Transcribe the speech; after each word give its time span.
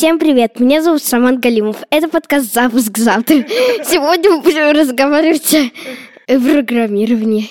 Всем 0.00 0.18
привет, 0.18 0.58
меня 0.58 0.82
зовут 0.82 1.02
Саман 1.02 1.40
Галимов. 1.40 1.76
Это 1.90 2.08
подкаст 2.08 2.54
«Запуск 2.54 2.96
завтра». 2.96 3.36
Сегодня 3.84 4.30
мы 4.30 4.40
будем 4.40 4.74
разговаривать 4.74 5.54
о 6.26 6.40
программировании. 6.40 7.50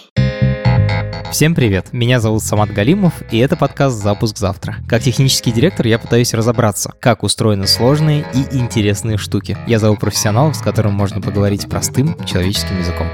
Всем 1.32 1.54
привет, 1.54 1.94
меня 1.94 2.20
зовут 2.20 2.42
Самат 2.42 2.72
Галимов, 2.74 3.14
и 3.30 3.38
это 3.38 3.56
подкаст 3.56 3.98
«Запуск 3.98 4.40
завтра». 4.40 4.78
Как 4.88 5.04
технический 5.04 5.52
директор 5.52 5.86
я 5.86 6.00
пытаюсь 6.00 6.34
разобраться, 6.34 6.92
как 7.00 7.22
устроены 7.22 7.68
сложные 7.68 8.26
и 8.34 8.58
интересные 8.58 9.18
штуки. 9.18 9.56
Я 9.68 9.78
зову 9.78 9.96
профессионалов, 9.96 10.56
с 10.56 10.62
которым 10.64 10.94
можно 10.94 11.22
поговорить 11.22 11.70
простым 11.70 12.16
человеческим 12.26 12.80
языком. 12.80 13.10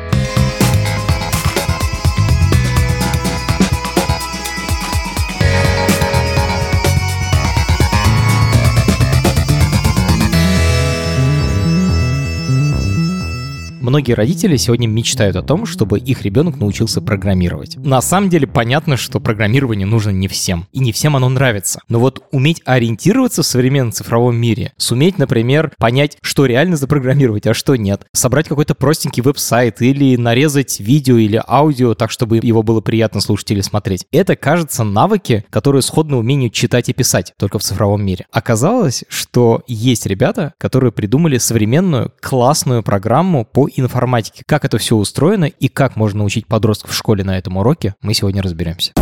Многие 13.85 14.13
родители 14.13 14.57
сегодня 14.57 14.87
мечтают 14.87 15.35
о 15.35 15.43
том, 15.43 15.67
чтобы 15.67 15.99
их 15.99 16.23
ребенок 16.23 16.57
научился 16.57 17.01
программировать. 17.01 17.77
На 17.77 18.01
самом 18.01 18.31
деле 18.31 18.47
понятно, 18.47 18.97
что 18.97 19.19
программирование 19.19 19.85
нужно 19.85 20.09
не 20.09 20.27
всем, 20.27 20.65
и 20.71 20.79
не 20.79 20.91
всем 20.91 21.15
оно 21.15 21.29
нравится. 21.29 21.79
Но 21.87 21.99
вот 21.99 22.23
уметь 22.31 22.63
ориентироваться 22.65 23.43
в 23.43 23.45
современном 23.45 23.91
цифровом 23.91 24.37
мире, 24.37 24.73
суметь, 24.77 25.19
например, 25.19 25.71
понять, 25.77 26.17
что 26.23 26.47
реально 26.47 26.77
запрограммировать, 26.77 27.45
а 27.45 27.53
что 27.53 27.75
нет, 27.75 28.07
собрать 28.11 28.47
какой-то 28.47 28.73
простенький 28.73 29.21
веб-сайт 29.21 29.83
или 29.83 30.15
нарезать 30.15 30.79
видео 30.79 31.17
или 31.17 31.39
аудио 31.47 31.93
так, 31.93 32.09
чтобы 32.09 32.39
его 32.41 32.63
было 32.63 32.81
приятно 32.81 33.21
слушать 33.21 33.51
или 33.51 33.61
смотреть. 33.61 34.07
Это, 34.11 34.35
кажется, 34.35 34.83
навыки, 34.83 35.45
которые 35.51 35.83
сходны 35.83 36.15
умению 36.15 36.49
читать 36.49 36.89
и 36.89 36.93
писать, 36.93 37.33
только 37.37 37.59
в 37.59 37.63
цифровом 37.63 38.03
мире. 38.03 38.25
Оказалось, 38.31 39.03
что 39.09 39.61
есть 39.67 40.07
ребята, 40.07 40.55
которые 40.57 40.91
придумали 40.91 41.37
современную 41.37 42.11
классную 42.19 42.81
программу 42.81 43.45
по 43.45 43.69
информатики. 43.79 44.43
Как 44.45 44.65
это 44.65 44.77
все 44.77 44.95
устроено 44.95 45.45
и 45.45 45.67
как 45.67 45.95
можно 45.95 46.19
научить 46.19 46.47
подростков 46.47 46.91
в 46.91 46.95
школе 46.95 47.23
на 47.23 47.37
этом 47.37 47.57
уроке, 47.57 47.95
мы 48.01 48.13
сегодня 48.13 48.41
разберемся. 48.41 48.93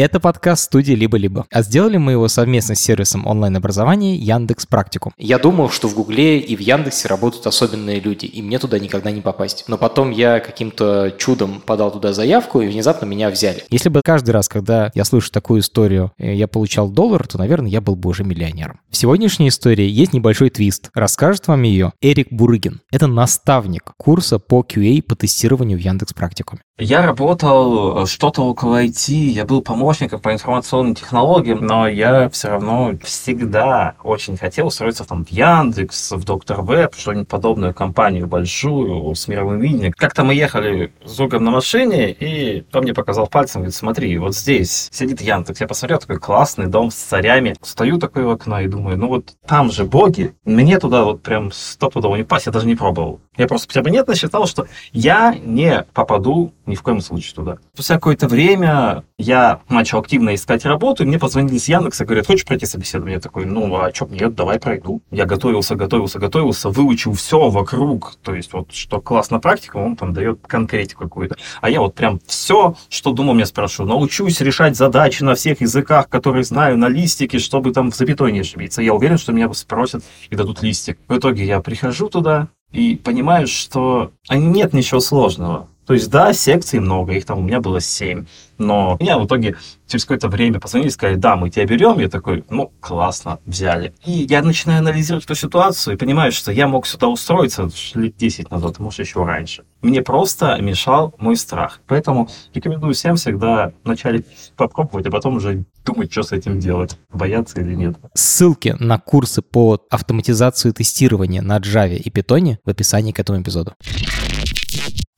Это 0.00 0.20
подкаст 0.20 0.62
студии 0.62 0.92
«Либо-либо». 0.92 1.46
А 1.50 1.62
сделали 1.62 1.96
мы 1.96 2.12
его 2.12 2.28
совместно 2.28 2.76
с 2.76 2.80
сервисом 2.80 3.26
онлайн-образования 3.26 4.14
Яндекс 4.14 4.64
Практикум. 4.64 5.12
Я 5.18 5.40
думал, 5.40 5.70
что 5.70 5.88
в 5.88 5.94
Гугле 5.96 6.38
и 6.38 6.54
в 6.54 6.60
Яндексе 6.60 7.08
работают 7.08 7.48
особенные 7.48 7.98
люди, 7.98 8.24
и 8.24 8.40
мне 8.40 8.60
туда 8.60 8.78
никогда 8.78 9.10
не 9.10 9.20
попасть. 9.20 9.64
Но 9.66 9.76
потом 9.76 10.12
я 10.12 10.38
каким-то 10.38 11.12
чудом 11.18 11.60
подал 11.60 11.90
туда 11.90 12.12
заявку, 12.12 12.60
и 12.60 12.68
внезапно 12.68 13.06
меня 13.06 13.28
взяли. 13.28 13.64
Если 13.70 13.88
бы 13.88 14.02
каждый 14.04 14.30
раз, 14.30 14.48
когда 14.48 14.92
я 14.94 15.04
слышу 15.04 15.32
такую 15.32 15.62
историю, 15.62 16.12
э, 16.16 16.32
я 16.32 16.46
получал 16.46 16.88
доллар, 16.90 17.26
то, 17.26 17.36
наверное, 17.36 17.68
я 17.68 17.80
был 17.80 17.96
бы 17.96 18.10
уже 18.10 18.22
миллионером. 18.22 18.78
В 18.92 18.96
сегодняшней 18.96 19.48
истории 19.48 19.88
есть 19.88 20.12
небольшой 20.12 20.50
твист. 20.50 20.90
Расскажет 20.94 21.48
вам 21.48 21.62
ее 21.62 21.92
Эрик 22.00 22.28
Бурыгин. 22.30 22.82
Это 22.92 23.08
наставник 23.08 23.94
курса 23.96 24.38
по 24.38 24.60
QA 24.60 25.02
по 25.02 25.16
тестированию 25.16 25.76
в 25.76 25.80
Яндекс 25.80 26.12
Практикуме. 26.12 26.60
Я 26.80 27.02
работал 27.02 28.06
что-то 28.06 28.42
около 28.42 28.84
IT, 28.84 29.12
я 29.12 29.44
был 29.44 29.62
помощником 29.62 30.20
по 30.20 30.32
информационным 30.32 30.94
технологиям, 30.94 31.66
но 31.66 31.88
я 31.88 32.28
все 32.28 32.50
равно 32.50 32.92
всегда 33.02 33.96
очень 34.04 34.36
хотел 34.36 34.68
устроиться 34.68 35.04
там, 35.04 35.24
в 35.24 35.28
Яндекс, 35.32 36.12
в 36.12 36.22
Доктор 36.22 36.62
Веб, 36.62 36.94
что-нибудь 36.94 37.26
подобное, 37.26 37.72
компанию 37.72 38.28
большую, 38.28 39.12
с 39.16 39.26
мировым 39.26 39.58
видением. 39.58 39.92
Как-то 39.92 40.22
мы 40.22 40.34
ехали 40.34 40.92
с 41.04 41.16
другом 41.16 41.46
на 41.46 41.50
машине, 41.50 42.12
и 42.12 42.64
он 42.72 42.84
мне 42.84 42.94
показал 42.94 43.26
пальцем, 43.26 43.62
говорит, 43.62 43.74
смотри, 43.74 44.16
вот 44.18 44.36
здесь 44.36 44.88
сидит 44.92 45.20
Яндекс. 45.20 45.60
Я 45.60 45.66
посмотрел, 45.66 45.98
такой 45.98 46.20
классный 46.20 46.68
дом 46.68 46.92
с 46.92 46.94
царями. 46.94 47.56
Стою 47.60 47.98
такой 47.98 48.22
в 48.22 48.30
окно 48.30 48.60
и 48.60 48.68
думаю, 48.68 48.96
ну 48.96 49.08
вот 49.08 49.34
там 49.48 49.72
же 49.72 49.82
боги, 49.82 50.32
мне 50.44 50.78
туда 50.78 51.02
вот 51.02 51.24
прям 51.24 51.50
стопудово 51.50 52.14
не 52.14 52.22
пасть, 52.22 52.46
я 52.46 52.52
даже 52.52 52.68
не 52.68 52.76
пробовал. 52.76 53.18
Я 53.36 53.48
просто 53.48 53.72
перманентно 53.72 54.14
считал, 54.14 54.46
что 54.46 54.66
я 54.92 55.34
не 55.44 55.84
попаду 55.92 56.52
ни 56.68 56.74
в 56.74 56.82
коем 56.82 57.00
случае 57.00 57.34
туда. 57.34 57.58
Спустя 57.74 57.94
какое-то 57.94 58.28
время 58.28 59.04
я 59.18 59.60
начал 59.68 59.98
активно 59.98 60.34
искать 60.34 60.64
работу, 60.64 61.02
и 61.02 61.06
мне 61.06 61.18
позвонили 61.18 61.58
с 61.58 61.68
Яндекса, 61.68 62.04
говорят, 62.04 62.26
хочешь 62.26 62.44
пройти 62.44 62.66
собеседование? 62.66 63.16
Я 63.16 63.20
такой, 63.20 63.46
ну, 63.46 63.74
а 63.76 63.92
что, 63.92 64.06
нет, 64.06 64.34
давай 64.34 64.60
пройду. 64.60 65.02
Я 65.10 65.24
готовился, 65.24 65.74
готовился, 65.74 66.18
готовился, 66.18 66.68
выучил 66.68 67.14
все 67.14 67.48
вокруг, 67.48 68.16
то 68.22 68.34
есть 68.34 68.52
вот 68.52 68.72
что 68.72 69.00
классно 69.00 69.40
практика, 69.40 69.78
он 69.78 69.96
там 69.96 70.12
дает 70.12 70.40
конкретику 70.46 71.04
какую-то. 71.04 71.36
А 71.60 71.70
я 71.70 71.80
вот 71.80 71.94
прям 71.94 72.20
все, 72.26 72.76
что 72.88 73.12
думал, 73.12 73.34
мне 73.34 73.46
спрашиваю, 73.46 73.88
научусь 73.88 74.40
решать 74.40 74.76
задачи 74.76 75.22
на 75.22 75.34
всех 75.34 75.60
языках, 75.60 76.08
которые 76.08 76.44
знаю, 76.44 76.78
на 76.78 76.88
листике, 76.88 77.38
чтобы 77.38 77.72
там 77.72 77.90
в 77.90 77.96
запятой 77.96 78.32
не 78.32 78.40
ошибиться. 78.40 78.82
Я 78.82 78.94
уверен, 78.94 79.18
что 79.18 79.32
меня 79.32 79.52
спросят 79.54 80.04
и 80.30 80.36
дадут 80.36 80.62
листик. 80.62 80.98
В 81.08 81.16
итоге 81.16 81.44
я 81.44 81.60
прихожу 81.60 82.08
туда, 82.08 82.48
и 82.72 82.96
понимаешь, 82.96 83.50
что 83.50 84.12
нет 84.30 84.74
ничего 84.74 85.00
сложного. 85.00 85.68
То 85.88 85.94
есть, 85.94 86.10
да, 86.10 86.34
секций 86.34 86.80
много, 86.80 87.14
их 87.14 87.24
там 87.24 87.38
у 87.38 87.42
меня 87.42 87.62
было 87.62 87.80
семь. 87.80 88.26
Но 88.58 88.98
меня 89.00 89.18
в 89.18 89.24
итоге 89.24 89.56
через 89.86 90.04
какое-то 90.04 90.28
время 90.28 90.60
позвонили 90.60 90.90
и 90.90 90.92
сказали, 90.92 91.16
да, 91.16 91.34
мы 91.34 91.48
тебя 91.48 91.64
берем. 91.64 91.98
Я 91.98 92.10
такой, 92.10 92.44
ну, 92.50 92.70
классно, 92.80 93.38
взяли. 93.46 93.94
И 94.04 94.26
я 94.28 94.42
начинаю 94.42 94.80
анализировать 94.80 95.24
эту 95.24 95.34
ситуацию 95.34 95.94
и 95.94 95.96
понимаю, 95.96 96.30
что 96.30 96.52
я 96.52 96.68
мог 96.68 96.86
сюда 96.86 97.08
устроиться 97.08 97.70
лет 97.94 98.18
10 98.18 98.50
назад, 98.50 98.78
может, 98.80 99.00
еще 99.00 99.24
раньше. 99.24 99.64
Мне 99.80 100.02
просто 100.02 100.60
мешал 100.60 101.14
мой 101.16 101.36
страх. 101.36 101.80
Поэтому 101.86 102.28
рекомендую 102.52 102.92
всем 102.92 103.16
всегда 103.16 103.72
вначале 103.82 104.26
попробовать, 104.58 105.06
а 105.06 105.10
потом 105.10 105.36
уже 105.36 105.64
думать, 105.86 106.12
что 106.12 106.22
с 106.22 106.32
этим 106.32 106.60
делать, 106.60 106.98
бояться 107.10 107.62
или 107.62 107.74
нет. 107.74 107.96
Ссылки 108.12 108.76
на 108.78 108.98
курсы 108.98 109.40
по 109.40 109.80
автоматизации 109.88 110.70
тестирования 110.70 111.40
на 111.40 111.56
Java 111.56 111.96
и 111.96 112.10
Python 112.10 112.58
в 112.62 112.68
описании 112.68 113.12
к 113.12 113.20
этому 113.20 113.40
эпизоду. 113.40 113.72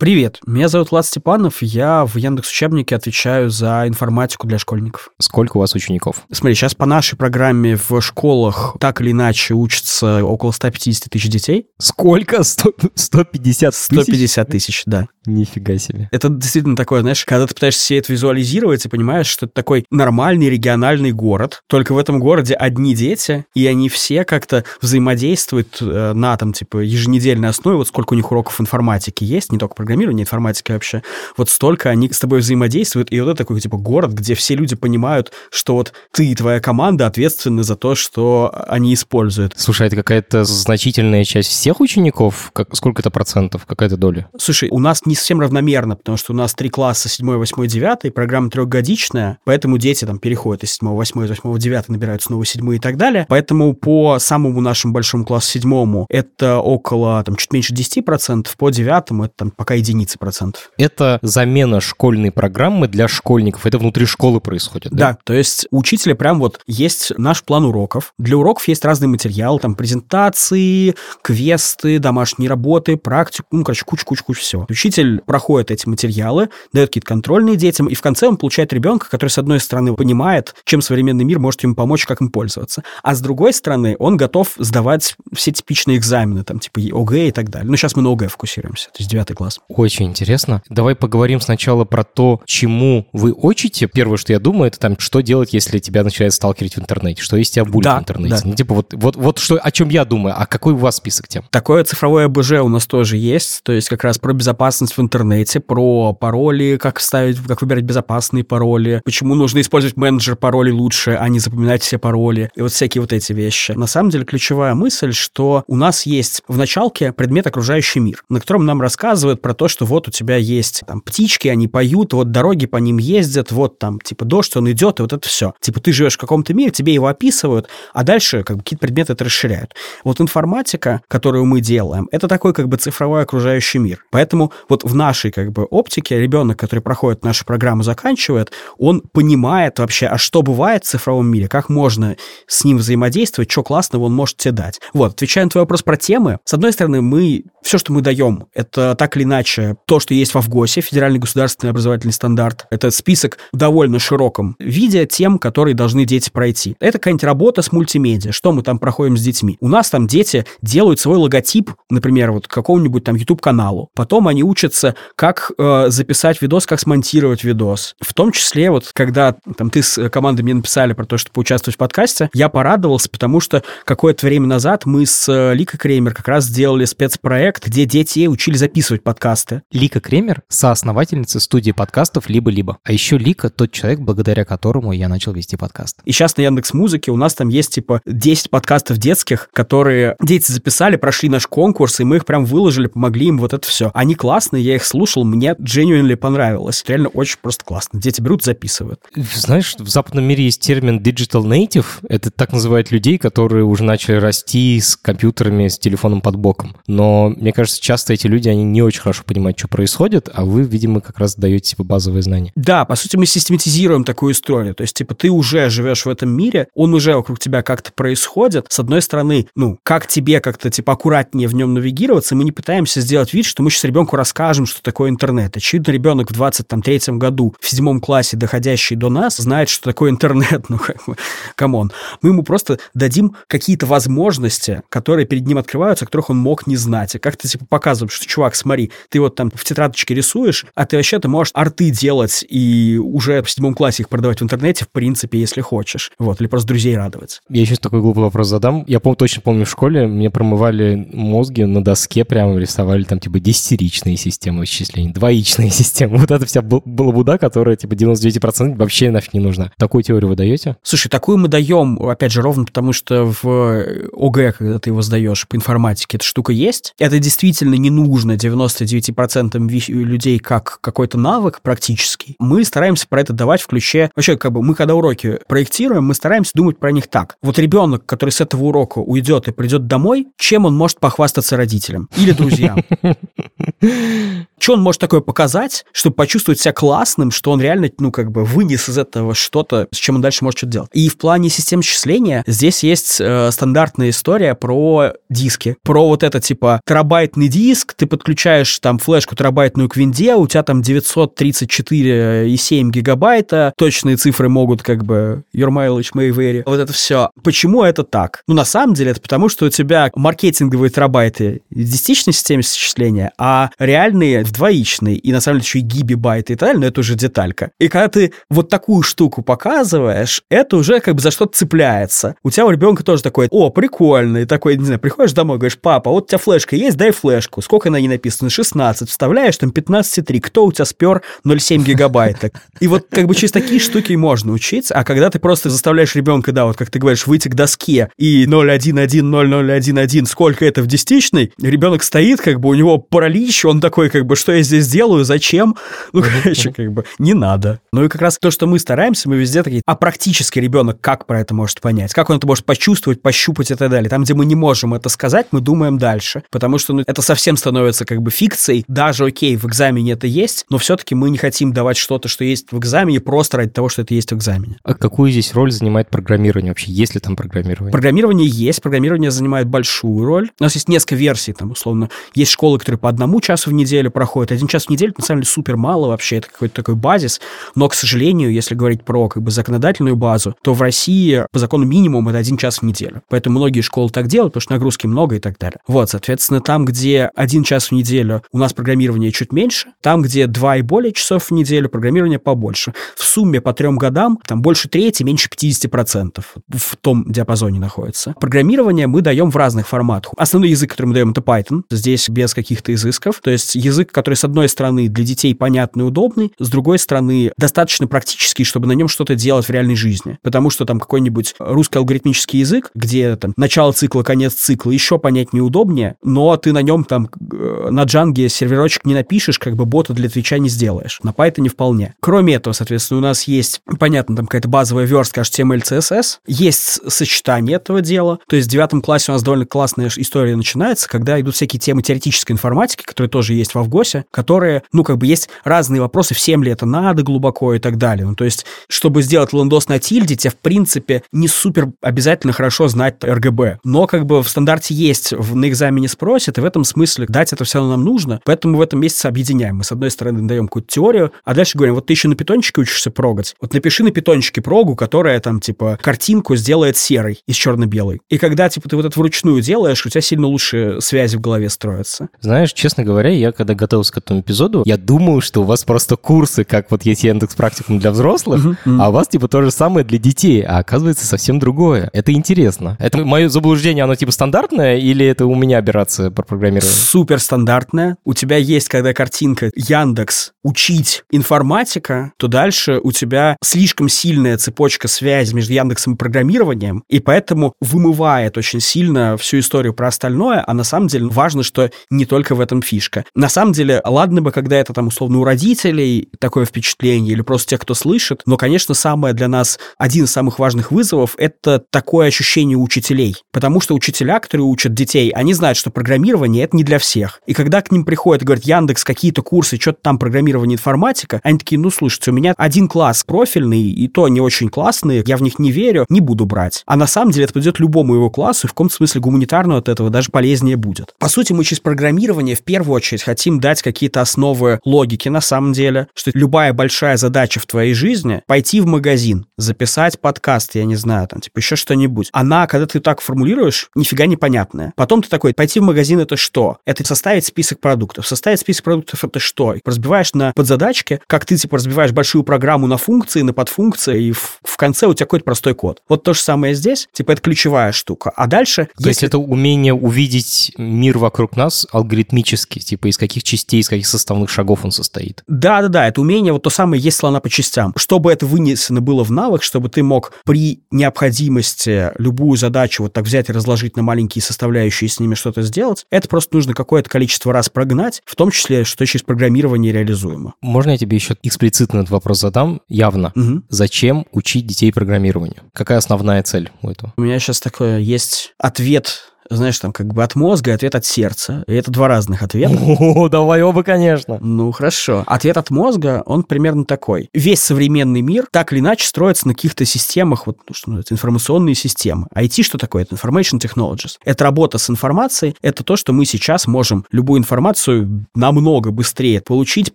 Привет, 0.00 0.40
меня 0.46 0.68
зовут 0.68 0.92
Влад 0.92 1.04
Степанов, 1.04 1.60
я 1.60 2.06
в 2.06 2.16
Яндекс 2.16 2.50
Учебнике 2.50 2.96
отвечаю 2.96 3.50
за 3.50 3.84
информатику 3.86 4.46
для 4.46 4.58
школьников. 4.58 5.10
Сколько 5.18 5.58
у 5.58 5.60
вас 5.60 5.74
учеников? 5.74 6.22
Смотри, 6.32 6.54
сейчас 6.54 6.74
по 6.74 6.86
нашей 6.86 7.18
программе 7.18 7.76
в 7.76 8.00
школах 8.00 8.78
так 8.80 9.02
или 9.02 9.10
иначе 9.10 9.52
учатся 9.52 10.24
около 10.24 10.52
150 10.52 11.10
тысяч 11.10 11.28
детей. 11.28 11.66
Сколько? 11.78 12.44
100, 12.44 12.72
150 12.94 13.74
тысяч? 13.74 14.02
150 14.04 14.48
тысяч, 14.48 14.82
да. 14.86 15.06
Нифига 15.26 15.76
себе. 15.76 16.08
Это 16.12 16.30
действительно 16.30 16.76
такое, 16.76 17.02
знаешь, 17.02 17.26
когда 17.26 17.46
ты 17.46 17.52
пытаешься 17.52 17.84
себе 17.84 17.98
это 17.98 18.10
визуализировать 18.10 18.86
и 18.86 18.88
понимаешь, 18.88 19.26
что 19.26 19.44
это 19.44 19.52
такой 19.52 19.84
нормальный 19.90 20.48
региональный 20.48 21.12
город, 21.12 21.62
только 21.66 21.92
в 21.92 21.98
этом 21.98 22.20
городе 22.20 22.54
одни 22.54 22.94
дети, 22.94 23.44
и 23.54 23.66
они 23.66 23.90
все 23.90 24.24
как-то 24.24 24.64
взаимодействуют 24.80 25.76
э, 25.82 26.12
на 26.14 26.38
там, 26.38 26.54
типа, 26.54 26.78
еженедельной 26.78 27.50
основе, 27.50 27.76
вот 27.76 27.88
сколько 27.88 28.14
у 28.14 28.16
них 28.16 28.32
уроков 28.32 28.62
информатики 28.62 29.24
есть, 29.24 29.39
не 29.50 29.58
только 29.58 29.74
программирования, 29.74 30.22
информатики 30.22 30.72
вообще, 30.72 31.02
вот 31.36 31.48
столько 31.48 31.90
они 31.90 32.10
с 32.10 32.18
тобой 32.18 32.40
взаимодействуют, 32.40 33.12
и 33.12 33.20
вот 33.20 33.30
это 33.30 33.38
такой, 33.38 33.60
типа, 33.60 33.76
город, 33.76 34.12
где 34.12 34.34
все 34.34 34.54
люди 34.54 34.76
понимают, 34.76 35.32
что 35.50 35.74
вот 35.74 35.92
ты 36.12 36.26
и 36.26 36.34
твоя 36.34 36.60
команда 36.60 37.06
ответственны 37.06 37.62
за 37.62 37.76
то, 37.76 37.94
что 37.94 38.52
они 38.68 38.94
используют. 38.94 39.54
Слушай, 39.56 39.86
это 39.86 39.96
какая-то 39.96 40.44
значительная 40.44 41.24
часть 41.24 41.50
всех 41.50 41.80
учеников? 41.80 42.50
Как, 42.52 42.74
сколько 42.76 43.02
это 43.02 43.10
процентов? 43.10 43.66
Какая-то 43.66 43.96
доля? 43.96 44.28
Слушай, 44.38 44.68
у 44.70 44.78
нас 44.78 45.06
не 45.06 45.14
совсем 45.14 45.40
равномерно, 45.40 45.96
потому 45.96 46.16
что 46.16 46.32
у 46.32 46.36
нас 46.36 46.54
три 46.54 46.68
класса, 46.68 47.08
7, 47.08 47.36
8, 47.36 47.66
9, 47.66 48.14
программа 48.14 48.50
трехгодичная, 48.50 49.38
поэтому 49.44 49.78
дети 49.78 50.04
там 50.04 50.18
переходят 50.18 50.64
из 50.64 50.72
7, 50.72 50.88
8, 50.88 51.24
из 51.24 51.30
8, 51.30 51.58
9, 51.58 51.88
набирают 51.88 52.22
снова 52.22 52.44
7 52.44 52.74
и 52.74 52.78
так 52.78 52.96
далее. 52.96 53.26
Поэтому 53.28 53.74
по 53.74 54.18
самому 54.18 54.60
нашему 54.60 54.92
большому 54.92 55.24
классу 55.24 55.58
7 55.58 56.06
это 56.08 56.58
около, 56.58 57.22
там, 57.24 57.36
чуть 57.36 57.52
меньше 57.52 57.74
10%, 57.74 58.48
по 58.56 58.70
9 58.70 59.10
это 59.30 59.36
там 59.36 59.50
пока 59.50 59.74
единицы 59.74 60.18
процентов. 60.18 60.70
Это 60.76 61.18
замена 61.22 61.80
школьной 61.80 62.30
программы 62.30 62.88
для 62.88 63.08
школьников, 63.08 63.66
это 63.66 63.78
внутри 63.78 64.06
школы 64.06 64.41
происходит, 64.41 64.92
да? 64.92 65.12
Да, 65.12 65.18
то 65.24 65.32
есть 65.32 65.66
у 65.70 65.78
учителя 65.78 66.14
прям 66.14 66.38
вот 66.38 66.60
есть 66.66 67.12
наш 67.16 67.42
план 67.42 67.64
уроков. 67.64 68.12
Для 68.18 68.36
уроков 68.36 68.68
есть 68.68 68.84
разные 68.84 69.08
материалы, 69.08 69.58
там 69.58 69.74
презентации, 69.74 70.94
квесты, 71.22 71.98
домашние 71.98 72.48
работы, 72.48 72.97
практику, 72.97 73.48
ну, 73.50 73.65
короче, 73.65 73.84
куча-куча-куча 73.84 74.41
всего. 74.41 74.66
Учитель 74.68 74.91
учитель 74.91 75.21
проходит 75.21 75.71
эти 75.71 75.88
материалы, 75.88 76.50
дает 76.72 76.88
какие-то 76.88 77.06
контрольные 77.06 77.56
детям, 77.56 77.86
и 77.86 77.94
в 77.94 78.03
конце 78.03 78.27
он 78.28 78.36
получает 78.36 78.72
ребенка, 78.72 79.09
который, 79.09 79.30
с 79.30 79.38
одной 79.38 79.60
стороны, 79.60 79.94
понимает, 79.94 80.54
чем 80.65 80.82
современный 80.82 81.24
мир 81.24 81.38
может 81.38 81.62
ему 81.62 81.74
помочь, 81.74 82.06
как 82.06 82.21
им 82.21 82.30
пользоваться, 82.30 82.82
а 83.03 83.15
с 83.15 83.21
другой 83.21 83.53
стороны, 83.53 83.97
он 83.98 84.16
готов 84.16 84.53
сдавать 84.59 85.16
все 85.32 85.53
типичные 85.53 85.98
экзамены, 85.98 86.44
там, 86.44 86.59
типа 86.59 86.80
ОГЭ 86.80 87.28
и 87.28 87.32
так 87.32 87.50
далее. 87.50 87.71
Ну, 87.71 87.77
сейчас 87.77 87.97
мы 87.97 88.03
на 88.03 88.12
ОГЭ 88.12 88.28
фокусируемся, 88.28 88.86
то 88.86 88.97
есть 88.98 89.10
девятый 89.20 89.36
класс. 89.36 89.60
Очень 89.68 90.06
интересно. 90.06 90.62
Давай 90.68 90.94
поговорим 90.94 91.40
сначала 91.40 91.84
про 91.84 92.04
то, 92.04 92.40
чему 92.46 93.06
вы 93.12 93.32
учите. 93.36 93.86
Первое, 93.86 94.16
что 94.16 94.32
я 94.32 94.38
думаю, 94.38 94.68
это 94.68 94.78
там, 94.78 94.98
что 94.98 95.20
делать, 95.20 95.52
если 95.52 95.78
тебя 95.78 96.02
начинает 96.02 96.32
сталкерить 96.32 96.76
в 96.76 96.78
интернете, 96.80 97.22
что 97.22 97.36
есть 97.36 97.54
тебя 97.54 97.64
булит 97.66 97.84
Да, 97.84 97.96
в 97.98 98.00
интернете. 98.00 98.36
да. 98.36 98.40
Ну, 98.44 98.54
типа 98.54 98.74
вот, 98.74 98.94
вот, 98.94 99.16
вот 99.16 99.38
что, 99.38 99.58
о 99.58 99.70
чем 99.70 99.90
я 99.90 100.04
думаю, 100.04 100.34
а 100.36 100.46
какой 100.46 100.72
у 100.72 100.76
вас 100.76 100.96
список 100.96 101.28
тем? 101.28 101.44
Такое 101.50 101.84
цифровое 101.84 102.28
БЖ 102.28 102.52
у 102.62 102.68
нас 102.68 102.86
тоже 102.86 103.16
есть, 103.18 103.62
то 103.62 103.72
есть 103.72 103.88
как 103.88 104.04
раз 104.04 104.18
про 104.18 104.32
безопасность 104.32 104.96
в 104.96 105.00
интернете, 105.02 105.60
про 105.60 106.14
пароли, 106.14 106.78
как 106.80 106.98
ставить, 107.00 107.38
как 107.46 107.60
выбирать 107.60 107.84
безопасные 107.84 108.44
пароли, 108.44 109.02
почему 109.04 109.34
нужно 109.34 109.60
использовать 109.60 109.96
менеджер 109.96 110.36
паролей 110.36 110.72
лучше, 110.72 111.16
а 111.20 111.28
не 111.28 111.38
запоминать 111.40 111.82
все 111.82 111.98
пароли, 111.98 112.50
и 112.54 112.62
вот 112.62 112.72
всякие 112.72 113.02
вот 113.02 113.12
эти 113.12 113.32
вещи. 113.32 113.72
На 113.72 113.86
самом 113.86 114.10
деле 114.10 114.24
ключевая 114.24 114.74
мысль, 114.74 115.12
что 115.12 115.64
у 115.66 115.76
нас 115.76 116.06
есть 116.06 116.42
в 116.48 116.56
началке 116.56 117.12
предмет 117.12 117.46
окружающий 117.46 118.00
мир, 118.00 118.24
на 118.28 118.40
котором 118.40 118.64
нам 118.64 118.80
рассказывают 118.80 119.09
про 119.42 119.54
то, 119.54 119.68
что 119.68 119.84
вот 119.86 120.09
у 120.09 120.10
тебя 120.10 120.36
есть 120.36 120.83
там 120.86 121.01
птички, 121.01 121.48
они 121.48 121.68
поют, 121.68 122.12
вот 122.12 122.30
дороги 122.30 122.66
по 122.66 122.77
ним 122.77 122.98
ездят, 122.98 123.53
вот 123.53 123.78
там 123.78 124.01
типа 124.01 124.24
дождь, 124.24 124.57
он 124.57 124.71
идет, 124.71 124.98
и 124.98 125.03
вот 125.03 125.12
это 125.12 125.28
все. 125.28 125.54
Типа 125.60 125.80
ты 125.80 125.92
живешь 125.92 126.15
в 126.15 126.18
каком-то 126.18 126.54
мире, 126.54 126.71
тебе 126.71 126.95
его 126.95 127.07
описывают, 127.07 127.68
а 127.92 128.03
дальше 128.03 128.42
как 128.42 128.57
бы 128.57 128.62
какие-то 128.62 128.80
предметы 128.80 129.12
это 129.12 129.24
расширяют. 129.24 129.74
Вот 130.04 130.21
информатика, 130.21 131.03
которую 131.09 131.45
мы 131.45 131.60
делаем, 131.60 132.09
это 132.12 132.28
такой 132.28 132.53
как 132.53 132.68
бы 132.68 132.77
цифровой 132.77 133.22
окружающий 133.22 133.78
мир. 133.78 134.04
Поэтому 134.10 134.53
вот 134.68 134.84
в 134.84 134.95
нашей 134.95 135.30
как 135.30 135.53
бы 135.53 135.65
оптике 135.65 136.18
ребенок, 136.21 136.59
который 136.59 136.80
проходит 136.80 137.24
нашу 137.24 137.45
программу, 137.45 137.83
заканчивает, 137.83 138.53
он 138.78 139.01
понимает 139.01 139.78
вообще, 139.78 140.06
а 140.06 140.18
что 140.18 140.42
бывает 140.42 140.84
в 140.84 140.89
цифровом 140.89 141.28
мире, 141.28 141.48
как 141.48 141.68
можно 141.68 142.16
с 142.47 142.65
ним 142.65 142.78
взаимодействовать, 142.78 143.51
что 143.51 143.63
классного 143.63 144.04
он 144.04 144.15
может 144.15 144.36
тебе 144.36 144.53
дать. 144.53 144.80
Вот, 144.92 145.13
отвечая 145.13 145.45
на 145.45 145.51
твой 145.51 145.63
вопрос 145.63 145.83
про 145.83 145.97
темы, 145.97 146.39
с 146.45 146.54
одной 146.54 146.72
стороны, 146.72 147.01
мы, 147.01 147.45
все, 147.63 147.78
что 147.78 147.92
мы 147.92 148.01
даем, 148.01 148.47
это 148.54 148.95
так 149.00 149.16
или 149.16 149.24
иначе 149.24 149.76
то, 149.86 149.98
что 149.98 150.12
есть 150.12 150.34
в 150.34 150.41
ВГОСе, 150.42 150.82
Федеральный 150.82 151.18
государственный 151.18 151.70
образовательный 151.70 152.12
стандарт. 152.12 152.66
Это 152.68 152.91
список 152.91 153.38
в 153.50 153.56
довольно 153.56 153.98
широком 153.98 154.56
виде 154.58 155.06
тем, 155.06 155.38
которые 155.38 155.74
должны 155.74 156.04
дети 156.04 156.28
пройти. 156.28 156.76
Это 156.80 156.98
какая-нибудь 156.98 157.24
работа 157.24 157.62
с 157.62 157.72
мультимедиа, 157.72 158.32
что 158.32 158.52
мы 158.52 158.62
там 158.62 158.78
проходим 158.78 159.16
с 159.16 159.22
детьми. 159.22 159.56
У 159.62 159.68
нас 159.68 159.88
там 159.88 160.06
дети 160.06 160.44
делают 160.60 161.00
свой 161.00 161.16
логотип, 161.16 161.70
например, 161.88 162.32
вот 162.32 162.47
какому-нибудь 162.47 163.02
там 163.02 163.14
YouTube-каналу. 163.14 163.88
Потом 163.94 164.28
они 164.28 164.44
учатся, 164.44 164.94
как 165.16 165.50
э, 165.56 165.86
записать 165.88 166.42
видос, 166.42 166.66
как 166.66 166.78
смонтировать 166.78 167.42
видос. 167.42 167.94
В 168.03 168.12
том 168.12 168.32
числе, 168.32 168.70
вот 168.70 168.91
когда 168.92 169.34
там 169.56 169.70
ты 169.70 169.82
с 169.82 170.10
командой 170.10 170.42
мне 170.42 170.53
написали 170.53 170.92
про 170.92 171.06
то, 171.06 171.16
что 171.16 171.30
поучаствовать 171.32 171.76
в 171.76 171.78
подкасте, 171.78 172.28
я 172.34 172.50
порадовался, 172.50 173.08
потому 173.08 173.41
что 173.41 173.62
какое-то 173.86 174.26
время 174.26 174.46
назад 174.46 174.84
мы 174.84 175.06
с 175.06 175.26
э, 175.26 175.54
Ликой 175.54 175.78
Кремер 175.78 176.12
как 176.12 176.28
раз 176.28 176.44
сделали 176.44 176.84
спецпроект, 176.84 177.66
где 177.66 177.86
дети 177.86 178.26
учили 178.26 178.58
записывать 178.58 178.90
подкасты. 178.98 179.63
Лика 179.71 180.01
Кремер, 180.01 180.42
соосновательница 180.48 181.39
студии 181.39 181.71
подкастов 181.71 182.28
«Либо-либо». 182.28 182.78
А 182.84 182.92
еще 182.92 183.16
Лика— 183.16 183.48
тот 183.51 183.71
человек, 183.71 184.01
благодаря 184.01 184.45
которому 184.45 184.92
я 184.92 185.09
начал 185.09 185.33
вести 185.33 185.57
подкаст. 185.57 185.98
И 186.04 186.13
сейчас 186.13 186.37
на 186.37 186.42
Яндекс 186.42 186.75
Музыке 186.75 187.10
у 187.10 187.16
нас 187.16 187.34
там 187.34 187.48
есть 187.48 187.75
типа 187.75 188.01
10 188.07 188.51
подкастов 188.51 188.98
детских, 188.98 189.48
которые 189.53 190.16
дети 190.21 190.51
записали, 190.51 190.97
прошли 190.97 191.28
наш 191.28 191.47
конкурс, 191.47 192.01
и 192.01 192.04
мы 192.04 192.16
их 192.16 192.25
прям 192.25 192.45
выложили, 192.45 192.89
помогли 192.89 193.27
им 193.27 193.39
вот 193.39 193.53
это 193.53 193.66
все. 193.66 193.91
Они 193.95 194.15
классные, 194.15 194.65
я 194.65 194.75
их 194.75 194.84
слушал, 194.84 195.25
мне 195.25 195.53
genuinely 195.53 196.16
понравилось. 196.16 196.84
Реально 196.87 197.09
очень 197.09 197.39
просто 197.41 197.65
классно. 197.65 198.01
Дети 198.01 198.21
берут, 198.21 198.42
записывают. 198.42 199.01
Знаешь, 199.15 199.75
в 199.78 199.89
западном 199.89 200.25
мире 200.25 200.45
есть 200.45 200.60
термин 200.60 201.01
digital 201.01 201.45
native. 201.45 201.87
Это 202.09 202.31
так 202.31 202.53
называют 202.53 202.91
людей, 202.91 203.19
которые 203.19 203.65
уже 203.65 203.84
начали 203.84 204.16
расти 204.16 204.81
с 204.81 204.97
компьютерами, 204.97 205.69
с 205.69 205.78
телефоном 205.78 206.21
под 206.21 206.37
боком. 206.37 206.77
Но 206.87 207.31
мне 207.37 207.53
кажется, 207.53 207.81
часто 207.81 208.13
эти 208.13 208.27
люди, 208.27 208.48
они 208.48 208.65
не 208.65 208.79
очень 208.84 209.00
хорошо 209.00 209.22
понимают, 209.24 209.59
что 209.59 209.68
происходит, 209.68 210.28
а 210.32 210.44
вы, 210.44 210.62
видимо, 210.62 211.00
как 211.00 211.18
раз 211.18 211.34
даете 211.34 211.71
типа 211.71 211.84
базовые 211.84 212.22
знания. 212.22 212.53
Да, 212.54 212.84
по 212.84 212.97
сути, 212.97 213.16
мы 213.16 213.27
систематизируем 213.27 214.04
такую 214.04 214.32
историю. 214.32 214.74
То 214.74 214.82
есть, 214.82 214.94
типа, 214.97 215.15
ты 215.15 215.30
уже 215.30 215.71
живешь 215.71 216.04
в 216.04 216.09
этом 216.09 216.30
мире, 216.30 216.68
он 216.74 216.94
уже 216.94 217.15
вокруг 217.15 217.38
тебя 217.38 217.62
как-то 217.62 217.92
происходит. 217.92 218.66
С 218.68 218.78
одной 218.78 219.03
стороны, 219.03 219.48
ну, 219.54 219.78
как 219.82 220.06
тебе 220.06 220.41
как-то, 220.41 220.71
типа, 220.71 220.92
аккуратнее 220.92 221.48
в 221.48 221.54
нем 221.54 221.74
навигироваться, 221.74 222.34
мы 222.34 222.44
не 222.44 222.53
пытаемся 222.53 223.00
сделать 223.00 223.32
вид, 223.32 223.47
что 223.47 223.62
мы 223.62 223.71
сейчас 223.71 223.84
ребенку 223.84 224.16
расскажем, 224.16 224.66
что 224.66 224.82
такое 224.82 225.10
интернет. 225.10 225.56
Очевидно, 225.56 225.92
ребенок 225.92 226.30
в 226.30 226.34
23 226.34 227.00
году, 227.18 227.54
в 227.60 227.68
седьмом 227.68 228.00
классе, 228.00 228.36
доходящий 228.36 228.97
до 228.97 229.09
нас, 229.10 229.36
знает, 229.36 229.68
что 229.68 229.84
такое 229.84 230.10
интернет. 230.10 230.65
Ну, 230.71 230.78
как 230.78 231.04
бы, 231.04 231.16
come 231.56 231.76
on. 231.76 231.91
Мы 232.22 232.30
ему 232.30 232.44
просто 232.44 232.78
дадим 232.94 233.34
какие-то 233.48 233.86
возможности, 233.86 234.82
которые 234.88 235.27
перед 235.27 235.47
ним 235.47 235.59
открываются, 235.59 236.04
которых 236.04 236.30
он 236.30 236.38
мог 236.38 236.68
не 236.68 236.77
знать. 236.77 237.16
И 237.16 237.18
как-то, 237.18 237.48
типа, 237.48 237.66
показываем, 237.66 238.10
что, 238.10 238.27
чувак, 238.27 238.54
смотри, 238.60 238.91
ты 239.09 239.21
вот 239.21 239.34
там 239.34 239.51
в 239.54 239.65
тетрадочке 239.65 240.15
рисуешь, 240.15 240.66
а 240.74 240.86
ты 240.86 240.97
вообще-то 240.97 241.28
можешь 241.28 241.53
арты 241.54 241.91
делать 241.91 242.45
и 242.48 242.98
уже 243.03 243.42
в 243.42 243.51
седьмом 243.51 243.74
классе 243.74 244.03
их 244.03 244.09
продавать 244.09 244.41
в 244.41 244.45
интернете, 244.45 244.84
в 244.84 244.89
принципе, 244.89 245.39
если 245.39 245.60
хочешь. 245.60 246.12
Вот, 246.18 246.41
или 246.41 246.48
просто 246.48 246.68
друзей 246.68 246.97
радовать. 246.97 247.41
Я 247.48 247.65
сейчас 247.65 247.78
такой 247.78 248.01
глупый 248.01 248.22
вопрос 248.24 248.48
задам. 248.48 248.84
Я 248.86 249.01
помню, 249.01 249.16
точно 249.16 249.42
помню 249.42 249.65
в 249.65 249.71
школе, 249.71 250.07
мне 250.07 250.30
промывали 250.30 251.09
мозги 251.12 251.65
на 251.65 251.83
доске, 251.83 252.24
прямо 252.24 252.59
рисовали 252.59 253.04
там 253.04 253.18
типа 253.18 253.41
десятиричные 253.41 254.16
системы 254.16 254.60
вычислений, 254.60 255.13
двоичные 255.13 255.71
системы. 255.71 256.18
Вот 256.18 256.30
это 256.30 256.47
вся 256.47 256.62
балабуда, 256.62 257.38
которая 257.38 257.76
типа 257.76 257.95
99% 257.95 258.76
вообще 258.76 259.11
нафиг 259.11 259.35
не 259.35 259.40
нужна. 259.40 259.73
Такую 259.78 260.02
теорию 260.02 260.28
вы 260.28 260.37
даете? 260.37 260.76
Слушай, 260.83 261.09
такую 261.09 261.38
мы 261.38 261.49
даем, 261.49 262.00
опять 262.02 262.33
же, 262.33 262.42
ровно 262.42 262.64
потому, 262.64 262.92
что 262.92 263.25
в 263.42 264.11
ОГЭ, 264.16 264.52
когда 264.52 264.78
ты 264.78 264.90
его 264.90 265.02
сдаешь 265.02 265.47
по 265.49 265.56
информатике, 265.56 266.16
эта 266.16 266.25
штука 266.25 266.52
есть. 266.52 266.95
Это 266.99 267.18
действительно 267.18 267.75
не 267.75 267.90
нужно 267.90 268.37
99% 268.50 269.68
ви- 269.68 269.92
людей 269.92 270.38
как 270.38 270.78
какой-то 270.80 271.18
навык 271.18 271.61
практический. 271.62 272.37
Мы 272.38 272.64
стараемся 272.64 273.06
про 273.08 273.20
это 273.20 273.32
давать 273.32 273.62
в 273.62 273.66
ключе... 273.66 274.11
Вообще, 274.14 274.37
как 274.37 274.52
бы 274.52 274.62
мы 274.62 274.75
когда 274.75 274.94
уроки 274.94 275.38
проектируем, 275.49 276.04
мы 276.04 276.14
стараемся 276.14 276.52
думать 276.54 276.78
про 276.78 276.92
них 276.92 277.08
так. 277.08 277.37
Вот 277.42 277.58
ребенок, 277.58 278.06
который 278.06 278.30
с 278.30 278.40
этого 278.40 278.64
урока 278.64 278.99
уйдет 278.99 279.49
и 279.49 279.52
придет 279.52 279.87
домой, 279.87 280.28
чем 280.38 280.64
он 280.64 280.76
может 280.76 281.00
похвастаться 281.00 281.56
родителям 281.56 282.08
или 282.16 282.32
друзьям? 282.32 282.85
Что 284.61 284.75
он 284.75 284.83
может 284.83 285.00
такое 285.00 285.21
показать, 285.21 285.85
чтобы 285.92 286.16
почувствовать 286.16 286.61
себя 286.61 286.73
классным, 286.73 287.30
что 287.30 287.50
он 287.50 287.61
реально, 287.61 287.90
ну, 287.99 288.12
как 288.12 288.30
бы 288.30 288.45
вынес 288.45 288.88
из 288.88 288.99
этого 288.99 289.35
что-то, 289.35 289.88
с 289.90 289.97
чем 289.97 290.16
он 290.16 290.21
дальше 290.21 290.45
может 290.45 290.59
что-то 290.59 290.73
делать. 290.73 290.90
И 290.92 291.09
в 291.09 291.16
плане 291.16 291.49
систем 291.49 291.83
счисления 291.83 292.45
здесь 292.47 292.83
есть 292.83 293.21
э, 293.21 293.50
стандартная 293.50 294.11
история 294.11 294.54
про 294.54 295.14
диски. 295.28 295.76
Про 295.83 296.09
вот 296.09 296.23
это, 296.23 296.40
типа, 296.40 296.80
терабайтный 296.87 297.49
диск, 297.49 297.95
ты 297.95 298.07
подключаешь 298.07 298.78
там 298.78 298.99
флешку 298.99 299.35
терабайтную 299.35 299.88
к 299.88 299.97
винде, 299.97 300.35
у 300.35 300.47
тебя 300.47 300.62
там 300.62 300.83
934,7 300.83 302.90
гигабайта, 302.90 303.73
точные 303.76 304.16
цифры 304.16 304.49
могут 304.49 304.83
как 304.83 305.04
бы 305.04 305.45
your 305.54 305.71
mileage 305.71 306.11
may 306.14 306.30
vary. 306.30 306.62
Вот 306.66 306.78
это 306.78 306.92
все. 306.92 307.30
Почему 307.42 307.83
это 307.83 308.04
так? 308.04 308.42
Ну, 308.47 308.54
на 308.54 308.64
самом 308.64 308.95
деле, 308.95 309.12
это 309.12 309.21
потому, 309.21 309.49
что 309.49 309.66
у 309.66 309.71
тебя 309.71 310.11
маркетинговые 310.14 310.90
терабайты 310.90 311.62
в 311.71 311.75
десятичной 311.75 312.35
системе 312.35 312.62
счисления, 312.62 313.33
а 313.38 313.71
реальные 313.78 314.45
в 314.50 314.52
двоичной, 314.52 315.14
и 315.14 315.32
на 315.32 315.40
самом 315.40 315.58
деле 315.58 315.66
еще 315.66 315.78
и 315.78 315.82
гибибайты 315.82 316.52
и 316.52 316.56
так 316.56 316.68
далее, 316.68 316.80
но 316.80 316.87
это 316.87 317.00
уже 317.00 317.14
деталька. 317.14 317.70
И 317.78 317.88
когда 317.88 318.08
ты 318.08 318.32
вот 318.49 318.68
такую 318.68 319.02
штуку 319.02 319.42
показываешь, 319.42 320.42
это 320.50 320.76
уже 320.76 321.00
как 321.00 321.14
бы 321.14 321.20
за 321.20 321.30
что-то 321.30 321.56
цепляется. 321.56 322.35
У 322.42 322.50
тебя 322.50 322.66
у 322.66 322.70
ребенка 322.70 323.04
тоже 323.04 323.23
такой, 323.23 323.49
о, 323.50 323.70
прикольно, 323.70 324.38
и 324.38 324.44
такой, 324.44 324.76
не 324.76 324.85
знаю, 324.85 325.00
приходишь 325.00 325.32
домой, 325.32 325.58
говоришь, 325.58 325.78
папа, 325.78 326.10
вот 326.10 326.25
у 326.25 326.26
тебя 326.26 326.38
флешка 326.38 326.76
есть, 326.76 326.96
дай 326.96 327.12
флешку. 327.12 327.62
Сколько 327.62 327.90
на 327.90 328.00
ней 328.00 328.08
написано? 328.08 328.50
16. 328.50 329.08
Вставляешь 329.08 329.56
там 329.56 329.70
15,3. 329.70 330.40
Кто 330.40 330.64
у 330.64 330.72
тебя 330.72 330.84
спер 330.84 331.22
0,7 331.44 331.84
гигабайта? 331.84 332.50
И 332.80 332.88
вот 332.88 333.06
как 333.10 333.26
бы 333.26 333.34
через 333.34 333.52
такие 333.52 333.80
штуки 333.80 334.12
можно 334.14 334.52
учиться, 334.52 334.94
а 334.94 335.04
когда 335.04 335.30
ты 335.30 335.38
просто 335.38 335.70
заставляешь 335.70 336.14
ребенка, 336.14 336.52
да, 336.52 336.66
вот 336.66 336.76
как 336.76 336.90
ты 336.90 336.98
говоришь, 336.98 337.26
выйти 337.26 337.48
к 337.48 337.54
доске 337.54 338.10
и 338.18 338.46
0,1,1,0011, 338.46 340.26
сколько 340.26 340.64
это 340.64 340.82
в 340.82 340.86
десятичной, 340.86 341.52
ребенок 341.60 342.02
стоит, 342.02 342.40
как 342.40 342.60
бы 342.60 342.70
у 342.70 342.75
него 342.75 342.98
паралич, 342.98 343.64
он 343.64 343.80
такой, 343.80 344.10
как 344.10 344.26
бы, 344.26 344.36
что 344.40 344.52
я 344.52 344.62
здесь 344.62 344.88
делаю, 344.88 345.25
зачем? 345.25 345.76
Ну, 346.12 346.23
короче, 346.23 346.73
как 346.73 346.92
бы, 346.92 347.04
не 347.18 347.35
надо. 347.35 347.80
Ну 347.92 348.04
и 348.04 348.09
как 348.09 348.20
раз 348.20 348.38
то, 348.40 348.50
что 348.50 348.66
мы 348.66 348.78
стараемся, 348.78 349.28
мы 349.28 349.37
везде 349.37 349.62
такие, 349.62 349.82
а 349.87 349.94
практически 349.94 350.59
ребенок 350.59 351.00
как 351.00 351.26
про 351.26 351.40
это 351.40 351.54
может 351.54 351.80
понять? 351.80 352.12
Как 352.12 352.30
он 352.30 352.38
это 352.38 352.47
может 352.47 352.64
почувствовать, 352.64 353.23
пощупать 353.23 353.70
и 353.70 353.75
так 353.75 353.90
далее? 353.90 354.09
Там, 354.09 354.25
где 354.25 354.35
мы 354.35 354.44
не 354.47 354.54
можем 354.54 354.94
это 354.94 355.09
сказать, 355.09 355.49
мы 355.52 355.61
думаем 355.61 355.99
дальше. 355.99 356.42
Потому 356.50 356.78
что 356.78 356.94
ну, 356.94 357.04
это 357.06 357.23
совсем 357.23 357.56
становится 357.56 358.04
как 358.04 358.23
бы 358.23 358.30
фикцией. 358.30 358.85
Даже, 358.88 359.26
окей, 359.26 359.56
в 359.56 359.66
экзамене 359.66 360.12
это 360.12 360.26
есть, 360.26 360.64
но 360.70 360.78
все-таки 360.78 361.14
мы 361.14 361.30
не 361.30 361.38
хотим 361.38 361.73
давать 361.73 361.97
что-то, 361.97 362.28
что 362.28 362.44
есть 362.44 362.73
в 362.73 362.78
экзамене, 362.78 363.20
просто 363.20 363.59
ради 363.59 363.70
того, 363.70 363.88
что 363.88 364.02
это 364.02 364.14
есть 364.14 364.32
в 364.32 364.37
экзамене. 364.37 364.76
А 364.82 364.94
какую 364.94 365.30
здесь 365.30 365.54
роль 365.54 365.70
занимает 365.70 366.09
программирование 366.09 366.70
вообще? 366.70 366.90
Есть 366.90 367.14
ли 367.14 367.20
там 367.20 367.37
программирование? 367.37 367.92
Программирование 367.92 368.49
есть, 368.49 368.82
программирование 368.82 369.30
занимает 369.30 369.68
большую 369.68 370.25
роль. 370.25 370.50
У 370.59 370.64
нас 370.64 370.75
есть 370.75 370.88
несколько 370.88 371.16
версий, 371.16 371.52
там, 371.52 371.73
условно, 371.73 372.11
есть 372.35 372.50
школы, 372.50 372.78
которые 372.78 372.99
по 372.99 373.09
одному 373.09 373.40
часу 373.40 373.70
в 373.70 373.73
неделю 373.73 374.11
проходят, 374.11 374.29
проходит. 374.30 374.52
Один 374.52 374.68
час 374.68 374.87
в 374.87 374.90
неделю, 374.90 375.12
на 375.18 375.25
самом 375.25 375.40
деле, 375.40 375.50
супер 375.50 375.76
мало 375.76 376.06
вообще, 376.06 376.37
это 376.37 376.49
какой-то 376.49 376.75
такой 376.76 376.94
базис, 376.94 377.40
но, 377.75 377.88
к 377.88 377.94
сожалению, 377.94 378.52
если 378.52 378.76
говорить 378.76 379.02
про 379.02 379.28
как 379.28 379.42
бы 379.42 379.50
законодательную 379.50 380.14
базу, 380.14 380.54
то 380.62 380.72
в 380.72 380.80
России 380.80 381.44
по 381.50 381.58
закону 381.58 381.84
минимум 381.84 382.28
это 382.28 382.38
один 382.38 382.56
час 382.56 382.78
в 382.78 382.82
неделю. 382.82 383.22
Поэтому 383.28 383.58
многие 383.58 383.80
школы 383.80 384.08
так 384.10 384.28
делают, 384.28 384.52
потому 384.52 384.62
что 384.62 384.72
нагрузки 384.75 385.08
много 385.08 385.37
и 385.37 385.38
так 385.40 385.58
далее. 385.58 385.80
Вот, 385.88 386.10
соответственно, 386.10 386.60
там, 386.60 386.84
где 386.84 387.30
один 387.34 387.64
час 387.64 387.88
в 387.88 387.92
неделю 387.92 388.42
у 388.52 388.58
нас 388.58 388.72
программирование 388.72 389.32
чуть 389.32 389.52
меньше, 389.52 389.88
там, 390.00 390.22
где 390.22 390.46
два 390.46 390.76
и 390.76 390.82
более 390.82 391.12
часов 391.12 391.46
в 391.46 391.50
неделю, 391.50 391.88
программирование 391.88 392.38
побольше. 392.38 392.94
В 393.16 393.25
сумме 393.25 393.60
по 393.60 393.72
трем 393.72 393.96
годам 393.99 394.38
там 394.46 394.62
больше 394.62 394.88
трети, 394.88 395.25
меньше 395.25 395.49
50% 395.49 396.44
в 396.68 396.96
том 397.00 397.25
диапазоне 397.26 397.80
находится. 397.80 398.34
Программирование 398.40 399.08
мы 399.08 399.22
даем 399.22 399.50
в 399.50 399.56
разных 399.56 399.88
форматах. 399.88 400.32
Основной 400.37 400.70
язык, 400.70 400.90
который 400.90 401.06
мы 401.06 401.14
даем, 401.14 401.30
это 401.30 401.40
Python. 401.40 401.82
Здесь 401.90 402.28
без 402.28 402.54
каких-то 402.54 402.94
изысков. 402.94 403.40
То 403.42 403.50
есть 403.50 403.75
язык, 403.75 404.12
который, 404.20 404.34
с 404.34 404.44
одной 404.44 404.68
стороны, 404.68 405.08
для 405.08 405.24
детей 405.24 405.54
понятный 405.54 406.06
удобный, 406.06 406.52
с 406.58 406.68
другой 406.68 406.98
стороны, 406.98 407.52
достаточно 407.56 408.06
практический, 408.06 408.64
чтобы 408.64 408.86
на 408.86 408.92
нем 408.92 409.08
что-то 409.08 409.34
делать 409.34 409.64
в 409.64 409.70
реальной 409.70 409.96
жизни. 409.96 410.38
Потому 410.42 410.68
что 410.68 410.84
там 410.84 411.00
какой-нибудь 411.00 411.54
русский 411.58 411.96
алгоритмический 411.96 412.60
язык, 412.60 412.90
где 412.94 413.34
там 413.36 413.54
начало 413.56 413.92
цикла, 413.92 414.22
конец 414.22 414.52
цикла, 414.52 414.90
еще 414.90 415.18
понять 415.18 415.54
неудобнее, 415.54 416.16
но 416.22 416.54
ты 416.58 416.74
на 416.74 416.82
нем 416.82 417.04
там 417.04 417.30
э, 417.50 417.88
на 417.90 418.02
джанге 418.02 418.50
серверочек 418.50 419.06
не 419.06 419.14
напишешь, 419.14 419.58
как 419.58 419.74
бы 419.74 419.86
бота 419.86 420.12
для 420.12 420.28
твича 420.28 420.58
не 420.58 420.68
сделаешь. 420.68 421.18
На 421.22 421.30
Python 421.30 421.62
не 421.62 421.70
вполне. 421.70 422.14
Кроме 422.20 422.56
этого, 422.56 422.74
соответственно, 422.74 423.20
у 423.20 423.22
нас 423.22 423.44
есть, 423.44 423.80
понятно, 423.98 424.36
там 424.36 424.44
какая-то 424.44 424.68
базовая 424.68 425.06
верстка 425.06 425.40
HTML, 425.40 425.82
CSS, 425.82 426.40
есть 426.46 427.10
сочетание 427.10 427.76
этого 427.76 428.02
дела. 428.02 428.38
То 428.48 428.56
есть 428.56 428.68
в 428.68 428.70
девятом 428.70 429.00
классе 429.00 429.32
у 429.32 429.34
нас 429.34 429.42
довольно 429.42 429.64
классная 429.64 430.10
история 430.14 430.56
начинается, 430.56 431.08
когда 431.08 431.40
идут 431.40 431.54
всякие 431.54 431.80
темы 431.80 432.02
теоретической 432.02 432.52
информатики, 432.52 433.02
которые 433.02 433.30
тоже 433.30 433.54
есть 433.54 433.74
в 433.74 433.78
Авгосе, 434.10 434.24
которые, 434.30 434.82
ну, 434.92 435.04
как 435.04 435.18
бы 435.18 435.26
есть 435.26 435.48
разные 435.64 436.00
вопросы, 436.00 436.34
всем 436.34 436.62
ли 436.62 436.70
это 436.70 436.86
надо 436.86 437.22
глубоко 437.22 437.74
и 437.74 437.78
так 437.78 437.96
далее. 437.96 438.26
Ну, 438.26 438.34
то 438.34 438.44
есть, 438.44 438.66
чтобы 438.88 439.22
сделать 439.22 439.52
лендос 439.52 439.88
на 439.88 439.98
тильде, 439.98 440.36
тебе, 440.36 440.50
в 440.50 440.56
принципе, 440.56 441.22
не 441.32 441.48
супер 441.48 441.88
обязательно 442.00 442.52
хорошо 442.52 442.88
знать 442.88 443.16
RGB. 443.20 443.78
Но, 443.84 444.06
как 444.06 444.26
бы, 444.26 444.42
в 444.42 444.48
стандарте 444.48 444.94
есть, 444.94 445.32
в, 445.32 445.56
на 445.56 445.68
экзамене 445.68 446.08
спросят, 446.08 446.58
и 446.58 446.60
в 446.60 446.64
этом 446.64 446.84
смысле 446.84 447.26
дать 447.28 447.52
это 447.52 447.64
все 447.64 447.78
равно 447.78 447.96
нам 447.96 448.04
нужно, 448.04 448.40
поэтому 448.44 448.78
в 448.78 448.80
этом 448.80 449.00
месяце 449.00 449.26
объединяем. 449.26 449.76
Мы, 449.76 449.84
с 449.84 449.92
одной 449.92 450.10
стороны, 450.10 450.46
даем 450.46 450.66
какую-то 450.66 450.88
теорию, 450.88 451.32
а 451.44 451.54
дальше 451.54 451.76
говорим, 451.76 451.94
вот 451.94 452.06
ты 452.06 452.12
еще 452.12 452.28
на 452.28 452.34
питончике 452.34 452.80
учишься 452.80 453.10
прогать, 453.10 453.54
вот 453.60 453.74
напиши 453.74 454.02
на 454.02 454.10
питончике 454.10 454.60
прогу, 454.60 454.96
которая 454.96 455.40
там, 455.40 455.60
типа, 455.60 455.98
картинку 456.00 456.56
сделает 456.56 456.96
серой 456.96 457.40
из 457.46 457.56
черно-белой. 457.56 458.20
И 458.28 458.38
когда, 458.38 458.68
типа, 458.68 458.88
ты 458.88 458.96
вот 458.96 459.04
это 459.04 459.18
вручную 459.18 459.60
делаешь, 459.60 460.04
у 460.06 460.08
тебя 460.08 460.20
сильно 460.20 460.46
лучше 460.46 461.00
связи 461.00 461.36
в 461.36 461.40
голове 461.40 461.68
строятся. 461.68 462.28
Знаешь, 462.40 462.72
честно 462.72 463.04
говоря, 463.04 463.30
я 463.30 463.52
когда 463.52 463.74
готовился 464.00 464.12
к 464.12 464.16
этому 464.19 464.40
эпизоду, 464.40 464.83
я 464.87 464.97
думаю, 464.97 465.40
что 465.40 465.62
у 465.62 465.64
вас 465.64 465.85
просто 465.85 466.16
курсы, 466.16 466.64
как 466.64 466.90
вот 466.90 467.02
есть 467.02 467.25
Яндекс 467.25 467.54
практикум 467.54 467.99
для 467.99 468.11
взрослых, 468.11 468.78
а 468.87 469.09
у 469.09 469.12
вас 469.12 469.28
типа 469.28 469.49
то 469.49 469.62
же 469.62 469.71
самое 469.71 470.04
для 470.04 470.19
детей, 470.19 470.62
а 470.62 470.78
оказывается 470.78 471.26
совсем 471.26 471.59
другое. 471.59 472.11
Это 472.12 472.33
интересно. 472.33 472.97
Это 472.99 473.25
мое 473.25 473.49
заблуждение, 473.49 474.04
оно 474.04 474.14
типа 474.14 474.33
стандартное 474.33 474.99
или 474.99 475.26
это 475.26 475.47
у 475.47 475.54
меня 475.54 475.78
операция 475.78 476.30
по 476.30 476.42
программированию? 476.42 476.95
Супер 476.95 477.40
стандартное. 477.40 478.16
У 478.25 478.35
тебя 478.35 478.57
есть, 478.57 478.88
когда 478.88 479.12
картинка 479.12 479.71
Яндекс 479.75 480.52
учить 480.62 481.25
информатика, 481.30 482.33
то 482.37 482.49
дальше 482.49 483.00
у 483.02 483.12
тебя 483.12 483.57
слишком 483.62 484.09
сильная 484.09 484.57
цепочка 484.57 485.09
связи 485.09 485.54
между 485.54 485.73
Яндексом 485.73 486.14
и 486.14 486.16
программированием, 486.16 487.04
и 487.09 487.21
поэтому 487.21 487.75
вымывает 487.80 488.57
очень 488.57 488.80
сильно 488.80 489.37
всю 489.37 489.59
историю 489.59 489.95
про 489.95 490.09
остальное, 490.09 490.62
а 490.66 490.75
на 490.75 490.85
самом 490.85 491.09
деле 491.09 491.26
важно, 491.26 491.62
что 491.62 491.90
не 492.11 492.25
только 492.25 492.54
в 492.54 492.61
этом 492.61 492.83
фишка. 492.83 493.25
На 493.35 493.49
самом 493.49 493.73
деле, 493.73 493.79
ладно 494.04 494.42
бы, 494.42 494.52
когда 494.52 494.76
это 494.76 494.92
там 494.92 495.08
условно 495.08 495.38
у 495.38 495.44
родителей 495.44 496.28
такое 496.38 496.64
впечатление, 496.64 497.32
или 497.32 497.42
просто 497.42 497.70
те, 497.70 497.78
кто 497.78 497.94
слышит, 497.94 498.42
но, 498.46 498.56
конечно, 498.56 498.94
самое 498.94 499.34
для 499.34 499.49
нас, 499.49 499.78
один 499.99 500.25
из 500.25 500.32
самых 500.32 500.58
важных 500.58 500.90
вызовов, 500.90 501.34
это 501.38 501.82
такое 501.90 502.28
ощущение 502.28 502.76
учителей. 502.76 503.37
Потому 503.52 503.80
что 503.80 503.94
учителя, 503.94 504.40
которые 504.40 504.66
учат 504.66 504.94
детей, 504.94 505.30
они 505.30 505.54
знают, 505.54 505.78
что 505.78 505.90
программирование— 505.90 506.64
это 506.64 506.76
не 506.76 506.84
для 506.84 506.99
всех. 506.99 507.40
И 507.46 507.54
когда 507.54 507.80
к 507.82 507.90
ним 507.90 508.04
приходят 508.04 508.42
и 508.42 508.44
говорят, 508.46 508.64
Яндекс, 508.64 509.04
какие-то 509.04 509.42
курсы, 509.42 509.78
что-то 509.80 509.99
там 510.02 510.18
программирование, 510.18 510.76
информатика, 510.76 511.40
они 511.42 511.58
такие, 511.58 511.78
ну, 511.78 511.90
слушайте, 511.90 512.30
у 512.30 512.34
меня 512.34 512.54
один 512.56 512.88
класс 512.88 513.25
профильный, 513.25 513.82
и 513.82 514.08
то 514.08 514.28
не 514.28 514.40
очень 514.40 514.68
классный, 514.68 515.22
я 515.26 515.37
в 515.37 515.42
них 515.42 515.58
не 515.58 515.70
верю, 515.70 516.06
не 516.08 516.20
буду 516.20 516.44
брать. 516.44 516.82
А 516.87 516.96
на 516.96 517.06
самом 517.06 517.32
деле 517.32 517.44
это 517.44 517.54
подойдет 517.54 517.78
любому 517.78 518.14
его 518.14 518.30
классу, 518.30 518.66
и 518.66 518.68
в 518.68 518.72
каком-то 518.72 518.96
смысле 518.96 519.20
гуманитарно 519.20 519.76
от 519.76 519.88
этого 519.88 520.10
даже 520.10 520.30
полезнее 520.30 520.76
будет. 520.76 521.14
По 521.18 521.28
сути, 521.28 521.52
мы 521.52 521.64
через 521.64 521.80
программирование 521.80 522.56
в 522.56 522.62
первую 522.62 522.96
очередь 522.96 523.22
хотим 523.22 523.60
дать 523.60 523.69
какие-то 523.78 524.20
основы 524.20 524.80
логики 524.84 525.28
на 525.28 525.40
самом 525.40 525.72
деле, 525.72 526.08
что 526.14 526.30
любая 526.34 526.72
большая 526.72 527.16
задача 527.16 527.60
в 527.60 527.66
твоей 527.66 527.94
жизни— 527.94 528.42
пойти 528.46 528.80
в 528.80 528.86
магазин, 528.86 529.46
записать 529.56 530.20
подкаст, 530.20 530.74
я 530.74 530.84
не 530.84 530.96
знаю, 530.96 531.28
там, 531.28 531.40
типа 531.40 531.58
еще 531.58 531.76
что-нибудь. 531.76 532.28
Она, 532.32 532.66
когда 532.66 532.86
ты 532.86 533.00
так 533.00 533.20
формулируешь, 533.20 533.88
нифига 533.94 534.26
непонятная. 534.26 534.92
Потом 534.96 535.22
ты 535.22 535.28
такой, 535.28 535.54
пойти 535.54 535.80
в 535.80 535.84
магазин— 535.84 536.18
это 536.20 536.36
что? 536.36 536.78
Это 536.84 537.04
составить 537.04 537.46
список 537.46 537.80
продуктов. 537.80 538.26
Составить 538.26 538.60
список 538.60 538.84
продуктов— 538.84 539.24
это 539.24 539.38
что? 539.38 539.74
И 539.74 539.80
разбиваешь 539.84 540.34
на 540.34 540.52
подзадачки, 540.52 541.20
как 541.26 541.46
ты, 541.46 541.56
типа, 541.56 541.76
разбиваешь 541.76 542.12
большую 542.12 542.44
программу 542.44 542.86
на 542.86 542.96
функции, 542.96 543.42
на 543.42 543.52
подфункции, 543.52 544.24
и 544.24 544.32
в, 544.32 544.58
в 544.62 544.76
конце 544.76 545.06
у 545.06 545.14
тебя 545.14 545.26
какой-то 545.26 545.44
простой 545.44 545.74
код. 545.74 546.02
Вот 546.08 546.22
то 546.22 546.34
же 546.34 546.40
самое 546.40 546.74
здесь, 546.74 547.08
типа, 547.12 547.32
это 547.32 547.42
ключевая 547.42 547.92
штука. 547.92 548.32
А 548.34 548.46
дальше... 548.46 548.88
То 549.00 549.08
есть 549.08 549.22
это 549.22 549.38
умение 549.38 549.94
увидеть 549.94 550.72
мир 550.76 551.18
вокруг 551.18 551.56
нас 551.56 551.86
алгоритмически, 551.92 552.78
типа 552.78 553.08
из 553.08 553.18
каких 553.18 553.42
частей, 553.42 553.59
из 553.68 553.88
каких 553.88 554.06
составных 554.06 554.50
шагов 554.50 554.84
он 554.84 554.92
состоит. 554.92 555.42
Да-да-да, 555.46 556.08
это 556.08 556.20
умение, 556.20 556.52
вот 556.52 556.62
то 556.62 556.70
самое, 556.70 557.02
есть 557.02 557.18
слона 557.18 557.40
по 557.40 557.48
частям. 557.48 557.92
Чтобы 557.96 558.32
это 558.32 558.46
вынесено 558.46 559.00
было 559.00 559.24
в 559.24 559.30
навык, 559.30 559.62
чтобы 559.62 559.88
ты 559.88 560.02
мог 560.02 560.32
при 560.44 560.82
необходимости 560.90 562.10
любую 562.18 562.56
задачу 562.56 563.02
вот 563.04 563.12
так 563.12 563.24
взять 563.24 563.48
и 563.48 563.52
разложить 563.52 563.96
на 563.96 564.02
маленькие 564.02 564.42
составляющие 564.42 565.06
и 565.06 565.10
с 565.10 565.20
ними 565.20 565.34
что-то 565.34 565.62
сделать, 565.62 566.06
это 566.10 566.28
просто 566.28 566.56
нужно 566.56 566.74
какое-то 566.74 567.08
количество 567.08 567.52
раз 567.52 567.68
прогнать, 567.68 568.22
в 568.24 568.36
том 568.36 568.50
числе, 568.50 568.84
что 568.84 569.06
через 569.06 569.22
программирование 569.22 569.92
реализуемо. 569.92 570.54
Можно 570.60 570.90
я 570.90 570.98
тебе 570.98 571.16
еще 571.16 571.36
эксплицитно 571.42 571.98
этот 571.98 572.10
вопрос 572.10 572.40
задам? 572.40 572.80
Явно. 572.88 573.32
Угу. 573.34 573.62
Зачем 573.68 574.26
учить 574.32 574.66
детей 574.66 574.92
программированию? 574.92 575.62
Какая 575.72 575.98
основная 575.98 576.42
цель 576.42 576.70
у 576.82 576.88
этого? 576.88 577.12
У 577.16 577.22
меня 577.22 577.38
сейчас 577.38 577.60
такое 577.60 577.98
есть 577.98 578.54
ответ 578.58 579.29
знаешь, 579.57 579.78
там 579.78 579.92
как 579.92 580.12
бы 580.12 580.23
от 580.23 580.35
мозга, 580.35 580.75
ответ 580.75 580.95
от 580.95 581.04
сердца. 581.04 581.64
И 581.66 581.75
это 581.75 581.90
два 581.90 582.09
разных 582.09 582.42
ответа. 582.42 582.76
О, 582.99 583.28
давай 583.28 583.62
оба, 583.62 583.83
конечно. 583.83 584.38
Ну, 584.40 584.71
хорошо. 584.73 585.25
Ответ 585.26 585.57
от 585.57 585.71
мозга, 585.71 586.23
он 586.26 586.45
примерно 586.45 586.85
такой. 586.85 587.28
Весь 587.35 587.61
современный 587.61 588.21
мир 588.21 588.47
так 588.50 588.73
или 588.73 588.80
иначе 588.80 589.07
строится 589.07 589.49
на 589.49 589.54
каких-то 589.54 589.85
системах, 589.85 590.47
вот, 590.47 590.59
ну, 590.69 590.75
что 590.75 590.90
называется, 590.90 591.14
информационные 591.14 591.75
системы. 591.75 592.26
IT 592.35 592.62
что 592.62 592.78
такое? 592.78 593.02
Это 593.02 593.16
Information 593.16 593.59
Technologies. 593.61 594.16
Это 594.25 594.45
работа 594.45 594.78
с 594.78 594.88
информацией, 594.88 595.54
это 595.62 595.83
то, 595.85 595.97
что 595.97 596.12
мы 596.12 596.25
сейчас 596.25 596.66
можем 596.66 597.04
любую 597.11 597.40
информацию 597.40 598.26
намного 598.35 598.90
быстрее 598.90 599.40
получить, 599.40 599.95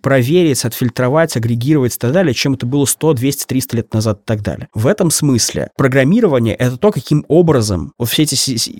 проверить, 0.00 0.64
отфильтровать, 0.64 1.36
агрегировать 1.36 1.96
и 1.96 1.98
так 1.98 2.12
далее, 2.12 2.34
чем 2.34 2.54
это 2.54 2.66
было 2.66 2.84
100, 2.84 3.14
200, 3.14 3.46
300 3.46 3.76
лет 3.76 3.94
назад 3.94 4.20
и 4.20 4.24
так 4.24 4.42
далее. 4.42 4.68
В 4.74 4.86
этом 4.86 5.10
смысле 5.10 5.70
программирование— 5.76 6.54
это 6.56 6.76
то, 6.76 6.90
каким 6.90 7.24
образом 7.28 7.92
вот 7.98 8.08
все 8.08 8.22
эти 8.22 8.34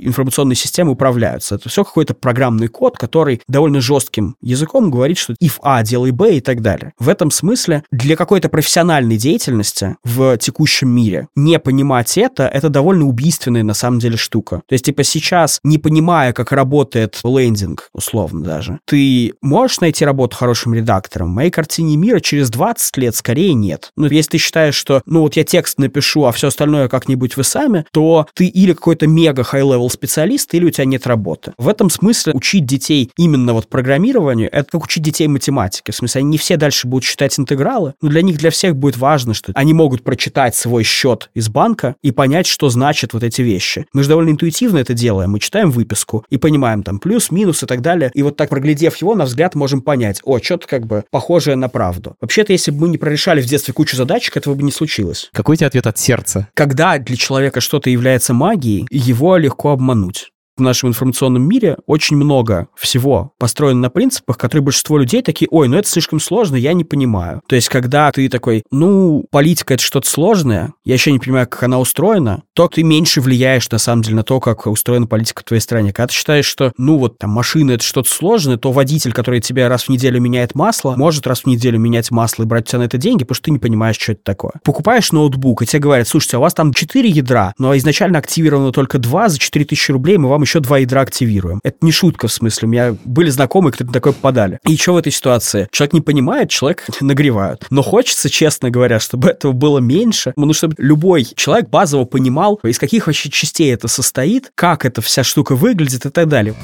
информационные 0.07 0.57
системы 0.57 0.66
системы 0.67 0.93
управляются. 0.93 1.55
Это 1.55 1.69
все 1.69 1.85
какой-то 1.85 2.15
программный 2.15 2.69
код, 2.69 2.99
который 2.99 3.41
довольно 3.49 3.81
жестким 3.81 4.37
языком 4.43 4.91
говорит, 4.91 5.19
что 5.19 5.35
if 5.35 5.55
A, 5.63 5.83
делай 5.83 6.11
B 6.11 6.37
и 6.37 6.41
так 6.41 6.61
далее. 6.61 6.93
В 6.99 7.09
этом 7.09 7.31
смысле 7.31 7.85
для 7.91 8.17
какой-то 8.17 8.49
профессиональной 8.49 9.17
деятельности 9.17 9.97
в 10.05 10.37
текущем 10.39 10.89
мире 10.89 11.29
не 11.35 11.59
понимать 11.59 12.19
это, 12.19 12.47
это 12.47 12.69
довольно 12.69 13.07
убийственная 13.07 13.63
на 13.63 13.75
самом 13.75 13.99
деле 13.99 14.17
штука. 14.17 14.63
То 14.67 14.73
есть, 14.73 14.85
типа, 14.85 15.05
сейчас, 15.05 15.61
не 15.63 15.79
понимая, 15.79 16.33
как 16.33 16.53
работает 16.53 17.21
лендинг, 17.25 17.89
условно 17.93 18.43
даже, 18.43 18.81
ты 18.85 19.35
можешь 19.41 19.81
найти 19.81 20.05
работу 20.05 20.37
хорошим 20.37 20.75
редактором? 20.75 21.29
В 21.29 21.35
моей 21.35 21.51
картине 21.51 21.97
мира 21.97 22.21
через 22.21 22.51
20 22.51 22.97
лет 22.97 23.15
скорее 23.15 23.55
нет. 23.55 23.93
Ну, 23.97 24.07
если 24.07 24.33
ты 24.33 24.39
считаешь, 24.39 24.75
что, 24.75 25.03
ну, 25.07 25.21
вот 25.21 25.37
я 25.37 25.45
текст 25.45 25.79
напишу, 25.79 26.25
а 26.25 26.33
все 26.33 26.49
остальное 26.49 26.89
как-нибудь 26.89 27.37
вы 27.37 27.45
сами, 27.45 27.85
то 27.93 28.27
ты 28.35 28.47
или 28.47 28.73
какой-то 28.73 29.07
мега 29.07 29.43
high-level 29.43 29.89
специалист, 29.91 30.53
или 30.57 30.67
у 30.67 30.71
тебя 30.71 30.85
нет 30.85 31.07
работы. 31.07 31.53
В 31.59 31.69
этом 31.69 31.91
смысле 31.91 32.33
учить 32.35 32.67
детей 32.67 33.11
именно 33.17 33.53
вот 33.53 33.69
программированию, 33.69 34.49
это 34.53 34.71
как 34.71 34.85
учить 34.85 35.03
детей 35.03 35.29
математике. 35.29 35.93
В 35.93 35.97
смысле, 35.97 36.21
они 36.21 36.31
не 36.31 36.39
все 36.39 36.57
дальше 36.57 36.87
будут 36.87 37.05
считать 37.05 37.39
интегралы, 37.39 37.95
но 38.01 38.09
для 38.09 38.23
них, 38.23 38.39
для 38.39 38.51
всех 38.51 38.77
будет 38.77 38.97
важно, 38.97 39.35
что 39.35 39.53
они 39.55 39.75
могут 39.75 40.03
прочитать 40.03 40.55
свой 40.55 40.83
счет 40.83 41.31
из 41.35 41.49
банка 41.49 41.97
и 42.03 42.11
понять, 42.11 42.47
что 42.47 42.69
значат 42.69 43.13
вот 43.13 43.23
эти 43.23 43.43
вещи. 43.43 43.87
Мы 43.93 44.03
же 44.03 44.09
довольно 44.09 44.31
интуитивно 44.31 44.79
это 44.79 44.95
делаем. 44.95 45.31
Мы 45.31 45.41
читаем 45.41 45.71
выписку 45.71 46.25
и 46.31 46.37
понимаем 46.37 46.83
там 46.83 46.99
плюс, 46.99 47.31
минус 47.31 47.63
и 47.63 47.67
так 47.67 47.83
далее. 47.83 48.11
И 48.15 48.23
вот 48.23 48.37
так, 48.37 48.49
проглядев 48.49 48.97
его, 48.97 49.15
на 49.15 49.25
взгляд 49.25 49.55
можем 49.55 49.81
понять, 49.81 50.21
о, 50.25 50.39
что-то 50.39 50.67
как 50.67 50.87
бы 50.87 51.05
похожее 51.11 51.57
на 51.57 51.69
правду. 51.69 52.17
Вообще-то, 52.21 52.53
если 52.53 52.71
бы 52.71 52.83
мы 52.83 52.89
не 52.89 52.99
прорешали 52.99 53.41
в 53.41 53.47
детстве 53.47 53.75
кучу 53.75 53.97
задачек, 53.97 54.37
этого 54.37 54.55
бы 54.55 54.63
не 54.63 54.73
случилось. 54.73 55.31
Какой 55.33 55.55
у 55.55 55.57
тебя 55.57 55.69
ответ 55.69 55.87
от 55.87 55.99
сердца? 55.99 56.49
Когда 56.55 56.99
для 56.99 57.17
человека 57.17 57.61
что-то 57.61 57.91
является 57.91 58.33
магией, 58.35 58.87
его 58.91 59.37
легко 59.37 59.71
обмануть. 59.71 60.31
В 60.57 60.61
нашем 60.61 60.91
информационном 60.91 61.43
мире 61.43 61.77
очень 61.87 62.17
много 62.17 62.69
всего 62.75 63.33
построено 63.39 63.81
на 63.81 63.91
принципах, 63.91 64.39
которые 64.39 64.65
большинство 64.65 64.99
людей 64.99 65.23
такие, 65.23 65.49
ой, 65.51 65.69
ну 65.69 65.77
это 65.77 65.89
слишком 65.89 66.21
сложно, 66.21 66.57
я 66.57 66.73
не 66.73 66.85
понимаю. 66.85 67.43
То 67.47 67.57
есть, 67.57 67.69
когда 67.69 68.11
ты 68.11 68.29
такой, 68.29 68.65
ну, 68.71 69.25
политика 69.31 69.75
это 69.75 69.83
что-то 69.83 70.09
сложное, 70.09 70.73
я 70.85 70.95
еще 70.95 71.13
не 71.13 71.19
понимаю, 71.19 71.47
как 71.47 71.63
она 71.63 71.79
устроена, 71.79 72.43
то 72.55 72.69
ты 72.69 72.83
меньше 72.83 73.21
влияешь, 73.21 73.69
на 73.71 73.79
самом 73.79 74.03
деле, 74.03 74.17
на 74.17 74.23
то, 74.23 74.41
как 74.41 74.67
устроена 74.67 75.07
политика 75.07 75.43
в 75.43 75.45
твоей 75.45 75.61
стране. 75.61 75.93
Когда 75.93 76.09
ты 76.09 76.15
считаешь, 76.15 76.47
что, 76.47 76.73
ну, 76.79 76.99
вот 76.99 77.19
там 77.19 77.31
машина 77.31 77.73
это 77.73 77.85
что-то 77.85 78.09
сложное, 78.09 78.57
то 78.57 78.73
водитель, 78.73 79.13
который 79.13 79.41
тебе 79.41 79.69
раз 79.69 79.85
в 79.85 79.89
неделю 79.91 80.21
меняет 80.21 80.55
масло, 80.55 80.95
может 80.97 81.27
раз 81.27 81.41
в 81.43 81.47
неделю 81.47 81.79
менять 81.79 82.11
масло 82.11 82.45
и 82.45 82.47
брать 82.47 82.69
у 82.69 82.71
тебя 82.71 82.79
на 82.81 82.85
это 82.85 82.99
деньги, 82.99 83.25
потому 83.25 83.37
что 83.37 83.45
ты 83.45 83.51
не 83.51 83.59
понимаешь, 83.59 83.99
что 83.99 84.13
это 84.13 84.23
такое. 84.25 84.53
Покупаешь 84.65 85.13
ноутбук, 85.13 85.63
и 85.63 85.67
тебе 85.67 85.81
говорят, 85.81 86.09
слушайте, 86.09 86.37
а 86.37 86.41
у 86.41 86.43
вас 86.43 86.55
там 86.55 86.73
4 86.73 87.09
ядра, 87.09 87.53
но 87.59 87.77
изначально 87.77 88.19
активировано 88.19 88.73
только 88.73 88.99
2, 88.99 89.29
за 89.29 89.39
4000 89.39 89.91
рублей 89.93 90.17
мы 90.17 90.29
вам 90.29 90.46
еще 90.47 90.61
2 90.61 90.79
ядра 90.79 91.01
активируем. 91.03 91.61
Это 91.63 91.79
не 91.83 91.93
шутка, 91.93 92.29
в 92.29 92.33
смысле. 92.33 92.67
У 92.67 92.71
меня 92.71 92.97
были 93.05 93.31
знакомые, 93.31 93.73
кто-то 93.73 93.93
такой 93.93 94.13
попадали. 94.13 94.59
И 94.65 94.77
что 94.77 94.95
в 94.95 94.97
этой 94.97 95.13
ситуации? 95.13 95.69
Человек 95.73 95.93
не 95.93 96.01
понимает, 96.01 96.51
человек 96.51 96.85
нагревают. 97.01 97.67
Но 97.71 97.83
хочется, 97.83 98.31
честно 98.31 98.71
говоря, 98.71 99.01
чтобы 99.01 99.29
этого 99.29 99.53
было 99.53 99.79
меньше, 99.79 100.33
ну, 100.37 100.53
чтобы 100.53 100.75
любой 100.79 101.25
человек 101.25 101.69
базово 101.69 102.05
понимал, 102.05 102.61
из 102.65 102.79
каких 102.79 103.07
вообще 103.07 103.31
частей 103.31 103.73
это 103.75 103.89
состоит, 103.89 104.51
как 104.55 104.85
эта 104.85 105.03
вся 105.03 105.25
штука 105.25 105.57
выглядит 105.57 106.07
и 106.07 106.11
так 106.11 106.29
далее. 106.29 106.55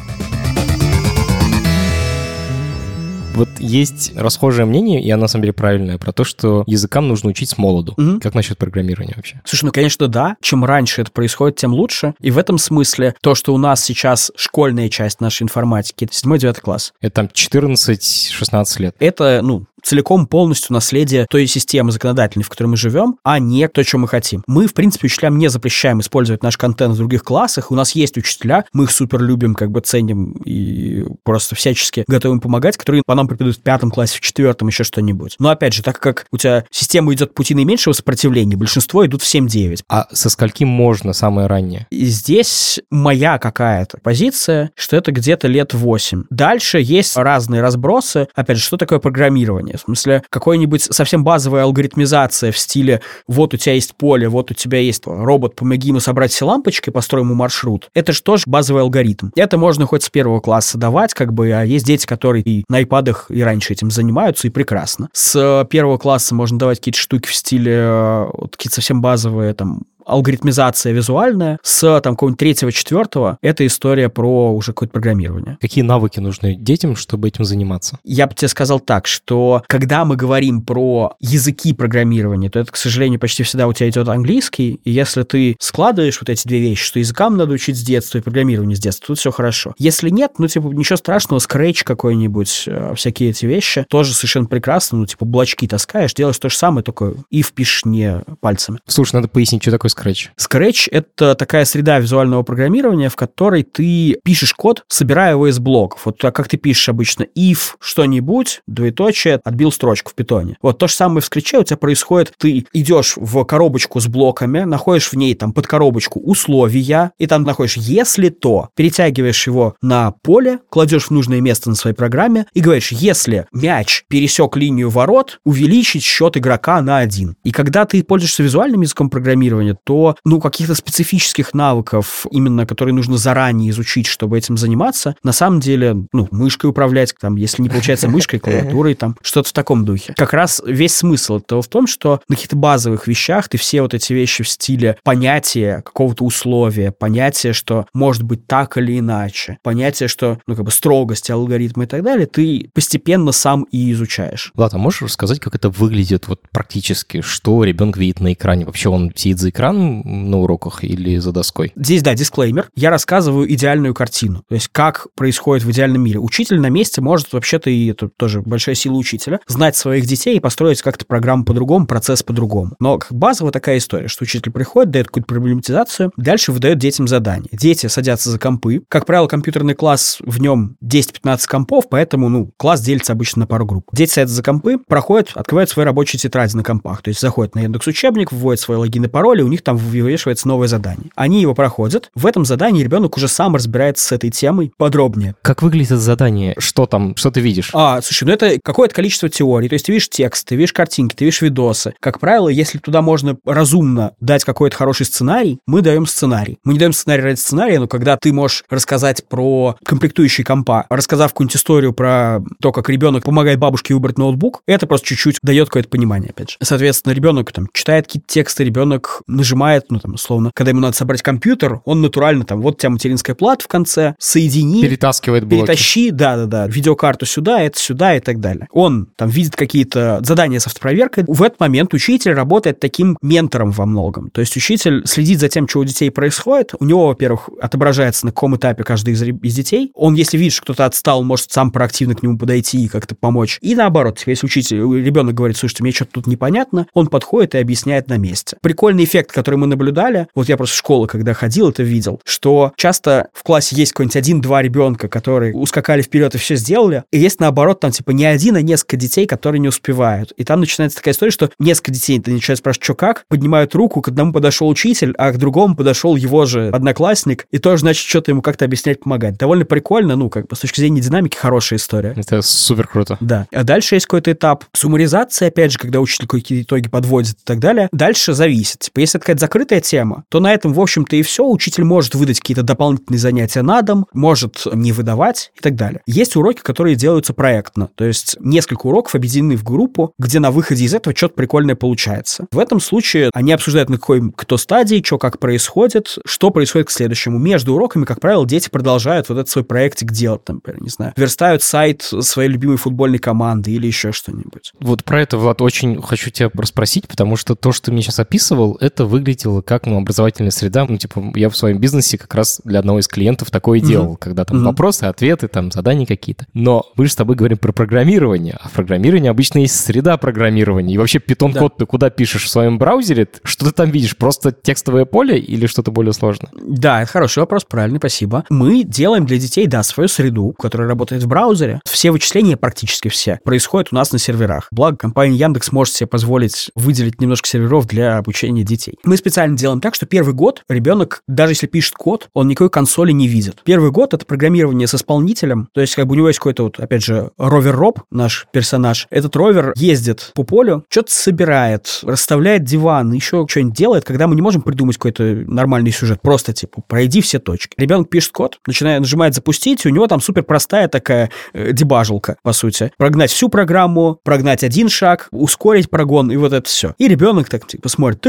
Вот 3.34 3.48
есть 3.58 4.12
расхожее 4.14 4.66
мнение, 4.66 5.02
и 5.02 5.10
оно 5.10 5.22
на 5.22 5.28
самом 5.28 5.42
деле 5.44 5.52
правильное, 5.54 5.96
про 5.96 6.12
то, 6.12 6.22
что 6.22 6.64
языкам 6.66 7.08
нужно 7.08 7.30
учить 7.30 7.48
с 7.48 7.56
молоду. 7.58 7.94
Мгм. 7.96 8.20
Как 8.20 8.34
насчет 8.34 8.58
программирования 8.58 9.14
вообще? 9.16 9.40
Слушай, 9.46 9.64
ну, 9.66 9.72
конечно, 9.72 10.06
да. 10.08 10.36
Чем 10.42 10.64
раньше 10.64 11.00
это 11.00 11.10
происходит, 11.10 11.56
тем 11.56 11.72
лучше. 11.72 12.14
И 12.20 12.30
в 12.30 12.36
этом 12.36 12.58
смысле 12.58 13.14
то, 13.22 13.34
что 13.34 13.54
у 13.54 13.58
нас 13.58 13.82
сейчас 13.82 14.30
школьная 14.36 14.88
часть 14.90 15.20
нашей 15.20 15.44
информатики, 15.44 16.04
это 16.04 16.12
7-9 16.12 16.60
класс, 16.60 16.92
Это 17.00 17.14
там 17.14 17.26
14-16 17.32 18.82
лет. 18.82 18.94
это, 18.98 19.40
ну, 19.42 19.64
целиком 19.82 20.26
полностью 20.26 20.72
наследие 20.72 21.26
той 21.28 21.46
системы 21.46 21.92
законодательной, 21.92 22.44
в 22.44 22.48
которой 22.48 22.68
мы 22.68 22.76
живем, 22.76 23.16
а 23.24 23.38
не 23.38 23.68
то, 23.68 23.82
что 23.84 23.98
мы 23.98 24.08
хотим. 24.08 24.42
Мы, 24.46 24.66
в 24.66 24.74
принципе, 24.74 25.06
учителям 25.06 25.38
не 25.38 25.48
запрещаем 25.48 26.00
использовать 26.00 26.42
наш 26.42 26.56
контент 26.56 26.94
в 26.94 26.96
других 26.98 27.22
классах. 27.22 27.70
У 27.70 27.74
нас 27.74 27.92
есть 27.92 28.16
учителя, 28.16 28.64
мы 28.72 28.84
их 28.84 28.90
супер 28.90 29.20
любим, 29.20 29.54
как 29.54 29.70
бы 29.70 29.80
ценим 29.80 30.32
и 30.44 31.04
просто 31.24 31.54
всячески 31.54 32.04
готовы 32.06 32.36
им 32.36 32.40
помогать, 32.40 32.76
которые 32.76 33.02
по 33.04 33.14
нам 33.14 33.28
преподают 33.28 33.58
в 33.58 33.62
пятом 33.62 33.90
классе, 33.90 34.18
в 34.18 34.20
четвертом, 34.20 34.68
еще 34.68 34.84
что-нибудь. 34.84 35.36
Но 35.38 35.50
опять 35.50 35.74
же, 35.74 35.82
так 35.82 35.98
как 35.98 36.26
у 36.30 36.38
тебя 36.38 36.64
система 36.70 37.12
идет 37.12 37.34
пути 37.34 37.54
наименьшего 37.54 37.92
сопротивления, 37.92 38.56
большинство 38.56 39.04
идут 39.06 39.22
в 39.22 39.34
7-9. 39.34 39.82
А 39.88 40.06
со 40.12 40.30
скольки 40.30 40.64
можно 40.64 41.12
самое 41.12 41.46
раннее? 41.46 41.86
И 41.90 42.06
здесь 42.06 42.80
моя 42.90 43.38
какая-то 43.38 43.98
позиция, 44.02 44.70
что 44.74 44.96
это 44.96 45.12
где-то 45.12 45.48
лет 45.48 45.74
8. 45.74 46.24
Дальше 46.30 46.78
есть 46.80 47.16
разные 47.16 47.62
разбросы. 47.62 48.28
Опять 48.34 48.58
же, 48.58 48.64
что 48.64 48.76
такое 48.76 48.98
программирование? 48.98 49.71
В 49.76 49.80
смысле, 49.80 50.22
какой-нибудь 50.30 50.82
совсем 50.82 51.24
базовая 51.24 51.64
алгоритмизация 51.64 52.52
в 52.52 52.58
стиле 52.58 53.00
вот 53.26 53.54
у 53.54 53.56
тебя 53.56 53.74
есть 53.74 53.94
поле, 53.94 54.28
вот 54.28 54.50
у 54.50 54.54
тебя 54.54 54.78
есть 54.78 55.02
робот, 55.06 55.56
помоги 55.56 55.88
ему 55.88 56.00
собрать 56.00 56.32
все 56.32 56.46
лампочки, 56.46 56.90
построй 56.90 57.22
ему 57.22 57.34
маршрут. 57.34 57.88
Это 57.94 58.12
же 58.12 58.22
тоже 58.22 58.44
базовый 58.46 58.82
алгоритм. 58.82 59.30
Это 59.36 59.58
можно 59.58 59.86
хоть 59.86 60.02
с 60.02 60.10
первого 60.10 60.40
класса 60.40 60.78
давать, 60.78 61.14
как 61.14 61.32
бы, 61.32 61.52
а 61.52 61.64
есть 61.64 61.86
дети, 61.86 62.06
которые 62.06 62.42
и 62.42 62.64
на 62.68 62.78
айпадах 62.78 63.26
и 63.30 63.42
раньше 63.42 63.72
этим 63.72 63.90
занимаются, 63.90 64.46
и 64.46 64.50
прекрасно. 64.50 65.08
С 65.12 65.34
э, 65.36 65.66
первого 65.68 65.98
класса 65.98 66.34
можно 66.34 66.58
давать 66.58 66.78
какие-то 66.78 66.98
штуки 66.98 67.28
в 67.28 67.34
стиле 67.34 67.72
э, 67.74 68.26
вот 68.32 68.56
какие-то 68.56 68.76
совсем 68.76 69.00
базовые 69.00 69.54
там 69.54 69.82
алгоритмизация 70.06 70.92
визуальная, 70.92 71.58
с 71.62 72.00
там 72.00 72.14
какого-нибудь 72.14 72.38
третьего, 72.38 72.72
четвертого, 72.72 73.38
это 73.42 73.66
история 73.66 74.08
про 74.08 74.52
уже 74.54 74.72
какое-то 74.72 74.92
программирование. 74.92 75.58
Какие 75.60 75.84
навыки 75.84 76.20
нужны 76.20 76.54
детям, 76.54 76.96
чтобы 76.96 77.28
этим 77.28 77.44
заниматься? 77.44 77.98
Я 78.04 78.26
бы 78.26 78.34
тебе 78.34 78.48
сказал 78.48 78.80
так, 78.80 79.06
что 79.06 79.62
когда 79.66 80.04
мы 80.04 80.16
говорим 80.16 80.62
про 80.62 81.14
языки 81.20 81.72
программирования, 81.72 82.50
то 82.50 82.58
это, 82.58 82.72
к 82.72 82.76
сожалению, 82.76 83.20
почти 83.20 83.42
всегда 83.42 83.66
у 83.66 83.72
тебя 83.72 83.88
идет 83.88 84.08
английский, 84.08 84.80
и 84.84 84.90
если 84.90 85.22
ты 85.22 85.56
складываешь 85.60 86.20
вот 86.20 86.28
эти 86.28 86.46
две 86.46 86.60
вещи, 86.60 86.84
что 86.84 86.98
языкам 86.98 87.36
надо 87.36 87.52
учить 87.52 87.76
с 87.76 87.82
детства 87.82 88.18
и 88.18 88.20
программирование 88.20 88.76
с 88.76 88.80
детства, 88.80 89.08
тут 89.08 89.18
все 89.18 89.30
хорошо. 89.30 89.74
Если 89.78 90.10
нет, 90.10 90.32
ну, 90.38 90.48
типа, 90.48 90.68
ничего 90.68 90.96
страшного, 90.96 91.38
скретч 91.38 91.84
какой-нибудь, 91.84 92.64
э, 92.66 92.94
всякие 92.94 93.30
эти 93.30 93.46
вещи, 93.46 93.86
тоже 93.88 94.14
совершенно 94.14 94.46
прекрасно, 94.46 94.98
ну, 94.98 95.06
типа, 95.06 95.24
блочки 95.24 95.66
таскаешь, 95.66 96.14
делаешь 96.14 96.38
то 96.38 96.48
же 96.48 96.56
самое, 96.56 96.82
только 96.82 97.14
и 97.30 97.42
впишешь 97.42 97.84
не 97.84 98.22
пальцами. 98.40 98.78
Слушай, 98.86 99.16
надо 99.16 99.28
пояснить, 99.28 99.62
что 99.62 99.70
такое 99.70 99.88
Scratch. 99.96 100.28
Scratch— 100.38 100.88
это 100.90 101.34
такая 101.34 101.64
среда 101.64 101.98
визуального 101.98 102.42
программирования, 102.42 103.08
в 103.08 103.16
которой 103.16 103.62
ты 103.62 104.18
пишешь 104.24 104.54
код, 104.54 104.84
собирая 104.88 105.32
его 105.32 105.48
из 105.48 105.58
блоков. 105.58 106.06
Вот 106.06 106.24
а 106.24 106.32
как 106.32 106.48
ты 106.48 106.56
пишешь 106.56 106.88
обычно 106.88 107.24
if 107.36 107.74
что-нибудь, 107.80 108.60
двоеточие, 108.66 109.40
отбил 109.44 109.72
строчку 109.72 110.10
в 110.10 110.14
питоне. 110.14 110.56
Вот 110.62 110.78
то 110.78 110.88
же 110.88 110.94
самое 110.94 111.20
в 111.20 111.30
Scratch 111.30 111.60
у 111.60 111.64
тебя 111.64 111.76
происходит. 111.76 112.32
Ты 112.38 112.66
идешь 112.72 113.14
в 113.16 113.44
коробочку 113.44 114.00
с 114.00 114.06
блоками, 114.06 114.60
находишь 114.60 115.08
в 115.10 115.14
ней 115.14 115.34
там 115.34 115.52
под 115.52 115.66
коробочку 115.66 116.20
условия, 116.20 117.12
и 117.18 117.26
там 117.26 117.42
находишь 117.42 117.76
«если 117.76 118.28
то», 118.28 118.70
перетягиваешь 118.74 119.46
его 119.46 119.76
на 119.82 120.12
поле, 120.22 120.60
кладешь 120.70 121.04
в 121.04 121.10
нужное 121.10 121.40
место 121.40 121.68
на 121.68 121.76
своей 121.76 121.94
программе 121.96 122.46
и 122.54 122.60
говоришь 122.60 122.92
«если 122.92 123.46
мяч 123.52 124.04
пересек 124.08 124.56
линию 124.56 124.90
ворот, 124.90 125.40
увеличить 125.44 126.02
счет 126.02 126.36
игрока 126.36 126.80
на 126.82 126.98
один». 126.98 127.36
И 127.44 127.50
когда 127.50 127.84
ты 127.84 128.02
пользуешься 128.02 128.42
визуальным 128.42 128.82
языком 128.82 129.10
программирования, 129.10 129.76
то 129.84 130.16
ну, 130.24 130.40
каких-то 130.40 130.74
специфических 130.74 131.54
навыков, 131.54 132.26
именно 132.30 132.66
которые 132.66 132.94
нужно 132.94 133.16
заранее 133.16 133.70
изучить, 133.70 134.06
чтобы 134.06 134.38
этим 134.38 134.56
заниматься, 134.56 135.16
на 135.22 135.32
самом 135.32 135.60
деле, 135.60 135.96
ну, 136.12 136.28
мышкой 136.30 136.70
управлять, 136.70 137.14
там, 137.20 137.36
если 137.36 137.62
не 137.62 137.68
получается 137.68 138.08
мышкой, 138.08 138.40
клавиатурой, 138.40 138.94
там, 138.94 139.16
что-то 139.22 139.48
в 139.48 139.52
таком 139.52 139.84
духе. 139.84 140.14
Как 140.16 140.32
раз 140.32 140.62
весь 140.64 140.96
смысл 140.96 141.38
этого 141.38 141.62
в 141.62 141.68
том, 141.68 141.86
что 141.86 142.20
на 142.28 142.36
каких-то 142.36 142.56
базовых 142.56 143.06
вещах 143.06 143.48
ты 143.48 143.58
все 143.58 143.82
вот 143.82 143.94
эти 143.94 144.12
вещи 144.12 144.42
в 144.42 144.48
стиле 144.48 144.96
понятия 145.04 145.82
какого-то 145.84 146.24
условия, 146.24 146.92
понятия, 146.92 147.52
что 147.52 147.86
может 147.94 148.22
быть 148.22 148.46
так 148.46 148.76
или 148.76 148.98
иначе, 148.98 149.58
понятие, 149.62 150.08
что, 150.08 150.38
ну, 150.46 150.54
как 150.54 150.64
бы 150.64 150.70
строгость 150.70 151.30
алгоритма 151.30 151.84
и 151.84 151.86
так 151.86 152.02
далее, 152.02 152.26
ты 152.26 152.70
постепенно 152.74 153.32
сам 153.32 153.64
и 153.64 153.92
изучаешь. 153.92 154.52
Влад, 154.54 154.74
а 154.74 154.78
можешь 154.78 155.02
рассказать, 155.02 155.40
как 155.40 155.54
это 155.54 155.70
выглядит 155.70 156.28
вот 156.28 156.40
практически? 156.50 157.20
Что 157.20 157.64
ребенок 157.64 157.96
видит 157.96 158.20
на 158.20 158.32
экране? 158.32 158.64
Вообще 158.64 158.88
он 158.88 159.12
сидит 159.14 159.38
за 159.38 159.50
экраном 159.50 159.71
на 159.72 160.38
уроках 160.38 160.84
или 160.84 161.16
за 161.18 161.32
доской? 161.32 161.72
Здесь, 161.76 162.02
да, 162.02 162.14
дисклеймер. 162.14 162.68
Я 162.74 162.90
рассказываю 162.90 163.52
идеальную 163.52 163.94
картину. 163.94 164.42
То 164.48 164.54
есть, 164.54 164.68
как 164.68 165.08
происходит 165.14 165.64
в 165.64 165.70
идеальном 165.70 166.02
мире. 166.02 166.18
Учитель 166.18 166.60
на 166.60 166.68
месте 166.68 167.00
может 167.00 167.32
вообще-то, 167.32 167.70
и 167.70 167.86
это 167.86 168.08
тоже 168.08 168.42
большая 168.42 168.74
сила 168.74 168.96
учителя, 168.96 169.40
знать 169.46 169.76
своих 169.76 170.06
детей 170.06 170.36
и 170.36 170.40
построить 170.40 170.82
как-то 170.82 171.04
программу 171.06 171.44
по-другому, 171.44 171.86
процесс 171.86 172.22
по-другому. 172.22 172.72
Но 172.80 172.98
как 172.98 173.12
базовая 173.12 173.52
такая 173.52 173.78
история, 173.78 174.08
что 174.08 174.24
учитель 174.24 174.52
приходит, 174.52 174.90
дает 174.90 175.06
какую-то 175.06 175.26
проблематизацию, 175.26 176.12
дальше 176.16 176.52
выдает 176.52 176.78
детям 176.78 177.08
задание. 177.08 177.48
Дети 177.52 177.86
садятся 177.86 178.30
за 178.30 178.38
компы. 178.38 178.82
Как 178.88 179.06
правило, 179.06 179.26
компьютерный 179.26 179.74
класс, 179.74 180.18
в 180.20 180.40
нем 180.40 180.76
10-15 180.82 181.46
компов, 181.46 181.88
поэтому, 181.88 182.28
ну, 182.28 182.50
класс 182.56 182.80
делится 182.80 183.12
обычно 183.12 183.40
на 183.40 183.46
пару 183.46 183.66
групп. 183.66 183.88
Дети 183.92 184.10
садятся 184.10 184.36
за 184.36 184.42
компы, 184.42 184.78
проходят, 184.78 185.30
открывают 185.34 185.70
свои 185.70 185.84
рабочие 185.84 186.18
тетради 186.18 186.56
на 186.56 186.64
компах. 186.64 187.02
То 187.02 187.08
есть, 187.08 187.20
заходят 187.20 187.54
на 187.54 187.60
Яндекс 187.60 187.86
учебник, 187.86 188.32
вводят 188.32 188.60
свои 188.60 188.78
логины, 188.78 189.08
пароли, 189.08 189.42
у 189.42 189.48
них 189.48 189.61
там 189.64 189.76
вывешивается 189.76 190.48
новое 190.48 190.68
задание. 190.68 191.10
Они 191.14 191.40
его 191.40 191.54
проходят. 191.54 192.10
В 192.14 192.26
этом 192.26 192.44
задании 192.44 192.82
ребенок 192.82 193.16
уже 193.16 193.28
сам 193.28 193.54
разбирается 193.54 194.04
с 194.06 194.12
этой 194.12 194.30
темой 194.30 194.72
подробнее. 194.76 195.34
Как 195.42 195.62
выглядит 195.62 195.92
это 195.92 196.00
задание? 196.00 196.54
Что 196.58 196.86
там? 196.86 197.16
Что 197.16 197.30
ты 197.30 197.40
видишь? 197.40 197.70
А, 197.72 198.00
слушай, 198.02 198.24
ну 198.24 198.32
это 198.32 198.58
какое-то 198.62 198.94
количество 198.94 199.28
теорий. 199.28 199.68
То 199.68 199.74
есть 199.74 199.86
ты 199.86 199.92
видишь 199.92 200.08
текст, 200.08 200.46
ты 200.46 200.56
видишь 200.56 200.72
картинки, 200.72 201.14
ты 201.14 201.24
видишь 201.24 201.42
видосы. 201.42 201.94
Как 202.00 202.20
правило, 202.20 202.48
если 202.48 202.78
туда 202.78 203.02
можно 203.02 203.36
разумно 203.44 204.12
дать 204.20 204.44
какой-то 204.44 204.76
хороший 204.76 205.06
сценарий, 205.06 205.58
мы 205.66 205.82
даем 205.82 206.06
сценарий. 206.06 206.58
Мы 206.64 206.74
не 206.74 206.78
даем 206.78 206.92
сценарий 206.92 207.22
ради 207.22 207.38
сценария, 207.38 207.78
но 207.78 207.88
когда 207.88 208.16
ты 208.16 208.32
можешь 208.32 208.64
рассказать 208.70 209.26
про 209.28 209.76
комплектующие 209.84 210.44
компа, 210.44 210.86
рассказав 210.90 211.32
какую-нибудь 211.32 211.56
историю 211.56 211.92
про 211.92 212.40
то, 212.60 212.72
как 212.72 212.88
ребенок 212.88 213.24
помогает 213.24 213.58
бабушке 213.58 213.94
выбрать 213.94 214.18
ноутбук, 214.18 214.62
это 214.66 214.86
просто 214.86 215.06
чуть-чуть 215.08 215.38
дает 215.42 215.68
какое-то 215.68 215.88
понимание, 215.88 216.30
опять 216.30 216.52
же. 216.52 216.56
Соответственно, 216.62 217.12
ребенок 217.12 217.52
там 217.52 217.68
читает 217.72 218.06
какие-то 218.06 218.26
тексты, 218.28 218.64
ребенок 218.64 219.22
нажимает, 219.26 219.51
ну 219.54 219.98
там, 219.98 220.14
условно, 220.14 220.50
когда 220.54 220.70
ему 220.70 220.80
надо 220.80 220.96
собрать 220.96 221.22
компьютер, 221.22 221.80
он 221.84 222.00
натурально 222.00 222.44
там, 222.44 222.60
вот 222.60 222.74
у 222.74 222.78
тебя 222.78 222.90
материнская 222.90 223.34
плата 223.34 223.64
в 223.64 223.68
конце, 223.68 224.14
соедини, 224.18 224.82
Перетаскивает 224.82 225.44
блоки. 225.44 225.62
перетащи, 225.62 226.10
да-да-да, 226.10 226.66
видеокарту 226.66 227.26
сюда, 227.26 227.62
это 227.62 227.78
сюда 227.78 228.16
и 228.16 228.20
так 228.20 228.40
далее. 228.40 228.68
Он 228.72 229.08
там 229.16 229.28
видит 229.28 229.56
какие-то 229.56 230.20
задания 230.22 230.58
с 230.58 230.66
автопроверкой. 230.66 231.24
В 231.26 231.42
этот 231.42 231.60
момент 231.60 231.94
учитель 231.94 232.32
работает 232.32 232.80
таким 232.80 233.16
ментором 233.22 233.70
во 233.70 233.86
многом. 233.86 234.30
То 234.30 234.40
есть 234.40 234.56
учитель 234.56 235.06
следит 235.06 235.40
за 235.40 235.48
тем, 235.48 235.68
что 235.68 235.80
у 235.80 235.84
детей 235.84 236.10
происходит. 236.10 236.74
У 236.78 236.84
него, 236.84 237.08
во-первых, 237.08 237.48
отображается, 237.60 238.26
на 238.26 238.32
каком 238.32 238.56
этапе 238.56 238.84
каждый 238.84 239.14
из, 239.14 239.22
из 239.22 239.54
детей. 239.54 239.90
Он, 239.94 240.14
если 240.14 240.38
видит, 240.38 240.54
что 240.54 240.62
кто-то 240.62 240.86
отстал, 240.86 241.20
он 241.20 241.26
может 241.26 241.50
сам 241.52 241.70
проактивно 241.70 242.14
к 242.14 242.22
нему 242.22 242.38
подойти 242.38 242.84
и 242.84 242.88
как-то 242.88 243.14
помочь. 243.14 243.58
И 243.60 243.74
наоборот, 243.74 244.22
если 244.26 244.46
учитель, 244.46 244.78
ребенок 244.78 245.34
говорит, 245.34 245.56
слушайте, 245.56 245.82
мне 245.82 245.92
что-то 245.92 246.12
тут 246.12 246.26
непонятно, 246.26 246.86
он 246.92 247.06
подходит 247.08 247.54
и 247.54 247.58
объясняет 247.58 248.08
на 248.08 248.16
месте. 248.18 248.56
Прикольный 248.62 249.04
эффект, 249.04 249.32
который 249.42 249.56
мы 249.56 249.66
наблюдали, 249.66 250.28
вот 250.34 250.48
я 250.48 250.56
просто 250.56 250.74
в 250.74 250.78
школу, 250.78 251.06
когда 251.06 251.34
ходил, 251.34 251.70
это 251.70 251.82
видел, 251.82 252.20
что 252.24 252.72
часто 252.76 253.28
в 253.32 253.42
классе 253.42 253.74
есть 253.76 253.92
какой-нибудь 253.92 254.16
один-два 254.16 254.62
ребенка, 254.62 255.08
которые 255.08 255.54
ускакали 255.54 256.02
вперед 256.02 256.34
и 256.34 256.38
все 256.38 256.56
сделали, 256.56 257.04
и 257.10 257.18
есть 257.18 257.40
наоборот 257.40 257.80
там 257.80 257.90
типа 257.90 258.12
не 258.12 258.24
один, 258.24 258.56
а 258.56 258.62
несколько 258.62 258.96
детей, 258.96 259.26
которые 259.26 259.60
не 259.60 259.68
успевают. 259.68 260.32
И 260.36 260.44
там 260.44 260.60
начинается 260.60 260.98
такая 260.98 261.14
история, 261.14 261.32
что 261.32 261.50
несколько 261.58 261.90
детей, 261.90 262.20
ты 262.20 262.32
начинают 262.32 262.58
спрашивать, 262.58 262.84
что 262.84 262.94
как, 262.94 263.24
поднимают 263.28 263.74
руку, 263.74 264.00
к 264.00 264.08
одному 264.08 264.32
подошел 264.32 264.68
учитель, 264.68 265.14
а 265.18 265.32
к 265.32 265.38
другому 265.38 265.74
подошел 265.74 266.16
его 266.16 266.46
же 266.46 266.68
одноклассник, 266.68 267.46
и 267.50 267.58
тоже, 267.58 267.80
значит, 267.80 268.06
что-то 268.06 268.30
ему 268.30 268.42
как-то 268.42 268.64
объяснять, 268.64 269.00
помогать. 269.00 269.36
Довольно 269.36 269.64
прикольно, 269.64 270.16
ну, 270.16 270.30
как 270.30 270.46
бы 270.46 270.56
с 270.56 270.60
точки 270.60 270.80
зрения 270.80 271.00
динамики 271.00 271.36
хорошая 271.36 271.78
история. 271.78 272.14
Это 272.16 272.42
супер 272.42 272.86
круто. 272.86 273.18
Да. 273.20 273.46
А 273.52 273.64
дальше 273.64 273.96
есть 273.96 274.06
какой-то 274.06 274.32
этап 274.32 274.64
суммаризации, 274.72 275.46
опять 275.46 275.72
же, 275.72 275.78
когда 275.78 276.00
учитель 276.00 276.26
какие-то 276.26 276.64
итоги 276.64 276.88
подводит 276.88 277.34
и 277.34 277.44
так 277.44 277.58
далее. 277.58 277.88
Дальше 277.92 278.34
зависит. 278.34 278.80
Типа, 278.80 279.00
если 279.00 279.18
какая-то 279.22 279.40
закрытая 279.40 279.80
тема, 279.80 280.24
то 280.28 280.40
на 280.40 280.52
этом, 280.52 280.72
в 280.72 280.80
общем-то, 280.80 281.16
и 281.16 281.22
все. 281.22 281.46
Учитель 281.48 281.84
может 281.84 282.14
выдать 282.14 282.40
какие-то 282.40 282.62
дополнительные 282.62 283.18
занятия 283.18 283.62
на 283.62 283.82
дом, 283.82 284.06
может 284.12 284.66
не 284.72 284.92
выдавать 284.92 285.52
и 285.56 285.60
так 285.60 285.76
далее. 285.76 286.02
Есть 286.06 286.36
уроки, 286.36 286.60
которые 286.60 286.96
делаются 286.96 287.32
проектно. 287.32 287.88
То 287.94 288.04
есть 288.04 288.36
несколько 288.40 288.86
уроков 288.86 289.14
объединены 289.14 289.56
в 289.56 289.64
группу, 289.64 290.12
где 290.18 290.40
на 290.40 290.50
выходе 290.50 290.84
из 290.84 290.94
этого 290.94 291.16
что-то 291.16 291.34
прикольное 291.34 291.76
получается. 291.76 292.46
В 292.50 292.58
этом 292.58 292.80
случае 292.80 293.30
они 293.32 293.52
обсуждают, 293.52 293.88
на 293.88 293.96
какой 293.96 294.32
кто 294.32 294.56
стадии, 294.56 295.02
что 295.04 295.18
как 295.18 295.38
происходит, 295.38 296.18
что 296.24 296.50
происходит 296.50 296.88
к 296.88 296.90
следующему. 296.90 297.38
Между 297.38 297.74
уроками, 297.74 298.04
как 298.04 298.20
правило, 298.20 298.46
дети 298.46 298.68
продолжают 298.68 299.28
вот 299.28 299.36
этот 299.36 299.48
свой 299.48 299.64
проектик 299.64 300.12
делать, 300.12 300.44
там, 300.44 300.56
например, 300.56 300.82
не 300.82 300.90
знаю, 300.90 301.12
верстают 301.16 301.62
сайт 301.62 302.02
своей 302.02 302.50
любимой 302.50 302.76
футбольной 302.76 303.18
команды 303.18 303.70
или 303.70 303.86
еще 303.86 304.12
что-нибудь. 304.12 304.72
Вот 304.80 305.04
про 305.04 305.20
это, 305.20 305.38
Влад, 305.38 305.62
очень 305.62 306.00
хочу 306.02 306.30
тебя 306.30 306.50
расспросить, 306.54 307.08
потому 307.08 307.36
что 307.36 307.54
то, 307.54 307.72
что 307.72 307.86
ты 307.86 307.92
мне 307.92 308.02
сейчас 308.02 308.18
описывал, 308.18 308.76
это 308.80 309.04
выглядело 309.12 309.60
как 309.60 309.86
ну, 309.86 309.98
образовательная 309.98 310.50
среда. 310.50 310.86
Ну, 310.88 310.96
типа, 310.96 311.32
я 311.34 311.50
в 311.50 311.56
своем 311.56 311.78
бизнесе 311.78 312.18
как 312.18 312.34
раз 312.34 312.60
для 312.64 312.80
одного 312.80 312.98
из 312.98 313.06
клиентов 313.06 313.50
такое 313.50 313.78
mm-hmm. 313.78 313.86
делал, 313.86 314.16
когда 314.16 314.44
там 314.44 314.58
mm-hmm. 314.58 314.64
вопросы, 314.64 315.04
ответы, 315.04 315.48
там 315.48 315.70
задания 315.70 316.06
какие-то. 316.06 316.46
Но 316.54 316.86
мы 316.96 317.06
же 317.06 317.12
с 317.12 317.16
тобой 317.16 317.36
говорим 317.36 317.58
про 317.58 317.72
программирование, 317.72 318.56
а 318.58 318.68
в 318.68 318.72
программировании 318.72 319.28
обычно 319.28 319.58
есть 319.58 319.78
среда 319.78 320.16
программирования. 320.16 320.94
И 320.94 320.98
вообще 320.98 321.18
питон-код 321.18 321.74
да. 321.76 321.84
ты 321.84 321.86
куда 321.86 322.10
пишешь 322.10 322.44
в 322.44 322.48
своем 322.48 322.78
браузере? 322.78 323.28
Что 323.44 323.66
ты 323.66 323.72
там 323.72 323.90
видишь? 323.90 324.16
Просто 324.16 324.50
текстовое 324.50 325.04
поле 325.04 325.38
или 325.38 325.66
что-то 325.66 325.90
более 325.90 326.14
сложное? 326.14 326.50
Да, 326.54 327.02
это 327.02 327.12
хороший 327.12 327.40
вопрос, 327.40 327.64
правильно, 327.64 327.98
спасибо. 327.98 328.44
Мы 328.48 328.82
делаем 328.82 329.26
для 329.26 329.38
детей, 329.38 329.66
да, 329.66 329.82
свою 329.82 330.08
среду, 330.08 330.54
которая 330.58 330.88
работает 330.88 331.22
в 331.22 331.28
браузере. 331.28 331.80
Все 331.84 332.10
вычисления, 332.10 332.56
практически 332.56 333.08
все, 333.08 333.38
происходят 333.44 333.88
у 333.92 333.94
нас 333.94 334.12
на 334.12 334.18
серверах. 334.18 334.68
Благо, 334.70 334.96
компания 334.96 335.36
Яндекс 335.36 335.70
может 335.70 335.94
себе 335.94 336.06
позволить 336.06 336.70
выделить 336.74 337.20
немножко 337.20 337.46
серверов 337.46 337.86
для 337.86 338.16
обучения 338.16 338.62
детей. 338.62 338.98
Мы 339.04 339.16
специально 339.16 339.56
делаем 339.56 339.80
так, 339.80 339.96
что 339.96 340.06
первый 340.06 340.32
год 340.32 340.62
ребенок, 340.68 341.22
даже 341.26 341.52
если 341.52 341.66
пишет 341.66 341.94
код, 341.94 342.28
он 342.34 342.46
никакой 342.46 342.70
консоли 342.70 343.10
не 343.10 343.26
видит. 343.26 343.60
Первый 343.64 343.90
год— 343.90 344.14
это 344.14 344.24
программирование 344.24 344.86
с 344.86 344.94
исполнителем, 344.94 345.68
то 345.74 345.80
есть 345.80 345.96
как 345.96 346.06
бы 346.06 346.12
у 346.12 346.16
него 346.16 346.28
есть 346.28 346.38
какой-то 346.38 346.64
вот, 346.64 346.78
опять 346.78 347.02
же, 347.02 347.32
ровер 347.36 347.74
Роб, 347.74 348.00
наш 348.12 348.46
персонаж. 348.52 349.08
Этот 349.10 349.34
ровер 349.34 349.72
ездит 349.74 350.30
по 350.34 350.44
полю, 350.44 350.84
что-то 350.88 351.12
собирает, 351.12 352.00
расставляет 352.04 352.62
диван, 352.62 353.12
еще 353.12 353.44
что-нибудь 353.48 353.76
делает, 353.76 354.04
когда 354.04 354.28
мы 354.28 354.36
не 354.36 354.42
можем 354.42 354.62
придумать 354.62 354.96
какой-то 354.98 355.24
нормальный 355.46 355.90
сюжет. 355.90 356.20
Просто, 356.22 356.52
типа, 356.52 356.82
пройди 356.86 357.20
все 357.22 357.40
точки. 357.40 357.74
Ребенок 357.76 358.08
пишет 358.08 358.30
код, 358.30 358.58
начинает, 358.68 359.00
нажимает 359.00 359.34
запустить, 359.34 359.84
и 359.84 359.88
у 359.88 359.92
него 359.92 360.06
там 360.06 360.20
супер 360.20 360.44
простая 360.44 360.86
такая 360.86 361.30
э, 361.54 361.72
дебажилка, 361.72 362.36
по 362.44 362.52
сути. 362.52 362.92
Прогнать 362.98 363.32
всю 363.32 363.48
программу, 363.48 364.20
прогнать 364.22 364.62
один 364.62 364.88
шаг, 364.88 365.26
ускорить 365.32 365.90
прогон, 365.90 366.30
и 366.30 366.36
вот 366.36 366.52
это 366.52 366.68
все. 366.68 366.94
И 366.98 367.08
ребенок 367.08 367.48
так, 367.48 367.66
типа, 367.66 367.88
смотрит, 367.88 368.20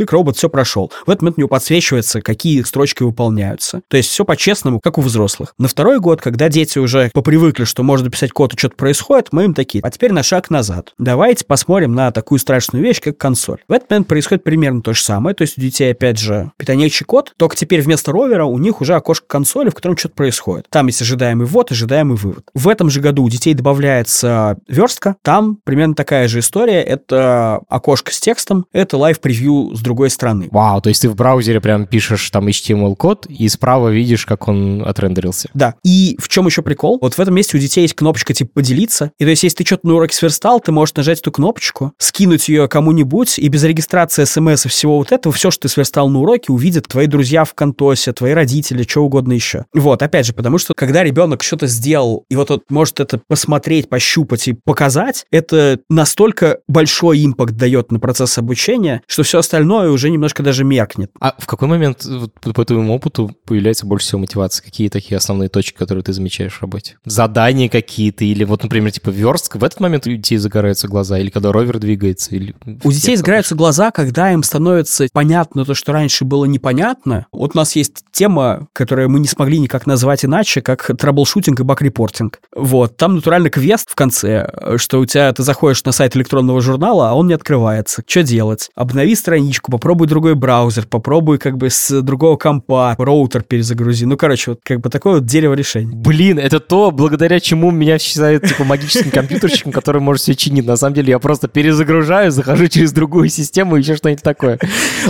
тык-тык-тык-тык-тык, 0.00 0.12
робот 0.12 0.36
все 0.36 0.48
прошел. 0.48 0.90
В 1.06 1.10
этот 1.10 1.22
момент 1.22 1.38
у 1.38 1.40
него 1.40 1.48
подсвечивается, 1.48 2.20
какие 2.20 2.62
строчки 2.62 3.02
выполняются. 3.02 3.82
То 3.88 3.96
есть 3.96 4.10
все 4.10 4.24
по-честному, 4.24 4.80
как 4.80 4.98
у 4.98 5.02
взрослых. 5.02 5.54
На 5.58 5.68
второй 5.68 6.00
год, 6.00 6.20
когда 6.20 6.48
дети 6.48 6.78
уже 6.78 7.10
попривыкли, 7.12 7.64
что 7.64 7.82
можно 7.82 8.10
писать 8.10 8.32
код 8.32 8.54
и 8.54 8.58
что-то 8.58 8.76
происходит, 8.76 9.28
мы 9.32 9.44
им 9.44 9.54
такие, 9.54 9.82
а 9.82 9.90
теперь 9.90 10.12
на 10.12 10.22
шаг 10.22 10.50
назад. 10.50 10.92
Давайте 10.98 11.44
посмотрим 11.44 11.94
на 11.94 12.10
такую 12.10 12.38
страшную 12.38 12.82
вещь, 12.82 13.00
как 13.00 13.18
консоль. 13.18 13.58
В 13.68 13.72
этот 13.72 13.90
момент 13.90 14.08
происходит 14.08 14.44
примерно 14.44 14.82
то 14.82 14.92
же 14.92 15.02
самое, 15.02 15.34
то 15.34 15.42
есть 15.42 15.58
у 15.58 15.60
детей, 15.60 15.92
опять 15.92 16.18
же, 16.18 16.52
питонечий 16.56 17.04
код, 17.04 17.32
только 17.36 17.56
теперь 17.56 17.82
вместо 17.82 18.12
ровера 18.12 18.44
у 18.44 18.58
них 18.58 18.80
уже 18.80 18.94
окошко 18.94 19.26
консоли, 19.26 19.70
в 19.70 19.74
котором 19.74 19.96
что-то 19.96 20.14
происходит. 20.14 20.66
Там 20.70 20.86
есть 20.86 21.02
ожидаемый 21.02 21.46
ввод, 21.46 21.70
ожидаемый 21.70 22.16
вывод. 22.16 22.44
В 22.54 22.68
этом 22.68 22.90
же 22.90 23.00
году 23.00 23.24
у 23.24 23.28
детей 23.28 23.54
добавляется 23.54 24.58
верстка, 24.68 25.16
там 25.22 25.58
примерно 25.64 25.94
такая 25.94 26.28
же 26.28 26.40
история, 26.40 26.82
это 26.82 27.60
окошко 27.68 28.12
с 28.12 28.20
текстом, 28.20 28.66
это 28.72 28.96
live 28.96 29.24
preview 29.24 29.74
с 29.74 29.80
другой 29.90 30.10
стороны. 30.10 30.48
Вау, 30.50 30.80
то 30.80 30.88
есть 30.88 31.02
ты 31.02 31.08
в 31.08 31.16
браузере 31.16 31.60
прям 31.60 31.86
пишешь 31.86 32.30
там 32.30 32.46
HTML-код 32.46 33.26
и 33.26 33.48
справа 33.48 33.88
видишь, 33.88 34.24
как 34.24 34.48
он 34.48 34.82
отрендерился. 34.86 35.48
Да, 35.52 35.74
и 35.82 36.16
в 36.20 36.28
чем 36.28 36.46
еще 36.46 36.62
прикол? 36.62 36.98
Вот 37.00 37.14
в 37.14 37.18
этом 37.18 37.34
месте 37.34 37.56
у 37.56 37.60
детей 37.60 37.82
есть 37.82 37.94
кнопочка 37.94 38.32
типа 38.32 38.50
поделиться, 38.54 39.10
и 39.18 39.24
то 39.24 39.30
есть 39.30 39.42
если 39.42 39.58
ты 39.58 39.66
что-то 39.66 39.86
на 39.86 39.94
уроке 39.94 40.14
сверстал, 40.14 40.60
ты 40.60 40.72
можешь 40.72 40.94
нажать 40.94 41.20
эту 41.20 41.32
кнопочку, 41.32 41.92
скинуть 41.98 42.48
ее 42.48 42.68
кому-нибудь, 42.68 43.38
и 43.38 43.48
без 43.48 43.64
регистрации 43.64 44.24
смс 44.24 44.66
и 44.66 44.68
всего 44.68 44.98
вот 44.98 45.12
этого, 45.12 45.32
все, 45.32 45.50
что 45.50 45.62
ты 45.62 45.68
сверстал 45.68 46.08
на 46.08 46.20
уроке, 46.20 46.52
увидят 46.52 46.86
твои 46.86 47.06
друзья 47.06 47.44
в 47.44 47.54
Контосе, 47.54 48.12
твои 48.12 48.32
родители, 48.32 48.84
что 48.84 49.02
угодно 49.02 49.32
еще. 49.32 49.64
Вот, 49.74 50.02
опять 50.02 50.26
же, 50.26 50.32
потому 50.32 50.58
что 50.58 50.74
когда 50.76 51.02
ребенок 51.02 51.42
что-то 51.42 51.66
сделал, 51.66 52.24
и 52.28 52.36
вот 52.36 52.50
он 52.50 52.62
может 52.68 53.00
это 53.00 53.20
посмотреть, 53.26 53.88
пощупать 53.88 54.48
и 54.48 54.52
показать, 54.52 55.24
это 55.30 55.80
настолько 55.88 56.58
большой 56.68 57.24
impact 57.24 57.54
дает 57.54 57.90
на 57.92 57.98
процесс 57.98 58.38
обучения, 58.38 59.02
что 59.06 59.22
все 59.22 59.38
остальное 59.38 59.79
уже 59.88 60.10
немножко 60.10 60.42
даже 60.42 60.64
меркнет. 60.64 61.10
А 61.20 61.34
в 61.38 61.46
какой 61.46 61.68
момент 61.68 62.04
вот, 62.04 62.32
по 62.34 62.64
твоему 62.64 62.94
опыту 62.94 63.34
появляется 63.44 63.86
больше 63.86 64.06
всего 64.06 64.20
мотивации? 64.20 64.62
Какие 64.62 64.88
такие 64.88 65.16
основные 65.16 65.48
точки, 65.48 65.76
которые 65.76 66.04
ты 66.04 66.12
замечаешь 66.12 66.54
в 66.54 66.62
работе? 66.62 66.96
Задания 67.04 67.68
какие-то 67.68 68.24
или 68.24 68.44
вот, 68.44 68.62
например, 68.62 68.92
типа 68.92 69.10
верстка, 69.10 69.58
в 69.58 69.64
этот 69.64 69.80
момент 69.80 70.06
у 70.06 70.10
детей 70.10 70.36
загораются 70.36 70.88
глаза, 70.88 71.18
или 71.18 71.30
когда 71.30 71.52
ровер 71.52 71.78
двигается, 71.78 72.34
или... 72.34 72.54
У 72.84 72.92
детей 72.92 73.16
загораются 73.16 73.54
глаза, 73.54 73.90
когда 73.90 74.32
им 74.32 74.42
становится 74.42 75.06
понятно 75.12 75.64
то, 75.64 75.74
что 75.74 75.92
раньше 75.92 76.24
было 76.24 76.44
непонятно. 76.44 77.26
Вот 77.32 77.52
у 77.54 77.58
нас 77.58 77.76
есть 77.76 78.04
тема, 78.12 78.68
которую 78.72 79.08
мы 79.10 79.20
не 79.20 79.28
смогли 79.28 79.58
никак 79.58 79.86
назвать 79.86 80.24
иначе, 80.24 80.60
как 80.60 80.90
troubleshooting 80.98 81.60
и 81.60 81.62
bug 81.62 81.80
reporting. 81.80 82.40
Вот, 82.54 82.96
там 82.96 83.16
натурально 83.16 83.50
квест 83.50 83.90
в 83.90 83.94
конце, 83.94 84.50
что 84.76 85.00
у 85.00 85.06
тебя, 85.06 85.32
ты 85.32 85.42
заходишь 85.42 85.84
на 85.84 85.92
сайт 85.92 86.16
электронного 86.16 86.60
журнала, 86.60 87.10
а 87.10 87.14
он 87.14 87.28
не 87.28 87.34
открывается. 87.34 88.02
Что 88.06 88.22
делать? 88.22 88.70
Обнови 88.74 89.14
страничку, 89.14 89.69
попробуй 89.70 90.06
другой 90.06 90.34
браузер, 90.34 90.86
попробуй 90.86 91.38
как 91.38 91.56
бы 91.56 91.70
с 91.70 92.02
другого 92.02 92.36
компа, 92.36 92.94
роутер 92.98 93.42
перезагрузи. 93.42 94.04
Ну, 94.04 94.16
короче, 94.16 94.52
вот 94.52 94.60
как 94.62 94.80
бы 94.80 94.90
такое 94.90 95.14
вот 95.14 95.24
дерево 95.24 95.54
решений. 95.54 95.94
Блин, 95.94 96.38
это 96.38 96.60
то, 96.60 96.90
благодаря 96.90 97.40
чему 97.40 97.70
меня 97.70 97.98
считают, 97.98 98.46
типа, 98.46 98.64
магическим 98.64 99.10
компьютерщиком, 99.10 99.72
который 99.72 100.00
может 100.00 100.22
все 100.22 100.34
чинить. 100.34 100.66
На 100.66 100.76
самом 100.76 100.94
деле 100.94 101.10
я 101.10 101.18
просто 101.18 101.48
перезагружаю, 101.48 102.30
захожу 102.30 102.68
через 102.68 102.92
другую 102.92 103.28
систему 103.28 103.76
и 103.76 103.80
еще 103.80 103.96
что-нибудь 103.96 104.22
такое. 104.22 104.58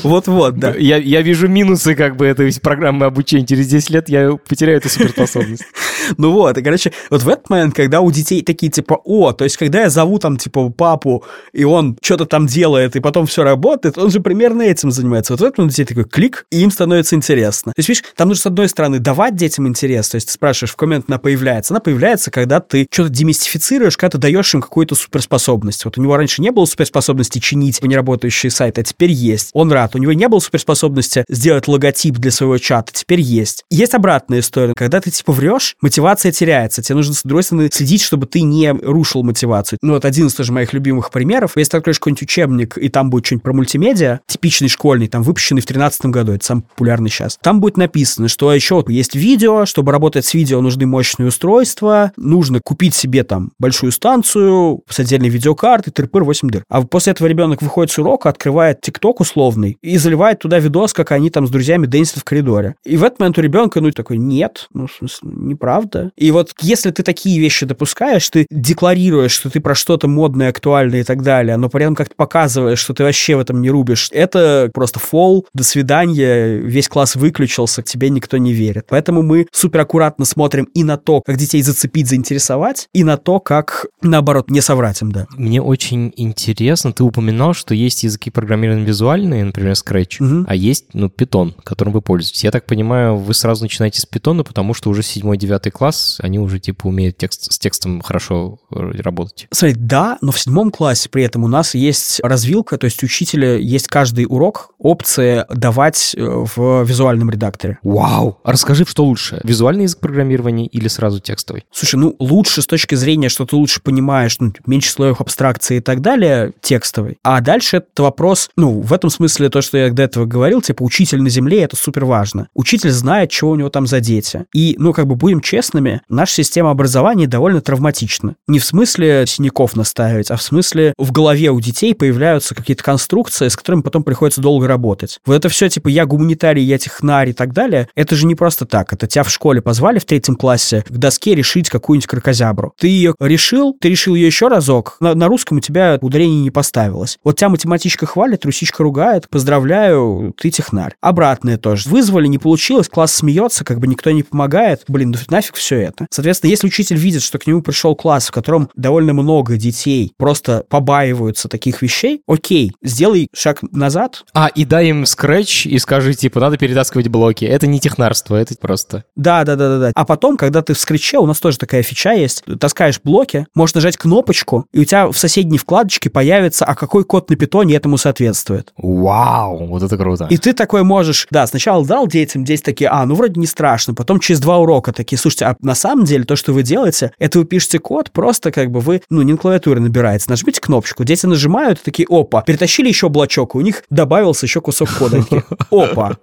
Вот-вот, 0.03 0.59
да. 0.59 0.75
Я, 0.77 0.97
я 0.97 1.23
вижу 1.23 1.49
минусы 1.49 1.95
как 1.95 2.17
бы 2.17 2.27
этой 2.27 2.53
программы 2.61 3.07
обучения. 3.07 3.47
Через 3.47 3.69
10 3.69 3.91
лет 3.91 4.09
я 4.09 4.37
потеряю 4.37 4.79
эту 4.79 4.89
суперспособность. 4.89 5.65
Ну 6.17 6.33
вот, 6.33 6.59
и, 6.59 6.63
короче, 6.63 6.93
вот 7.09 7.23
в 7.23 7.29
этот 7.29 7.49
момент, 7.51 7.75
когда 7.75 8.01
у 8.01 8.11
детей 8.11 8.43
такие, 8.43 8.73
типа, 8.73 9.01
о, 9.05 9.33
то 9.33 9.45
есть, 9.45 9.57
когда 9.57 9.83
я 9.83 9.91
зову 9.91 10.19
там, 10.19 10.39
типа, 10.39 10.71
папу, 10.71 11.25
и 11.53 11.63
он 11.63 11.97
что-то 12.03 12.27
там 12.27 12.47
делает, 12.47 12.97
и 12.97 13.01
потом 13.01 13.27
все 13.27 13.45
работает, 13.45 13.97
он 13.97 14.11
же 14.11 14.21
примерно 14.21 14.50
этим 14.61 14.91
занимается. 14.91 15.33
Вот 15.33 15.41
в 15.41 15.43
момент 15.43 15.59
у 15.59 15.69
детей 15.69 15.85
такой 15.85 16.05
клик, 16.05 16.47
и 16.51 16.61
им 16.61 16.71
становится 16.71 17.17
интересно. 17.17 17.73
То 17.73 17.79
есть, 17.79 17.89
видишь, 17.89 18.05
там 18.17 18.29
нужно, 18.29 18.43
с 18.43 18.47
одной 18.47 18.69
стороны, 18.69 18.99
давать 18.99 19.37
детям 19.37 19.69
интерес, 19.69 20.09
то 20.09 20.17
есть, 20.17 20.29
ты 20.29 20.33
спрашиваешь, 20.33 20.73
в 20.73 20.77
какой 20.77 20.89
момент 20.89 21.07
она 21.09 21.19
появляется. 21.19 21.75
Она 21.75 21.81
появляется, 21.81 22.31
когда 22.31 22.61
ты 22.61 22.87
что-то 22.91 23.11
демистифицируешь, 23.11 23.97
когда 23.97 24.13
ты 24.13 24.19
даешь 24.19 24.55
им 24.55 24.63
какую-то 24.63 24.95
суперспособность. 24.95 25.85
Вот 25.85 25.99
у 25.99 26.03
него 26.03 26.17
раньше 26.17 26.43
не 26.43 26.51
было 26.51 26.65
суперспособности 26.65 27.39
чинить 27.39 27.83
неработающие 27.83 28.51
сайты, 28.51 28.81
а 28.81 28.85
теперь 28.85 29.11
есть. 29.11 29.51
Он 29.53 29.71
рад. 29.73 29.95
У 29.95 29.99
него 29.99 30.13
не 30.13 30.29
было 30.29 30.39
суперспособности 30.39 31.25
сделать 31.29 31.69
логотип 31.69 32.15
для 32.17 32.31
своего 32.31 32.59
чата, 32.59 32.93
теперь 32.93 33.21
есть. 33.21 33.65
Есть 33.71 33.95
обратная 33.95 34.41
история. 34.41 34.75
Когда 34.75 35.01
ты, 35.01 35.11
типа, 35.11 35.33
врешь, 35.33 35.77
мотивация 35.81 36.33
теряется. 36.33 36.83
Тебе 36.83 36.97
нужно, 36.97 37.15
с 37.15 37.23
другой 37.23 37.43
стороны, 37.43 37.69
следить, 37.73 38.03
чтобы 38.03 38.27
ты 38.27 38.43
не 38.43 38.71
рушил 38.71 39.23
мотивацию. 39.23 39.79
Ну, 39.83 39.95
вот 39.95 40.05
один 40.05 40.29
из 40.29 40.35
тоже 40.35 40.53
моих 40.53 40.73
любимых 40.73 41.11
примеров. 41.11 41.53
Если 41.57 41.73
ты 41.73 41.77
откроешь 41.79 41.99
какой-нибудь 41.99 42.23
учебник, 42.23 42.79
и 42.79 42.89
там 42.89 43.11
будет 43.11 43.27
что-нибудь 43.27 43.43
про 43.43 43.53
мультимедиа, 43.53 44.21
типичный 44.41 44.69
школьный, 44.69 45.09
там, 45.09 45.23
выпущенный 45.23 45.61
в 45.61 45.67
2013 45.67 46.07
году, 46.07 46.33
это 46.33 46.45
самый 46.45 46.63
популярный 46.63 47.11
сейчас, 47.11 47.39
там 47.43 47.61
будет 47.61 47.77
написано, 47.77 48.29
что 48.29 48.53
еще 48.53 48.83
есть 48.89 49.15
видео, 49.15 49.67
чтобы 49.67 49.93
работать 49.93 50.25
с 50.25 50.35
видео, 50.35 50.61
нужны 50.61 50.87
мощные 50.87 51.29
устройства, 51.29 52.13
нужно 52.17 52.61
купить 52.63 52.95
себе 52.95 53.23
там 53.23 53.53
большую 53.59 53.93
станцию 53.93 54.83
с 54.89 54.99
отдельной 54.99 55.29
видеокартой, 55.29 55.93
тырпыр 55.93 56.25
8 56.25 56.49
дыр. 56.49 56.65
А 56.69 56.83
после 56.83 57.13
этого 57.13 57.27
ребенок 57.27 57.61
выходит 57.61 57.93
с 57.93 57.99
урока, 57.99 58.31
открывает 58.31 58.81
ТикТок 58.81 59.21
условный 59.21 59.77
и 59.83 59.99
заливает 59.99 60.39
туда 60.39 60.59
видос, 60.59 60.93
как 60.93 61.13
они 61.13 61.31
там 61.31 61.47
с 61.47 61.51
друзьями 61.51 61.87
дэнсят 61.87 62.19
в 62.19 62.25
коридоре. 62.25 62.77
И 62.85 62.97
в 62.97 63.05
этот 63.05 63.19
момент 63.21 63.39
у 63.39 63.43
ребенка, 63.43 63.81
ну, 63.81 63.91
такой, 63.91 64.17
нет, 64.19 64.69
ну, 64.73 64.87
в 64.87 64.93
смысле, 64.93 65.31
неправда, 65.35 65.91
правда. 65.91 66.13
И 66.17 66.31
вот 66.31 66.53
если 66.61 66.91
ты 66.91 67.03
такие 67.03 67.41
вещи 67.41 67.67
допускаешь, 67.67 68.29
ты 68.29 68.47
декларируешь, 68.51 69.33
что 69.33 69.51
ты 69.51 69.61
про 69.61 69.75
что-то 69.75 70.09
модное, 70.09 70.49
актуальное 70.49 71.01
и 71.01 71.05
так 71.05 71.23
далее, 71.23 71.57
но 71.57 71.69
при 71.69 71.83
этом 71.83 71.95
как-то 71.95 72.15
показываешь, 72.17 72.79
что 72.79 72.95
ты 72.95 73.05
вообще 73.05 73.37
в 73.37 73.41
этом 73.41 73.61
не 73.61 73.71
рубишь, 73.71 74.11
это 74.21 74.71
просто 74.73 74.99
фол, 75.01 75.47
до 75.55 75.65
свидания, 75.65 76.57
весь 76.59 76.89
класс 76.89 77.17
выключился, 77.17 77.83
тебе 77.83 78.11
никто 78.11 78.37
не 78.37 78.53
верит. 78.53 78.87
Поэтому 78.89 79.23
мы 79.23 79.47
супер 79.53 79.81
аккуратно 79.81 80.25
смотрим 80.25 80.65
и 80.75 80.85
на 80.85 80.97
то, 80.97 81.23
как 81.25 81.37
детей 81.37 81.63
зацепить, 81.63 82.09
заинтересовать, 82.09 82.89
и 82.93 83.05
на 83.05 83.17
то, 83.17 83.41
как, 83.41 83.87
наоборот, 84.03 84.51
не 84.51 84.61
соврать 84.61 85.01
им, 85.03 85.13
да. 85.13 85.27
Мне 85.37 85.63
очень 85.63 86.13
интересно, 86.17 86.93
ты 86.93 87.03
упоминал, 87.05 87.55
что 87.55 87.75
есть 87.75 88.03
языки 88.05 88.31
программирования 88.31 88.85
визуальные, 88.85 89.45
например, 89.45 89.73
Scratch, 89.73 90.17
Мгм. 90.21 90.47
а 90.49 90.55
есть, 90.55 90.87
ну, 90.93 91.07
Python, 91.09 91.55
которым 91.65 91.93
вы 91.93 92.03
пользуетесь. 92.03 92.45
Я 92.45 92.51
так 92.51 92.67
понимаю, 92.67 93.17
вы 93.17 93.35
сразу 93.35 93.65
начинаете 93.65 94.01
с 94.01 94.07
Python, 94.07 94.45
потому 94.45 94.75
что 94.75 94.91
уже 94.91 95.03
7-9 95.03 95.71
класс, 95.71 96.19
они 96.21 96.39
уже, 96.39 96.59
типа, 96.59 96.87
умеют 96.87 97.17
текст, 97.17 97.53
с 97.53 97.59
текстом 97.59 98.01
хорошо 98.01 98.59
э, 98.75 98.91
работать. 99.03 99.47
Смотри, 99.51 99.77
да, 99.79 100.19
но 100.21 100.33
в 100.33 100.39
седьмом 100.39 100.71
классе 100.71 101.09
при 101.09 101.25
этом 101.25 101.45
у 101.45 101.49
нас 101.49 101.75
есть 101.75 102.21
развилка, 102.23 102.77
то 102.79 102.85
есть 102.87 103.03
учителя 103.03 103.57
есть 103.57 103.89
каждый 103.89 104.10
урок 104.29 104.71
опция 104.79 105.47
давать 105.51 106.15
э, 106.17 106.23
в 106.23 106.85
визуальном 106.85 107.31
редакторе. 107.31 107.79
Вау! 107.83 108.39
А 108.45 108.53
расскажи, 108.53 108.85
что 108.87 109.05
лучше, 109.05 109.41
визуальный 109.45 109.85
язык 109.85 110.01
программирования 110.01 110.67
или 110.67 110.89
сразу 110.89 111.21
текстовый? 111.21 111.65
Слушай, 111.71 111.97
ну 111.97 112.17
лучше 112.19 112.63
с 112.63 112.67
точки 112.67 112.95
зрения, 112.95 113.29
что 113.29 113.47
ты 113.47 113.57
лучше 113.57 113.81
понимаешь, 113.81 114.37
ну, 114.39 114.53
меньше 114.67 114.91
слоев 114.91 115.21
абстракции 115.21 115.79
и 115.79 115.81
так 115.81 116.01
далее, 116.01 116.53
текстовый. 116.61 117.19
А 117.23 117.41
дальше 117.41 117.79
это 117.79 118.03
вопрос, 118.03 118.51
ну, 118.57 118.81
в 118.81 118.93
этом 118.93 119.11
смысле 119.11 119.51
то, 119.51 119.61
что 119.61 119.79
я 119.79 119.91
до 119.91 120.03
этого 120.03 120.25
говорил, 120.25 120.63
типа 120.63 120.83
учитель 120.83 121.23
на 121.23 121.29
земле, 121.29 121.63
это 121.63 121.77
супер 121.77 122.05
важно. 122.05 122.49
Учитель 122.55 122.91
знает, 122.91 123.31
чего 123.31 123.51
у 123.51 123.57
него 123.57 123.71
там 123.71 123.87
за 123.87 124.01
дети. 124.01 124.47
И, 124.55 124.77
ну, 124.79 124.93
как 124.93 125.07
бы 125.07 125.17
будем 125.17 125.41
честными, 125.41 126.03
наша 126.09 126.35
система 126.35 126.71
образования 126.71 127.27
довольно 127.27 127.61
травматична. 127.61 128.37
Не 128.49 128.59
в 128.59 128.65
смысле 128.65 129.25
синяков 129.27 129.77
наставить, 129.77 130.31
а 130.31 130.37
в 130.37 130.43
смысле 130.43 130.95
в 130.99 131.13
голове 131.13 131.51
у 131.51 131.61
детей 131.61 131.95
появляются 131.95 132.55
какие-то 132.55 132.83
конструкции, 132.83 133.49
с 133.49 133.57
которыми 133.57 133.83
потом 133.83 134.00
приходится 134.03 134.41
долго 134.41 134.67
работать. 134.67 135.19
Вот 135.25 135.35
это 135.35 135.49
все, 135.49 135.69
типа, 135.69 135.89
я 135.89 136.07
гуманитарий, 136.07 136.63
я 136.63 136.79
технарь 136.79 137.31
и 137.31 137.33
так 137.33 137.53
далее, 137.53 137.89
это 137.95 138.15
же 138.15 138.27
не 138.27 138.35
просто 138.35 138.67
так. 138.67 138.93
Это 138.93 139.07
тебя 139.07 139.25
в 139.25 139.31
школе 139.31 139.61
позвали 139.63 139.99
в 139.99 140.05
третьем 140.05 140.37
классе 140.37 140.85
к 140.89 140.93
доске 140.93 141.35
решить 141.35 141.69
какую-нибудь 141.69 142.07
крокозябру. 142.07 142.73
Ты 142.79 142.89
ее 142.89 143.15
решил, 143.21 143.77
ты 143.81 143.89
решил 143.89 144.15
ее 144.15 144.27
еще 144.27 144.49
разок, 144.49 144.97
на, 145.01 145.15
на 145.15 145.27
русском 145.29 145.59
у 145.59 145.61
тебя 145.61 145.99
ударение 146.01 146.43
не 146.43 146.51
поставилось. 146.51 147.19
Вот 147.25 147.37
тебя 147.37 147.49
математичка 147.49 148.07
хвалит, 148.07 148.45
русичка 148.45 148.83
ругает, 148.83 149.29
поздравляю, 149.29 150.35
ты 150.37 150.51
технарь. 150.51 150.95
Обратное 151.01 151.59
тоже. 151.59 151.89
Вызвали, 151.89 152.27
не 152.27 152.39
получилось, 152.39 152.89
класс 152.89 153.15
смеется, 153.15 153.65
как 153.65 153.79
бы 153.79 153.87
никто 153.87 154.11
не 154.11 154.23
помогает. 154.23 154.85
Блин, 154.89 155.11
ну 155.11 155.19
нафиг 155.29 155.55
все 155.55 155.77
это. 155.77 156.07
Соответственно, 156.11 156.51
если 156.51 156.67
учитель 156.67 156.97
видит, 156.97 157.23
что 157.23 157.39
к 157.39 157.47
нему 157.47 157.63
пришел 157.63 157.95
класс, 157.95 158.29
в 158.29 158.33
котором 158.33 158.71
довольно 158.75 159.13
много 159.13 159.57
детей 159.57 160.13
просто 160.17 160.65
побаиваются 160.69 161.49
таких 161.49 161.83
вещей, 161.83 162.23
окей, 162.27 162.73
сделай 162.83 163.29
шаг 163.35 163.63
назад, 163.63 163.90
А, 164.33 164.49
и 164.49 164.65
дай 164.65 164.89
им 164.89 165.03
Scratch 165.05 165.69
и 165.69 165.79
скажи, 165.79 166.15
типа, 166.15 166.41
надо 166.41 166.57
перетаскивать 166.57 167.09
блоки. 167.09 167.45
Это 167.45 167.67
не 167.67 167.81
технарство, 167.81 168.37
это 168.37 168.55
просто... 168.61 169.05
Да, 169.17 169.45
да, 169.45 169.57
да, 169.57 169.69
да, 169.69 169.79
да. 169.79 169.93
А 169.95 170.05
потом, 170.05 170.37
когда 170.37 170.63
ты 170.63 170.75
в 170.75 170.79
скретче, 170.79 171.19
у 171.19 171.27
нас 171.27 171.41
тоже 171.41 171.59
такая 171.59 171.83
фича 171.83 172.13
есть, 172.13 172.45
таскаешь 172.59 173.01
блоки, 173.03 173.47
можешь 173.55 173.75
нажать 173.75 173.97
кнопочку, 173.97 174.67
и 174.73 174.81
у 174.81 174.85
тебя 174.85 175.09
в 175.09 175.17
соседней 175.17 175.59
вкладочке 175.59 176.11
появится, 176.11 176.65
а 176.65 176.75
какой 176.75 177.05
код 177.05 177.31
на 177.31 177.37
питоне 177.37 177.77
этому 177.77 177.99
соответствует. 177.99 178.73
Вау, 178.77 179.67
вот 179.67 179.83
это 179.83 179.97
круто. 179.97 180.27
И 180.31 180.37
ты 180.37 180.53
такой 180.53 180.83
можешь, 180.83 181.27
да, 181.31 181.47
сначала 181.47 181.85
дал 181.85 182.07
детям, 182.07 182.45
дети 182.45 182.63
такие, 182.63 182.89
а, 182.91 183.05
ну 183.07 183.15
вроде 183.15 183.41
не 183.41 183.47
страшно, 183.47 183.95
потом 183.95 184.21
через 184.21 184.41
два 184.41 184.59
урока 184.59 184.93
такие, 184.93 185.19
слушайте, 185.19 185.47
а 185.47 185.57
на 185.61 185.75
самом 185.75 186.05
деле 186.05 186.25
то, 186.25 186.37
что 186.37 186.53
вы 186.53 186.63
делаете, 186.63 187.13
это 187.19 187.39
вы 187.39 187.45
пишете 187.45 187.79
код, 187.79 188.11
просто 188.11 188.51
как 188.53 188.71
бы 188.71 188.81
вы, 188.81 189.03
ну, 189.11 189.23
не 189.23 189.33
на 189.33 189.39
клавиатуре 189.39 189.81
набираете, 189.81 190.27
нажмите 190.29 190.61
кнопочку, 190.61 191.05
дети 191.05 191.27
нажимают, 191.27 191.81
и 191.81 191.83
такие, 191.83 192.07
опа, 192.09 192.43
перетащили 192.43 192.89
еще 192.89 193.09
блочок, 193.09 193.55
у 193.55 193.61
них 193.61 193.80
добавился 193.91 194.47
еще 194.47 194.61
кусок 194.61 194.89
такие, 195.11 195.45
опа. 195.71 196.17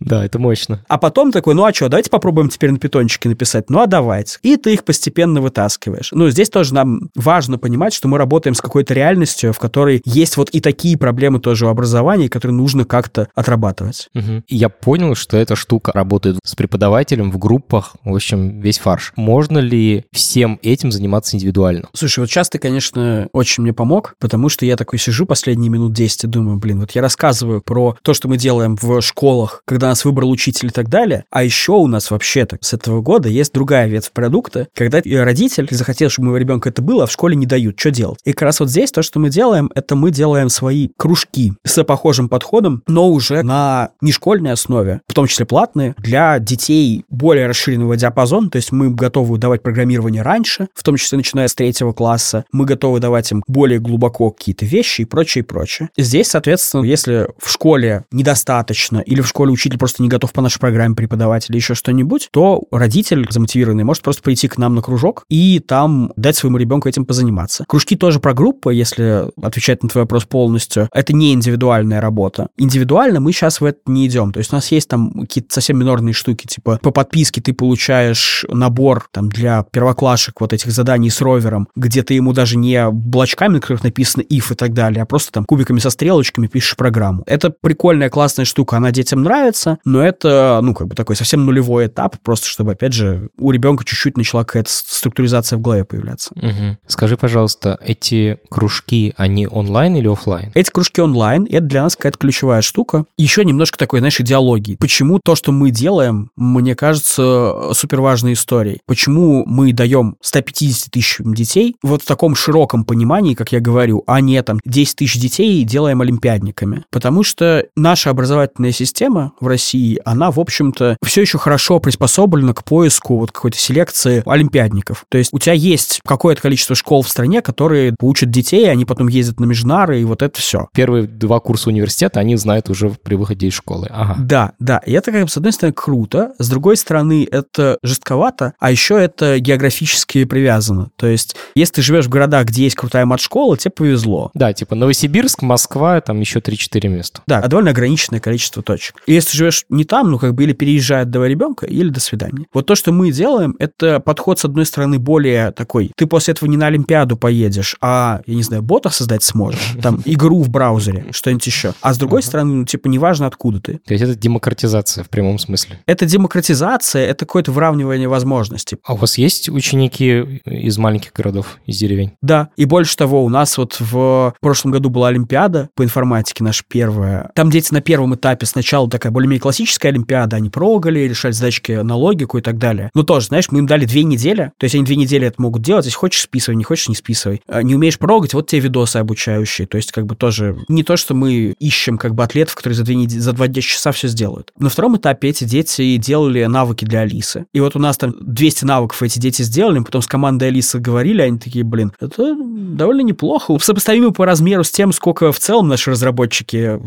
Да, 0.00 0.24
это 0.24 0.38
мощно. 0.38 0.84
А 0.88 0.98
потом 0.98 1.32
такой, 1.32 1.54
ну 1.54 1.64
а 1.64 1.72
что, 1.72 1.88
давайте 1.88 2.10
попробуем 2.10 2.48
теперь 2.48 2.70
на 2.70 2.78
питончике 2.78 3.28
написать. 3.28 3.70
Ну 3.70 3.80
а 3.80 3.86
давайте. 3.86 4.38
И 4.42 4.56
ты 4.56 4.74
их 4.74 4.84
постепенно 4.84 5.40
вытаскиваешь. 5.40 6.10
Ну, 6.12 6.28
здесь 6.28 6.50
тоже 6.50 6.74
нам 6.74 7.08
важно 7.14 7.58
понимать, 7.58 7.94
что 7.94 8.08
мы 8.08 8.18
работаем 8.18 8.54
с 8.54 8.60
какой-то 8.60 8.92
реальностью, 8.92 9.52
в 9.52 9.58
которой 9.58 10.02
есть 10.04 10.36
вот 10.36 10.50
и 10.50 10.60
такие 10.60 10.98
проблемы 10.98 11.40
тоже 11.40 11.66
у 11.66 11.70
образования, 11.70 12.28
которые 12.28 12.56
нужно 12.56 12.84
как-то 12.84 13.28
отрабатывать. 13.34 14.08
И 14.14 14.56
Я 14.56 14.68
понял, 14.68 15.14
что 15.14 15.36
эта 15.36 15.56
штука 15.56 15.92
работает 15.92 16.38
с 16.44 16.54
преподавателем 16.54 17.30
в 17.30 17.38
группах, 17.38 17.96
в 18.04 18.14
общем, 18.14 18.60
весь 18.60 18.78
фарш. 18.78 19.12
Можно 19.16 19.58
ли 19.58 20.04
всем 20.12 20.58
этим 20.62 20.92
заниматься 20.92 21.36
индивидуально? 21.36 21.88
Слушай, 21.94 22.20
вот 22.20 22.30
сейчас 22.30 22.50
ты, 22.50 22.58
конечно, 22.58 23.28
очень 23.32 23.62
мне 23.62 23.72
помог, 23.72 24.14
потому 24.18 24.48
что 24.48 24.66
я 24.66 24.76
такой 24.76 24.98
сижу 24.98 25.24
последние 25.24 25.70
минут 25.70 25.93
10 25.94 26.24
и 26.24 26.26
думаю, 26.26 26.58
блин, 26.58 26.80
вот 26.80 26.90
я 26.92 27.02
рассказываю 27.02 27.62
про 27.62 27.96
то, 28.02 28.12
что 28.12 28.28
мы 28.28 28.36
делаем 28.36 28.76
в 28.80 29.00
школах, 29.00 29.62
когда 29.64 29.88
нас 29.88 30.04
выбрал 30.04 30.30
учитель 30.30 30.68
и 30.68 30.70
так 30.70 30.88
далее, 30.88 31.24
а 31.30 31.42
еще 31.42 31.72
у 31.72 31.86
нас 31.86 32.10
вообще-то 32.10 32.58
с 32.60 32.74
этого 32.74 33.00
года 33.00 33.28
есть 33.28 33.52
другая 33.54 33.86
ветвь 33.86 34.12
продукта, 34.12 34.68
когда 34.74 35.00
родитель 35.04 35.66
захотел, 35.70 36.10
чтобы 36.10 36.28
у 36.28 36.30
моего 36.30 36.38
ребенка 36.38 36.68
это 36.68 36.82
было, 36.82 37.04
а 37.04 37.06
в 37.06 37.12
школе 37.12 37.36
не 37.36 37.46
дают, 37.46 37.78
что 37.78 37.90
делать? 37.90 38.18
И 38.24 38.32
как 38.32 38.42
раз 38.42 38.60
вот 38.60 38.68
здесь 38.68 38.90
то, 38.92 39.02
что 39.02 39.20
мы 39.20 39.30
делаем, 39.30 39.70
это 39.74 39.96
мы 39.96 40.10
делаем 40.10 40.48
свои 40.48 40.88
кружки 40.96 41.52
с 41.64 41.82
похожим 41.84 42.28
подходом, 42.28 42.82
но 42.86 43.08
уже 43.08 43.42
на 43.42 43.90
нешкольной 44.00 44.52
основе, 44.52 45.00
в 45.06 45.14
том 45.14 45.26
числе 45.26 45.46
платные, 45.46 45.94
для 45.98 46.38
детей 46.38 47.04
более 47.08 47.46
расширенного 47.46 47.96
диапазона, 47.96 48.50
то 48.50 48.56
есть 48.56 48.72
мы 48.72 48.90
готовы 48.90 49.38
давать 49.38 49.62
программирование 49.62 50.22
раньше, 50.22 50.68
в 50.74 50.82
том 50.82 50.96
числе 50.96 51.18
начиная 51.18 51.48
с 51.48 51.54
третьего 51.54 51.92
класса, 51.92 52.44
мы 52.52 52.64
готовы 52.64 53.00
давать 53.00 53.30
им 53.32 53.42
более 53.46 53.78
глубоко 53.78 54.30
какие-то 54.30 54.66
вещи 54.66 55.02
и 55.02 55.04
прочее, 55.04 55.42
и 55.42 55.46
прочее. 55.46 55.83
Здесь, 55.96 56.28
соответственно, 56.28 56.84
если 56.84 57.28
в 57.38 57.50
школе 57.50 58.04
недостаточно 58.10 58.98
или 58.98 59.20
в 59.20 59.28
школе 59.28 59.52
учитель 59.52 59.78
просто 59.78 60.02
не 60.02 60.08
готов 60.08 60.32
по 60.32 60.42
нашей 60.42 60.58
программе 60.58 60.94
преподавать 60.94 61.50
или 61.50 61.56
еще 61.56 61.74
что-нибудь, 61.74 62.28
то 62.32 62.62
родитель 62.70 63.26
замотивированный 63.30 63.84
может 63.84 64.02
просто 64.02 64.22
прийти 64.22 64.48
к 64.48 64.58
нам 64.58 64.74
на 64.74 64.82
кружок 64.82 65.24
и 65.28 65.60
там 65.60 66.12
дать 66.16 66.36
своему 66.36 66.58
ребенку 66.58 66.88
этим 66.88 67.04
позаниматься. 67.04 67.64
Кружки 67.68 67.96
тоже 67.96 68.20
про 68.20 68.34
группы, 68.34 68.74
если 68.74 69.24
отвечать 69.42 69.82
на 69.82 69.88
твой 69.88 70.04
вопрос 70.04 70.24
полностью. 70.24 70.88
Это 70.92 71.12
не 71.12 71.32
индивидуальная 71.32 72.00
работа. 72.00 72.48
Индивидуально 72.56 73.20
мы 73.20 73.32
сейчас 73.32 73.60
в 73.60 73.64
это 73.64 73.80
не 73.86 74.06
идем. 74.06 74.32
То 74.32 74.38
есть 74.38 74.52
у 74.52 74.56
нас 74.56 74.70
есть 74.72 74.88
там 74.88 75.12
какие-то 75.20 75.52
совсем 75.52 75.78
минорные 75.78 76.12
штуки, 76.12 76.46
типа 76.46 76.78
по 76.82 76.90
подписке 76.90 77.40
ты 77.40 77.52
получаешь 77.52 78.44
набор 78.48 79.06
там 79.10 79.28
для 79.28 79.64
первоклашек 79.70 80.40
вот 80.40 80.52
этих 80.52 80.70
заданий 80.70 81.10
с 81.10 81.20
ровером, 81.20 81.68
где 81.76 82.02
ты 82.02 82.14
ему 82.14 82.32
даже 82.32 82.56
не 82.56 82.90
блочками, 82.90 83.54
на 83.54 83.60
которых 83.60 83.84
написано 83.84 84.22
if 84.22 84.52
и 84.52 84.54
так 84.54 84.72
далее, 84.72 85.02
а 85.02 85.06
просто 85.06 85.32
там 85.32 85.44
кубиками 85.44 85.73
со 85.80 85.90
стрелочками 85.90 86.46
пишешь 86.46 86.76
программу. 86.76 87.22
Это 87.26 87.50
прикольная, 87.50 88.10
классная 88.10 88.44
штука, 88.44 88.76
она 88.76 88.90
детям 88.90 89.22
нравится, 89.22 89.78
но 89.84 90.02
это, 90.02 90.60
ну, 90.62 90.74
как 90.74 90.88
бы 90.88 90.94
такой 90.94 91.16
совсем 91.16 91.44
нулевой 91.44 91.86
этап, 91.86 92.16
просто 92.22 92.46
чтобы, 92.46 92.72
опять 92.72 92.92
же, 92.92 93.28
у 93.38 93.50
ребенка 93.50 93.84
чуть-чуть 93.84 94.16
начала 94.16 94.44
какая-то 94.44 94.70
структуризация 94.70 95.56
в 95.56 95.60
голове 95.60 95.84
появляться. 95.84 96.30
Мгм. 96.34 96.78
Скажи, 96.86 97.16
пожалуйста, 97.16 97.78
эти 97.84 98.38
кружки, 98.50 99.14
они 99.16 99.46
онлайн 99.46 99.96
или 99.96 100.08
оффлайн? 100.08 100.50
Эти 100.54 100.70
кружки 100.70 101.00
онлайн, 101.00 101.46
это 101.48 101.62
для 101.62 101.82
нас 101.82 101.96
какая-то 101.96 102.18
ключевая 102.18 102.62
штука. 102.62 103.04
Еще 103.16 103.44
немножко 103.44 103.78
такой, 103.78 104.00
знаешь, 104.00 104.20
идеологии. 104.20 104.76
Почему 104.76 105.20
то, 105.22 105.34
что 105.34 105.52
мы 105.52 105.70
делаем, 105.70 106.30
мне 106.36 106.74
кажется, 106.74 107.72
супер 107.72 108.00
важной 108.00 108.34
историей. 108.34 108.80
Почему 108.86 109.44
мы 109.46 109.72
даем 109.72 110.16
150 110.20 110.90
тысячам 110.90 111.34
детей 111.34 111.76
вот 111.82 112.02
в 112.02 112.06
таком 112.06 112.34
широком 112.34 112.84
понимании, 112.84 113.34
как 113.34 113.52
я 113.52 113.60
говорю, 113.60 114.02
а 114.06 114.20
не 114.20 114.42
там 114.42 114.60
10 114.64 114.96
тысяч 114.96 115.20
детей 115.20 115.53
и 115.60 115.64
делаем 115.64 116.00
олимпиадниками. 116.00 116.84
Потому 116.90 117.22
что 117.22 117.66
наша 117.76 118.10
образовательная 118.10 118.72
система 118.72 119.32
в 119.40 119.46
России, 119.46 120.00
она, 120.04 120.30
в 120.30 120.40
общем-то, 120.40 120.96
все 121.04 121.20
еще 121.20 121.38
хорошо 121.38 121.80
приспособлена 121.80 122.54
к 122.54 122.64
поиску 122.64 123.18
вот 123.18 123.32
какой-то 123.32 123.58
селекции 123.58 124.22
олимпиадников. 124.26 125.04
То 125.08 125.18
есть 125.18 125.30
у 125.32 125.38
тебя 125.38 125.54
есть 125.54 126.00
какое-то 126.06 126.42
количество 126.42 126.74
школ 126.74 127.02
в 127.02 127.08
стране, 127.08 127.42
которые 127.42 127.94
учат 128.00 128.30
детей, 128.30 128.70
они 128.70 128.84
потом 128.84 129.08
ездят 129.08 129.40
на 129.40 129.44
межнары, 129.44 130.00
и 130.00 130.04
вот 130.04 130.22
это 130.22 130.40
все. 130.40 130.68
Первые 130.74 131.06
два 131.06 131.40
курса 131.40 131.70
университета 131.70 132.20
они 132.20 132.36
знают 132.36 132.70
уже 132.70 132.90
при 132.90 133.14
выходе 133.14 133.48
из 133.48 133.54
школы. 133.54 133.88
Ага. 133.90 134.16
Да, 134.18 134.52
да. 134.58 134.78
И 134.86 134.92
это, 134.92 135.12
как 135.12 135.24
бы, 135.24 135.28
с 135.28 135.36
одной 135.36 135.52
стороны, 135.52 135.74
круто, 135.74 136.32
с 136.38 136.48
другой 136.48 136.76
стороны, 136.76 137.26
это 137.30 137.78
жестковато, 137.82 138.54
а 138.58 138.70
еще 138.70 139.00
это 139.00 139.38
географически 139.38 140.24
привязано. 140.24 140.90
То 140.96 141.06
есть, 141.06 141.36
если 141.54 141.74
ты 141.74 141.82
живешь 141.82 142.06
в 142.06 142.08
городах, 142.08 142.46
где 142.46 142.64
есть 142.64 142.76
крутая 142.76 143.06
мат-школа, 143.06 143.56
тебе 143.56 143.70
повезло. 143.70 144.30
Да, 144.34 144.52
типа 144.52 144.74
Новосибирск, 144.74 145.42
Москва, 145.44 146.00
там 146.00 146.20
еще 146.20 146.40
3-4 146.40 146.88
места. 146.88 147.22
Да, 147.26 147.38
а 147.38 147.48
довольно 147.48 147.70
ограниченное 147.70 148.20
количество 148.20 148.62
точек. 148.62 148.96
И 149.06 149.12
если 149.12 149.36
живешь 149.36 149.64
не 149.68 149.84
там, 149.84 150.10
ну, 150.10 150.18
как 150.18 150.34
бы, 150.34 150.44
или 150.44 150.52
переезжает 150.52 151.10
давай 151.10 151.30
ребенка, 151.30 151.66
или 151.66 151.88
до 151.88 152.00
свидания. 152.00 152.46
Вот 152.52 152.66
то, 152.66 152.74
что 152.74 152.92
мы 152.92 153.10
делаем, 153.10 153.54
это 153.58 154.00
подход, 154.00 154.38
с 154.38 154.44
одной 154.44 154.66
стороны, 154.66 154.98
более 154.98 155.52
такой, 155.52 155.92
ты 155.96 156.06
после 156.06 156.32
этого 156.32 156.48
не 156.48 156.56
на 156.56 156.66
Олимпиаду 156.66 157.16
поедешь, 157.16 157.76
а, 157.80 158.20
я 158.26 158.34
не 158.34 158.42
знаю, 158.42 158.62
бота 158.62 158.90
создать 158.90 159.22
сможешь, 159.22 159.74
там, 159.82 160.02
игру 160.04 160.42
в 160.42 160.48
браузере, 160.48 161.06
что-нибудь 161.10 161.46
еще. 161.46 161.74
А 161.80 161.94
с 161.94 161.98
другой 161.98 162.22
стороны, 162.22 162.54
ну, 162.54 162.64
типа, 162.64 162.88
неважно, 162.88 163.26
откуда 163.26 163.60
ты. 163.60 163.80
То 163.86 163.94
есть 163.94 164.02
это 164.04 164.14
демократизация 164.14 165.04
в 165.04 165.08
прямом 165.08 165.38
смысле. 165.38 165.80
Это 165.86 166.06
демократизация, 166.06 167.06
это 167.06 167.26
какое-то 167.26 167.52
выравнивание 167.52 168.08
возможностей. 168.08 168.78
А 168.84 168.94
у 168.94 168.96
вас 168.96 169.18
есть 169.18 169.48
ученики 169.48 170.40
из 170.44 170.78
маленьких 170.78 171.12
городов, 171.12 171.58
из 171.66 171.78
деревень? 171.78 172.12
Да, 172.22 172.48
и 172.56 172.64
больше 172.64 172.96
того, 172.96 173.24
у 173.24 173.28
нас 173.28 173.58
вот 173.58 173.76
в 173.78 174.34
прошлом 174.40 174.72
году 174.72 174.90
была 174.90 175.08
Олимпиада 175.08 175.33
по 175.74 175.84
информатике, 175.84 176.44
наша 176.44 176.64
первая. 176.66 177.30
Там 177.34 177.50
дети 177.50 177.72
на 177.72 177.80
первом 177.80 178.14
этапе 178.14 178.46
сначала 178.46 178.88
такая 178.88 179.12
более-менее 179.12 179.40
классическая 179.40 179.88
Олимпиада, 179.88 180.36
они 180.36 180.50
прогали, 180.50 181.00
решали 181.00 181.32
задачки 181.32 181.72
на 181.72 181.96
логику 181.96 182.38
и 182.38 182.40
так 182.40 182.58
далее. 182.58 182.90
Ну 182.94 183.02
тоже, 183.02 183.26
знаешь, 183.26 183.50
мы 183.50 183.58
им 183.58 183.66
дали 183.66 183.84
две 183.84 184.04
недели, 184.04 184.52
то 184.58 184.64
есть 184.64 184.74
они 184.74 184.84
две 184.84 184.96
недели 184.96 185.26
это 185.26 185.40
могут 185.40 185.62
делать, 185.62 185.84
если 185.86 185.96
хочешь 185.96 186.22
списывай, 186.22 186.56
не 186.56 186.64
хочешь 186.64 186.88
не 186.88 186.94
списывай. 186.94 187.42
А 187.48 187.62
Не 187.62 187.74
умеешь 187.74 187.98
прогать, 187.98 188.34
вот 188.34 188.46
тебе 188.46 188.62
видосы 188.62 188.98
обучающие, 188.98 189.66
то 189.66 189.76
есть 189.76 189.92
как 189.92 190.06
бы 190.06 190.16
тоже 190.16 190.56
не 190.68 190.82
то, 190.82 190.96
что 190.96 191.14
мы 191.14 191.54
ищем 191.58 191.98
как 191.98 192.14
бы 192.14 192.22
атлетов, 192.22 192.54
которые 192.54 192.76
за, 192.76 192.84
две 192.84 192.94
недели, 192.94 193.20
за 193.20 193.32
два 193.32 193.48
часа 193.48 193.92
все 193.92 194.08
сделают. 194.08 194.52
На 194.58 194.68
втором 194.68 194.96
этапе 194.96 195.28
эти 195.28 195.44
дети 195.44 195.96
делали 195.96 196.44
навыки 196.44 196.84
для 196.84 197.00
Алисы. 197.00 197.46
И 197.52 197.60
вот 197.60 197.76
у 197.76 197.78
нас 197.78 197.96
там 197.96 198.14
200 198.20 198.64
навыков 198.64 199.02
эти 199.02 199.18
дети 199.18 199.42
сделали, 199.42 199.80
потом 199.80 200.02
с 200.02 200.06
командой 200.06 200.48
Алисы 200.48 200.78
говорили, 200.78 201.22
они 201.22 201.38
такие, 201.38 201.64
блин, 201.64 201.92
это 202.00 202.36
довольно 202.36 203.02
неплохо. 203.02 203.58
Сопоставимо 203.58 204.12
по 204.12 204.26
размеру 204.26 204.64
с 204.64 204.70
тем, 204.70 204.92
сколько 204.92 205.23
в 205.32 205.38
целом 205.38 205.68
наши 205.68 205.90
разработчики 205.90 206.80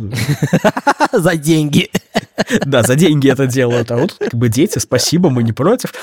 За 1.14 1.36
деньги. 1.36 1.90
да, 2.66 2.84
за 2.84 2.96
деньги 2.96 3.30
это 3.30 3.48
делают, 3.48 3.92
а 3.92 3.98
вот 3.98 4.14
как 4.20 4.34
бы 4.34 4.50
дети, 4.50 4.80
спасибо, 4.80 5.30
мы 5.30 5.44
не 5.44 5.54
против. 5.54 5.94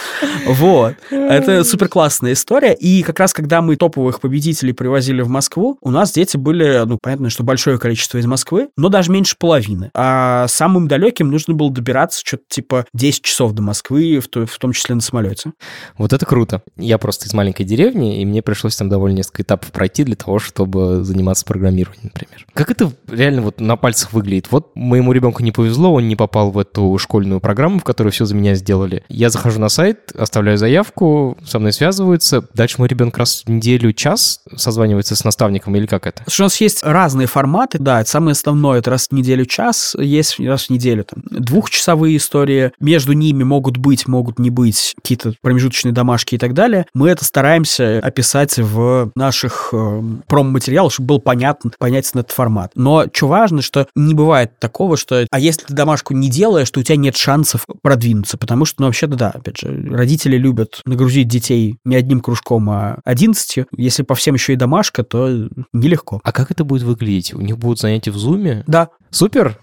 Вот. 0.47 0.95
Это 1.11 1.65
супер 1.65 1.89
классная 1.89 2.33
история. 2.33 2.75
И 2.75 3.03
как 3.03 3.21
раз 3.21 3.33
когда 3.33 3.63
мы 3.63 3.77
топовых 3.77 4.21
победителей 4.21 4.73
привозили 4.73 5.23
в 5.23 5.29
Москву, 5.29 5.79
у 5.81 5.91
нас 5.91 6.13
дети 6.13 6.37
были, 6.37 6.83
ну, 6.87 6.99
понятно, 7.01 7.31
что 7.31 7.43
большое 7.45 7.79
количество 7.79 8.19
из 8.19 8.27
Москвы, 8.27 8.69
но 8.77 8.89
даже 8.89 9.11
меньше 9.11 9.37
половины. 9.39 9.91
А 9.95 10.47
самым 10.49 10.89
далеким 10.89 11.31
нужно 11.31 11.55
было 11.55 11.71
добираться 11.71 12.23
что-то 12.25 12.45
типа 12.49 12.87
10 12.93 13.23
часов 13.23 13.53
до 13.53 13.63
Москвы, 13.63 14.19
в, 14.21 14.29
то- 14.29 14.47
в 14.47 14.59
том 14.59 14.73
числе 14.73 14.95
на 14.95 15.01
самолете. 15.01 15.53
Вот 15.97 16.13
это 16.13 16.27
круто. 16.27 16.63
Я 16.77 16.99
просто 16.99 17.27
из 17.27 17.35
маленькой 17.35 17.65
деревни, 17.65 18.21
и 18.21 18.25
мне 18.25 18.43
пришлось 18.43 18.77
там 18.77 18.89
довольно 18.89 19.17
несколько 19.17 19.43
этапов 19.43 19.71
пройти 19.73 20.05
для 20.05 20.17
того, 20.17 20.39
чтобы 20.39 21.05
заниматься 21.05 21.45
программированием, 21.45 22.11
например. 22.25 22.47
Как 22.53 22.71
это 22.71 22.93
реально 23.09 23.43
вот 23.43 23.61
на 23.61 23.77
пальцах 23.77 24.13
выглядит? 24.13 24.49
Вот 24.51 24.73
моему 24.75 25.13
ребенку 25.13 25.43
не 25.43 25.53
повезло, 25.53 25.93
он 25.93 26.09
не 26.09 26.17
попал 26.17 26.51
в 26.51 26.59
эту 26.59 26.97
школьную 26.99 27.41
программу, 27.41 27.79
в 27.79 27.85
которой 27.85 28.11
все 28.11 28.25
за 28.25 28.35
меня 28.35 28.55
сделали. 28.55 29.05
Я 29.09 29.31
захожу 29.31 29.61
на 29.61 29.69
сайт, 29.69 30.13
оставляю 30.17 30.59
заявку, 30.59 31.37
со 31.45 31.59
мной 31.59 31.73
связываются. 31.73 32.47
Дальше 32.55 32.77
мой 32.79 32.89
ребенок 32.89 33.19
раз 33.19 33.43
в 33.47 33.51
неделю, 33.51 33.93
час 33.93 34.41
созванивается 34.57 35.17
с 35.17 35.25
наставником 35.25 35.75
или 35.77 35.87
как 35.87 36.07
это? 36.07 36.25
Что 36.29 36.45
у 36.45 36.47
нас 36.47 36.61
есть 36.61 36.83
разные 36.83 37.27
форматы, 37.27 37.79
да, 37.79 38.01
это 38.01 38.11
самое 38.11 38.33
основное, 38.33 38.79
это 38.79 38.91
раз 38.91 39.09
в 39.09 39.13
неделю 39.13 39.47
час, 39.47 39.97
есть 39.99 40.39
раз 40.41 40.67
в 40.67 40.71
неделю 40.71 41.05
там 41.05 41.23
двухчасовые 41.31 42.17
истории, 42.17 42.73
между 42.81 43.13
ними 43.13 43.45
могут 43.45 43.77
быть, 43.77 44.07
могут 44.07 44.39
не 44.39 44.51
быть 44.51 44.95
какие-то 44.97 45.35
промежуточные 45.41 45.93
домашки 45.93 46.37
и 46.37 46.39
так 46.39 46.55
далее. 46.55 46.87
Мы 46.95 47.09
это 47.09 47.25
стараемся 47.25 47.99
описать 47.99 48.59
в 48.59 49.11
наших 49.15 49.71
э, 49.73 50.03
промо-материалах, 50.27 50.93
чтобы 50.93 51.09
был 51.09 51.21
понятен, 51.21 51.73
понятен 52.15 52.21
этот 52.21 52.33
формат. 52.33 52.73
Но 52.75 53.07
что 53.13 53.29
важно, 53.29 53.63
что 53.63 53.89
не 53.95 54.15
бывает 54.15 54.59
такого, 54.59 54.97
что 54.97 55.27
а 55.31 55.39
если 55.39 55.67
ты 55.67 55.75
домашку 55.75 56.15
не 56.15 56.29
делаешь, 56.29 56.71
то 56.71 56.81
у 56.81 56.83
тебя 56.83 56.97
нет 56.97 57.17
шансов 57.17 57.67
продвинуться, 57.83 58.37
потому 58.37 58.65
что, 58.65 58.83
ну, 58.83 58.87
вообще-то, 58.87 59.17
да, 59.17 59.31
опять 59.31 59.59
же, 59.59 59.89
родители 59.91 60.37
любят 60.37 60.81
нагрузить 60.85 61.29
детей 61.29 61.77
не 61.85 61.97
одним 61.97 62.21
кружком, 62.21 62.71
а 62.71 62.99
одиннадцатью. 63.05 63.67
Если 63.77 64.03
по 64.03 64.15
всем 64.15 64.35
еще 64.35 64.53
и 64.53 64.57
домашка, 64.57 65.03
то 65.03 65.49
нелегко. 65.73 66.21
А 66.23 66.33
как 66.33 66.51
это 66.51 66.65
будет 66.65 66.83
выглядеть? 66.83 67.35
У 67.35 67.41
них 67.41 67.59
будут 67.59 67.81
занятия 67.81 68.11
в 68.11 68.17
зуме? 68.17 68.65
Да, 68.67 68.89
Супер! 69.15 69.61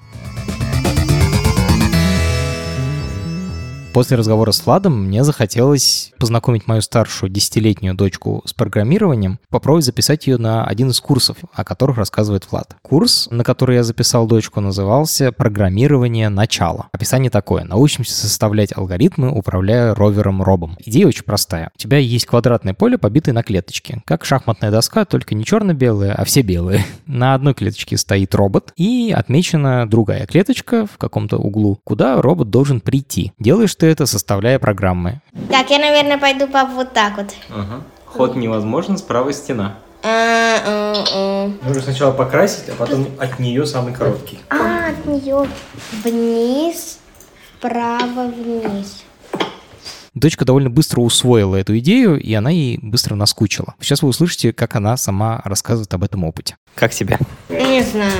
После 3.93 4.15
разговора 4.15 4.53
с 4.53 4.65
Владом 4.65 5.07
мне 5.07 5.25
захотелось 5.25 6.13
познакомить 6.17 6.65
мою 6.65 6.81
старшую 6.81 7.29
десятилетнюю 7.29 7.93
дочку 7.93 8.41
с 8.45 8.53
программированием, 8.53 9.37
попробовать 9.49 9.83
записать 9.83 10.27
ее 10.27 10.37
на 10.37 10.65
один 10.65 10.91
из 10.91 11.01
курсов, 11.01 11.35
о 11.51 11.65
которых 11.65 11.97
рассказывает 11.97 12.49
Влад. 12.49 12.73
Курс, 12.81 13.27
на 13.31 13.43
который 13.43 13.75
я 13.75 13.83
записал 13.83 14.27
дочку, 14.27 14.61
назывался 14.61 15.33
«Программирование. 15.33 16.29
Начало». 16.29 16.87
Описание 16.93 17.29
такое. 17.29 17.65
Научимся 17.65 18.13
составлять 18.13 18.75
алгоритмы, 18.75 19.29
управляя 19.29 19.93
ровером 19.93 20.41
Робом. 20.41 20.77
Идея 20.85 21.07
очень 21.07 21.23
простая. 21.23 21.69
У 21.75 21.77
тебя 21.77 21.97
есть 21.97 22.27
квадратное 22.27 22.73
поле, 22.73 22.97
побитое 22.97 23.33
на 23.35 23.43
клеточки. 23.43 24.01
Как 24.05 24.23
шахматная 24.23 24.71
доска, 24.71 25.03
только 25.03 25.35
не 25.35 25.43
черно-белая, 25.43 26.13
а 26.13 26.23
все 26.23 26.43
белые. 26.43 26.85
На 27.07 27.33
одной 27.33 27.53
клеточке 27.53 27.97
стоит 27.97 28.33
робот, 28.35 28.71
и 28.77 29.13
отмечена 29.13 29.85
другая 29.89 30.25
клеточка 30.27 30.85
в 30.85 30.97
каком-то 30.97 31.37
углу, 31.37 31.77
куда 31.83 32.21
робот 32.21 32.49
должен 32.49 32.79
прийти. 32.79 33.33
Делаешь 33.37 33.75
ты 33.81 33.87
это, 33.87 34.05
составляя 34.05 34.59
программы. 34.59 35.21
Так, 35.49 35.71
я, 35.71 35.79
наверное, 35.79 36.19
пойду 36.19 36.45
по 36.45 36.65
вот 36.65 36.93
так 36.93 37.17
вот. 37.17 37.33
Ход 38.05 38.35
невозможен, 38.35 38.95
справа 38.95 39.33
стена. 39.33 39.79
А, 40.03 40.59
а, 40.63 41.03
а. 41.15 41.51
Нужно 41.63 41.81
сначала 41.81 42.11
покрасить, 42.11 42.69
а 42.69 42.73
потом 42.73 43.07
от 43.17 43.39
нее 43.39 43.65
самый 43.65 43.91
короткий. 43.93 44.39
А, 44.51 44.89
от 44.89 45.05
нее 45.07 45.47
вниз, 46.03 46.99
вправо, 47.57 48.27
вниз. 48.27 49.03
Дочка 50.13 50.45
довольно 50.45 50.69
быстро 50.69 51.01
усвоила 51.01 51.55
эту 51.55 51.75
идею, 51.79 52.19
и 52.21 52.31
она 52.35 52.51
ей 52.51 52.77
быстро 52.83 53.15
наскучила. 53.15 53.73
Сейчас 53.79 54.03
вы 54.03 54.09
услышите, 54.09 54.53
как 54.53 54.75
она 54.75 54.95
сама 54.97 55.41
рассказывает 55.43 55.91
об 55.95 56.03
этом 56.03 56.23
опыте. 56.23 56.55
Как 56.75 56.93
тебе? 56.93 57.17
Не 57.49 57.81
знаю. 57.81 58.11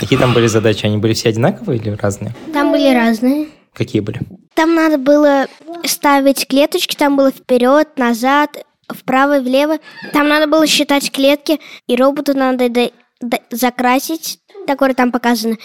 Какие 0.00 0.18
там 0.18 0.34
были 0.34 0.48
задачи? 0.48 0.86
Они 0.86 0.96
были 0.96 1.14
все 1.14 1.28
одинаковые 1.28 1.78
или 1.78 1.90
разные? 1.90 2.34
Там 2.52 2.72
были 2.72 2.92
разные. 2.92 3.46
Какие 3.74 4.00
были? 4.00 4.20
Там 4.54 4.74
надо 4.74 4.98
было 4.98 5.46
ставить 5.84 6.46
клеточки, 6.46 6.96
там 6.96 7.16
было 7.16 7.30
вперед, 7.30 7.88
назад, 7.98 8.64
вправо 8.88 9.40
влево. 9.40 9.78
Там 10.12 10.28
надо 10.28 10.46
было 10.46 10.66
считать 10.66 11.10
клетки, 11.10 11.60
и 11.88 11.96
роботу 11.96 12.34
надо 12.36 12.68
до- 12.68 12.92
до- 13.20 13.40
закрасить, 13.50 14.38
такое 14.66 14.94
там 14.94 15.10
показано, 15.12 15.56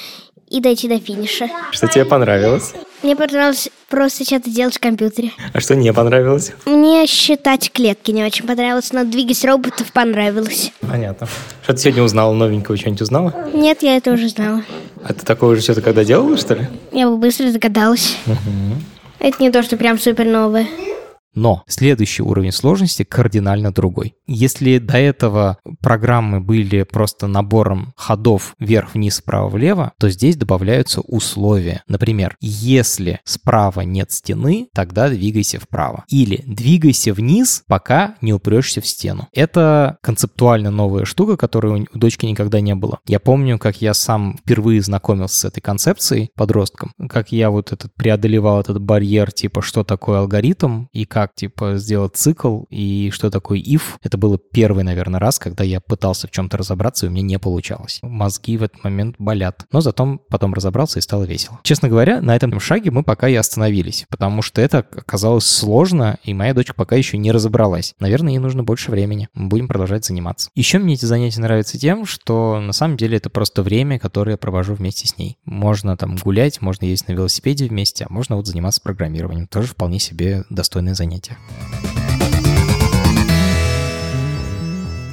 и 0.49 0.59
дойти 0.59 0.87
до 0.87 0.99
финиша. 0.99 1.49
Что 1.71 1.87
тебе 1.87 2.05
понравилось? 2.05 2.73
Мне 3.01 3.15
понравилось 3.15 3.69
просто 3.87 4.25
что-то 4.25 4.49
делать 4.49 4.75
в 4.75 4.79
компьютере. 4.79 5.31
А 5.53 5.59
что 5.61 5.73
не 5.75 5.93
понравилось? 5.93 6.51
Мне 6.65 7.07
считать 7.07 7.71
клетки 7.71 8.11
не 8.11 8.23
очень 8.25 8.45
понравилось, 8.45 8.91
но 8.91 9.05
двигать 9.05 9.43
роботов 9.45 9.91
понравилось. 9.93 10.71
Понятно. 10.81 11.27
Что 11.63 11.73
ты 11.73 11.79
сегодня 11.79 12.03
узнала 12.03 12.33
новенького? 12.33 12.75
Что-нибудь 12.75 13.01
узнала? 13.01 13.33
Нет, 13.53 13.83
я 13.83 13.95
это 13.95 14.11
уже 14.11 14.27
знала. 14.27 14.63
А 15.03 15.13
ты 15.13 15.25
такое 15.25 15.51
уже 15.51 15.61
что-то 15.61 15.81
когда 15.81 16.03
делала, 16.03 16.35
что 16.37 16.55
ли? 16.55 16.67
Я 16.91 17.07
бы 17.07 17.15
быстро 17.17 17.49
догадалась. 17.51 18.17
Это 19.19 19.41
не 19.41 19.49
то, 19.49 19.63
что 19.63 19.77
прям 19.77 19.97
супер 19.97 20.25
новое. 20.25 20.67
Но 21.39 21.63
следующий 21.67 22.21
уровень 22.21 22.51
сложности 22.51 23.03
кардинально 23.03 23.71
другой. 23.71 24.13
Если 24.27 24.77
до 24.77 24.97
этого 24.97 25.57
программы 25.79 26.41
были 26.41 26.83
просто 26.83 27.27
набором 27.27 27.93
ходов 27.95 28.55
вверх, 28.59 28.93
вниз, 28.93 29.15
справа, 29.15 29.47
влево, 29.47 29.93
то 29.97 30.09
здесь 30.09 30.35
добавляются 30.35 30.99
условия. 30.99 31.81
Например, 31.87 32.35
если 32.41 33.21
справа 33.23 33.81
нет 33.81 34.11
стены, 34.11 34.67
тогда 34.73 35.07
двигайся 35.07 35.61
вправо. 35.61 36.03
Или 36.09 36.43
двигайся 36.45 37.13
вниз, 37.13 37.63
пока 37.67 38.15
не 38.19 38.33
упрешься 38.33 38.81
в 38.81 38.85
стену. 38.85 39.29
Это 39.31 39.97
концептуально 40.01 40.71
новая 40.71 41.05
штука, 41.05 41.37
которой 41.37 41.87
у 41.93 41.97
дочки 41.97 42.25
никогда 42.25 42.59
не 42.59 42.75
было. 42.75 42.99
Я 43.07 43.21
помню, 43.21 43.57
как 43.57 43.81
я 43.81 43.93
сам 43.93 44.37
впервые 44.39 44.81
знакомился 44.81 45.37
с 45.37 45.45
этой 45.45 45.61
концепцией 45.61 46.31
подростком, 46.35 46.91
как 47.07 47.31
я 47.31 47.49
вот 47.49 47.71
этот 47.71 47.95
преодолевал 47.95 48.59
этот 48.59 48.81
барьер, 48.81 49.31
типа, 49.31 49.61
что 49.61 49.85
такое 49.85 50.19
алгоритм 50.19 50.87
и 50.91 51.05
как, 51.05 51.28
типа, 51.35 51.77
сделать 51.77 52.15
цикл 52.15 52.63
и 52.69 53.09
что 53.11 53.29
такое 53.29 53.59
if. 53.59 53.81
Это 54.01 54.17
было 54.17 54.37
первый, 54.37 54.83
наверное, 54.83 55.19
раз, 55.19 55.39
когда 55.39 55.63
я 55.63 55.79
пытался 55.79 56.27
в 56.27 56.31
чем-то 56.31 56.57
разобраться, 56.57 57.05
и 57.05 57.09
у 57.09 57.11
меня 57.11 57.23
не 57.23 57.39
получалось. 57.39 57.99
Мозги 58.01 58.57
в 58.57 58.63
этот 58.63 58.83
момент 58.83 59.15
болят. 59.19 59.65
Но 59.71 59.81
зато 59.81 60.19
потом 60.29 60.53
разобрался 60.53 60.99
и 60.99 61.01
стало 61.01 61.23
весело. 61.23 61.59
Честно 61.63 61.89
говоря, 61.89 62.21
на 62.21 62.35
этом 62.35 62.59
шаге 62.59 62.91
мы 62.91 63.03
пока 63.03 63.27
и 63.27 63.35
остановились, 63.35 64.05
потому 64.09 64.41
что 64.41 64.61
это 64.61 64.79
оказалось 64.79 65.45
сложно, 65.45 66.17
и 66.23 66.33
моя 66.33 66.53
дочка 66.53 66.73
пока 66.73 66.95
еще 66.95 67.17
не 67.17 67.31
разобралась. 67.31 67.93
Наверное, 67.99 68.33
ей 68.33 68.39
нужно 68.39 68.63
больше 68.63 68.91
времени. 68.91 69.29
Мы 69.33 69.47
будем 69.47 69.67
продолжать 69.67 70.05
заниматься. 70.05 70.49
Еще 70.55 70.79
мне 70.79 70.93
эти 70.93 71.05
занятия 71.05 71.41
нравятся 71.41 71.77
тем, 71.77 72.05
что 72.05 72.59
на 72.59 72.73
самом 72.73 72.97
деле 72.97 73.17
это 73.17 73.29
просто 73.29 73.63
время, 73.63 73.99
которое 73.99 74.31
я 74.31 74.37
провожу 74.37 74.73
вместе 74.73 75.07
с 75.07 75.17
ней. 75.17 75.37
Можно 75.45 75.97
там 75.97 76.15
гулять, 76.15 76.61
можно 76.61 76.85
ездить 76.85 77.09
на 77.09 77.13
велосипеде 77.13 77.67
вместе, 77.67 78.05
а 78.05 78.13
можно 78.13 78.35
вот 78.35 78.47
заниматься 78.47 78.81
программированием. 78.81 79.47
Тоже 79.47 79.69
вполне 79.69 79.99
себе 79.99 80.43
достойное 80.49 80.93
занятие. 80.93 81.08